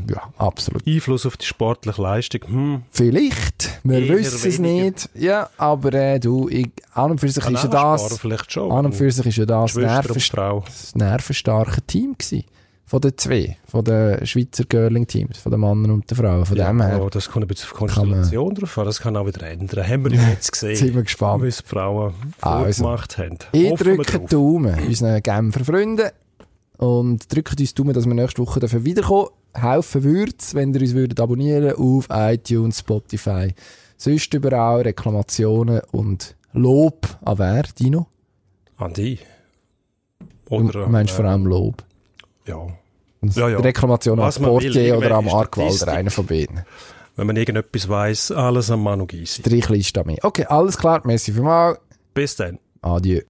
ja, 0.09 0.23
absolut. 0.39 0.87
Einfluss 0.87 1.27
auf 1.27 1.37
die 1.37 1.47
sportliche 1.47 2.01
Leistung, 2.01 2.43
hm, 2.47 2.83
Vielleicht. 2.93 3.81
Wir 3.83 3.99
Eher 4.03 4.19
wissen 4.19 4.37
es 4.49 4.59
weniger. 4.63 4.85
nicht. 4.85 5.11
Ja, 5.15 5.51
aber 5.59 5.93
äh, 5.95 6.21
du, 6.21 6.49
ich, 6.49 6.71
an 6.93 7.11
und 7.11 7.19
für 7.21 7.29
sich 7.29 7.45
ist 7.45 7.65
ja 7.65 7.69
das, 7.69 8.25
an 8.57 8.87
und 8.87 8.95
für 8.95 9.11
sich 9.11 9.27
ist 9.27 9.37
ja 9.37 9.47
das 9.47 9.73
Schwester 9.73 9.97
und 9.99 10.05
nervenst 10.05 10.31
Frau. 10.31 10.61
das 10.65 10.95
nervenstarke 10.95 11.83
Team 11.83 12.15
gewesen. 12.17 12.45
Von 12.87 13.01
den 13.01 13.17
zwei. 13.17 13.57
Von 13.67 13.85
den 13.85 14.27
Schweizer 14.27 14.65
Girling-Teams. 14.65 15.39
Von 15.39 15.51
den 15.53 15.61
Männern 15.61 15.91
und 15.91 16.11
den 16.11 16.17
Frauen. 16.19 16.45
Von 16.45 16.57
Ja, 16.57 16.69
dem 16.69 16.83
her 16.83 16.97
aber 16.97 17.09
das 17.11 17.31
kommt 17.31 17.45
ein 17.45 17.49
bisschen 17.49 17.71
auf 17.73 17.79
Kann 17.79 17.87
man- 17.87 17.95
Konstellation 17.97 18.55
drauf 18.55 18.79
an, 18.79 18.85
das 18.85 19.01
kann 19.01 19.17
auch 19.17 19.27
wieder 19.27 19.43
ändern. 19.47 19.87
Haben 19.89 20.05
wir 20.05 20.13
jetzt 20.31 20.53
gesehen, 20.53 20.77
sind 20.77 20.95
wir 20.95 21.03
gespannt. 21.03 21.43
wie 21.43 21.49
es 21.49 21.59
die 21.63 21.69
Frauen 21.69 22.13
Also, 22.43 22.83
vorgemacht 22.85 23.19
haben. 23.19 23.39
Ich 23.53 23.71
Hoffen 23.71 23.97
drücke 23.97 24.19
drauf. 24.19 24.29
Daumen 24.29 24.79
unseren 24.87 25.23
Genfer 25.23 25.65
Freunden 25.65 26.11
und 26.77 27.33
drückt 27.35 27.59
uns 27.59 27.73
Daumen, 27.75 27.95
dass 27.95 28.05
wir 28.07 28.15
nächste 28.15 28.43
Woche 28.43 28.61
dafür 28.61 28.85
wiederkommen. 28.85 29.29
Helfen 29.55 30.03
würde 30.03 30.35
wenn 30.53 30.75
ihr 30.75 30.81
uns 30.83 30.95
würdet 30.95 31.21
abonnieren 31.21 31.75
auf 31.77 32.09
iTunes, 32.11 32.81
Spotify. 32.81 33.55
Sonst 33.97 34.35
überall 34.35 34.83
Reklamationen 34.83 35.81
und 35.93 36.35
Lob 36.53 37.07
an 37.25 37.39
wer, 37.39 37.63
Dino? 37.63 38.09
An 38.77 38.93
die. 38.93 39.19
Du 40.47 40.55
Oder, 40.57 40.89
meinst 40.89 41.15
äh, 41.15 41.17
vor 41.17 41.25
allem 41.25 41.47
Lob. 41.47 41.83
Ja. 42.47 42.67
Ja, 43.23 43.49
ja. 43.49 43.59
Reklamationen 43.59 44.21
an 44.21 44.29
Was 44.29 44.39
will, 44.39 44.49
Portier 44.49 44.71
oder 44.99 45.13
am 45.17 45.25
irgendwelche 45.25 45.37
Mark 45.37 45.57
Walder, 45.57 45.71
Statistik. 45.71 45.89
einer 45.99 46.11
von 46.11 46.27
beiden. 46.27 46.65
Wenn 47.17 47.27
man 47.27 47.37
irgendetwas 47.37 47.89
weiss, 47.89 48.31
alles 48.31 48.71
am 48.71 48.83
Manu 48.83 49.07
Gysi. 49.07 49.41
Drei 49.43 49.61
Kleinstadt 49.61 50.07
mehr. 50.07 50.19
Okay, 50.23 50.45
alles 50.47 50.77
klar, 50.77 51.01
merci 51.05 51.33
vielmals. 51.33 51.79
Bis 52.13 52.37
dann. 52.37 52.59
Adieu. 52.83 53.21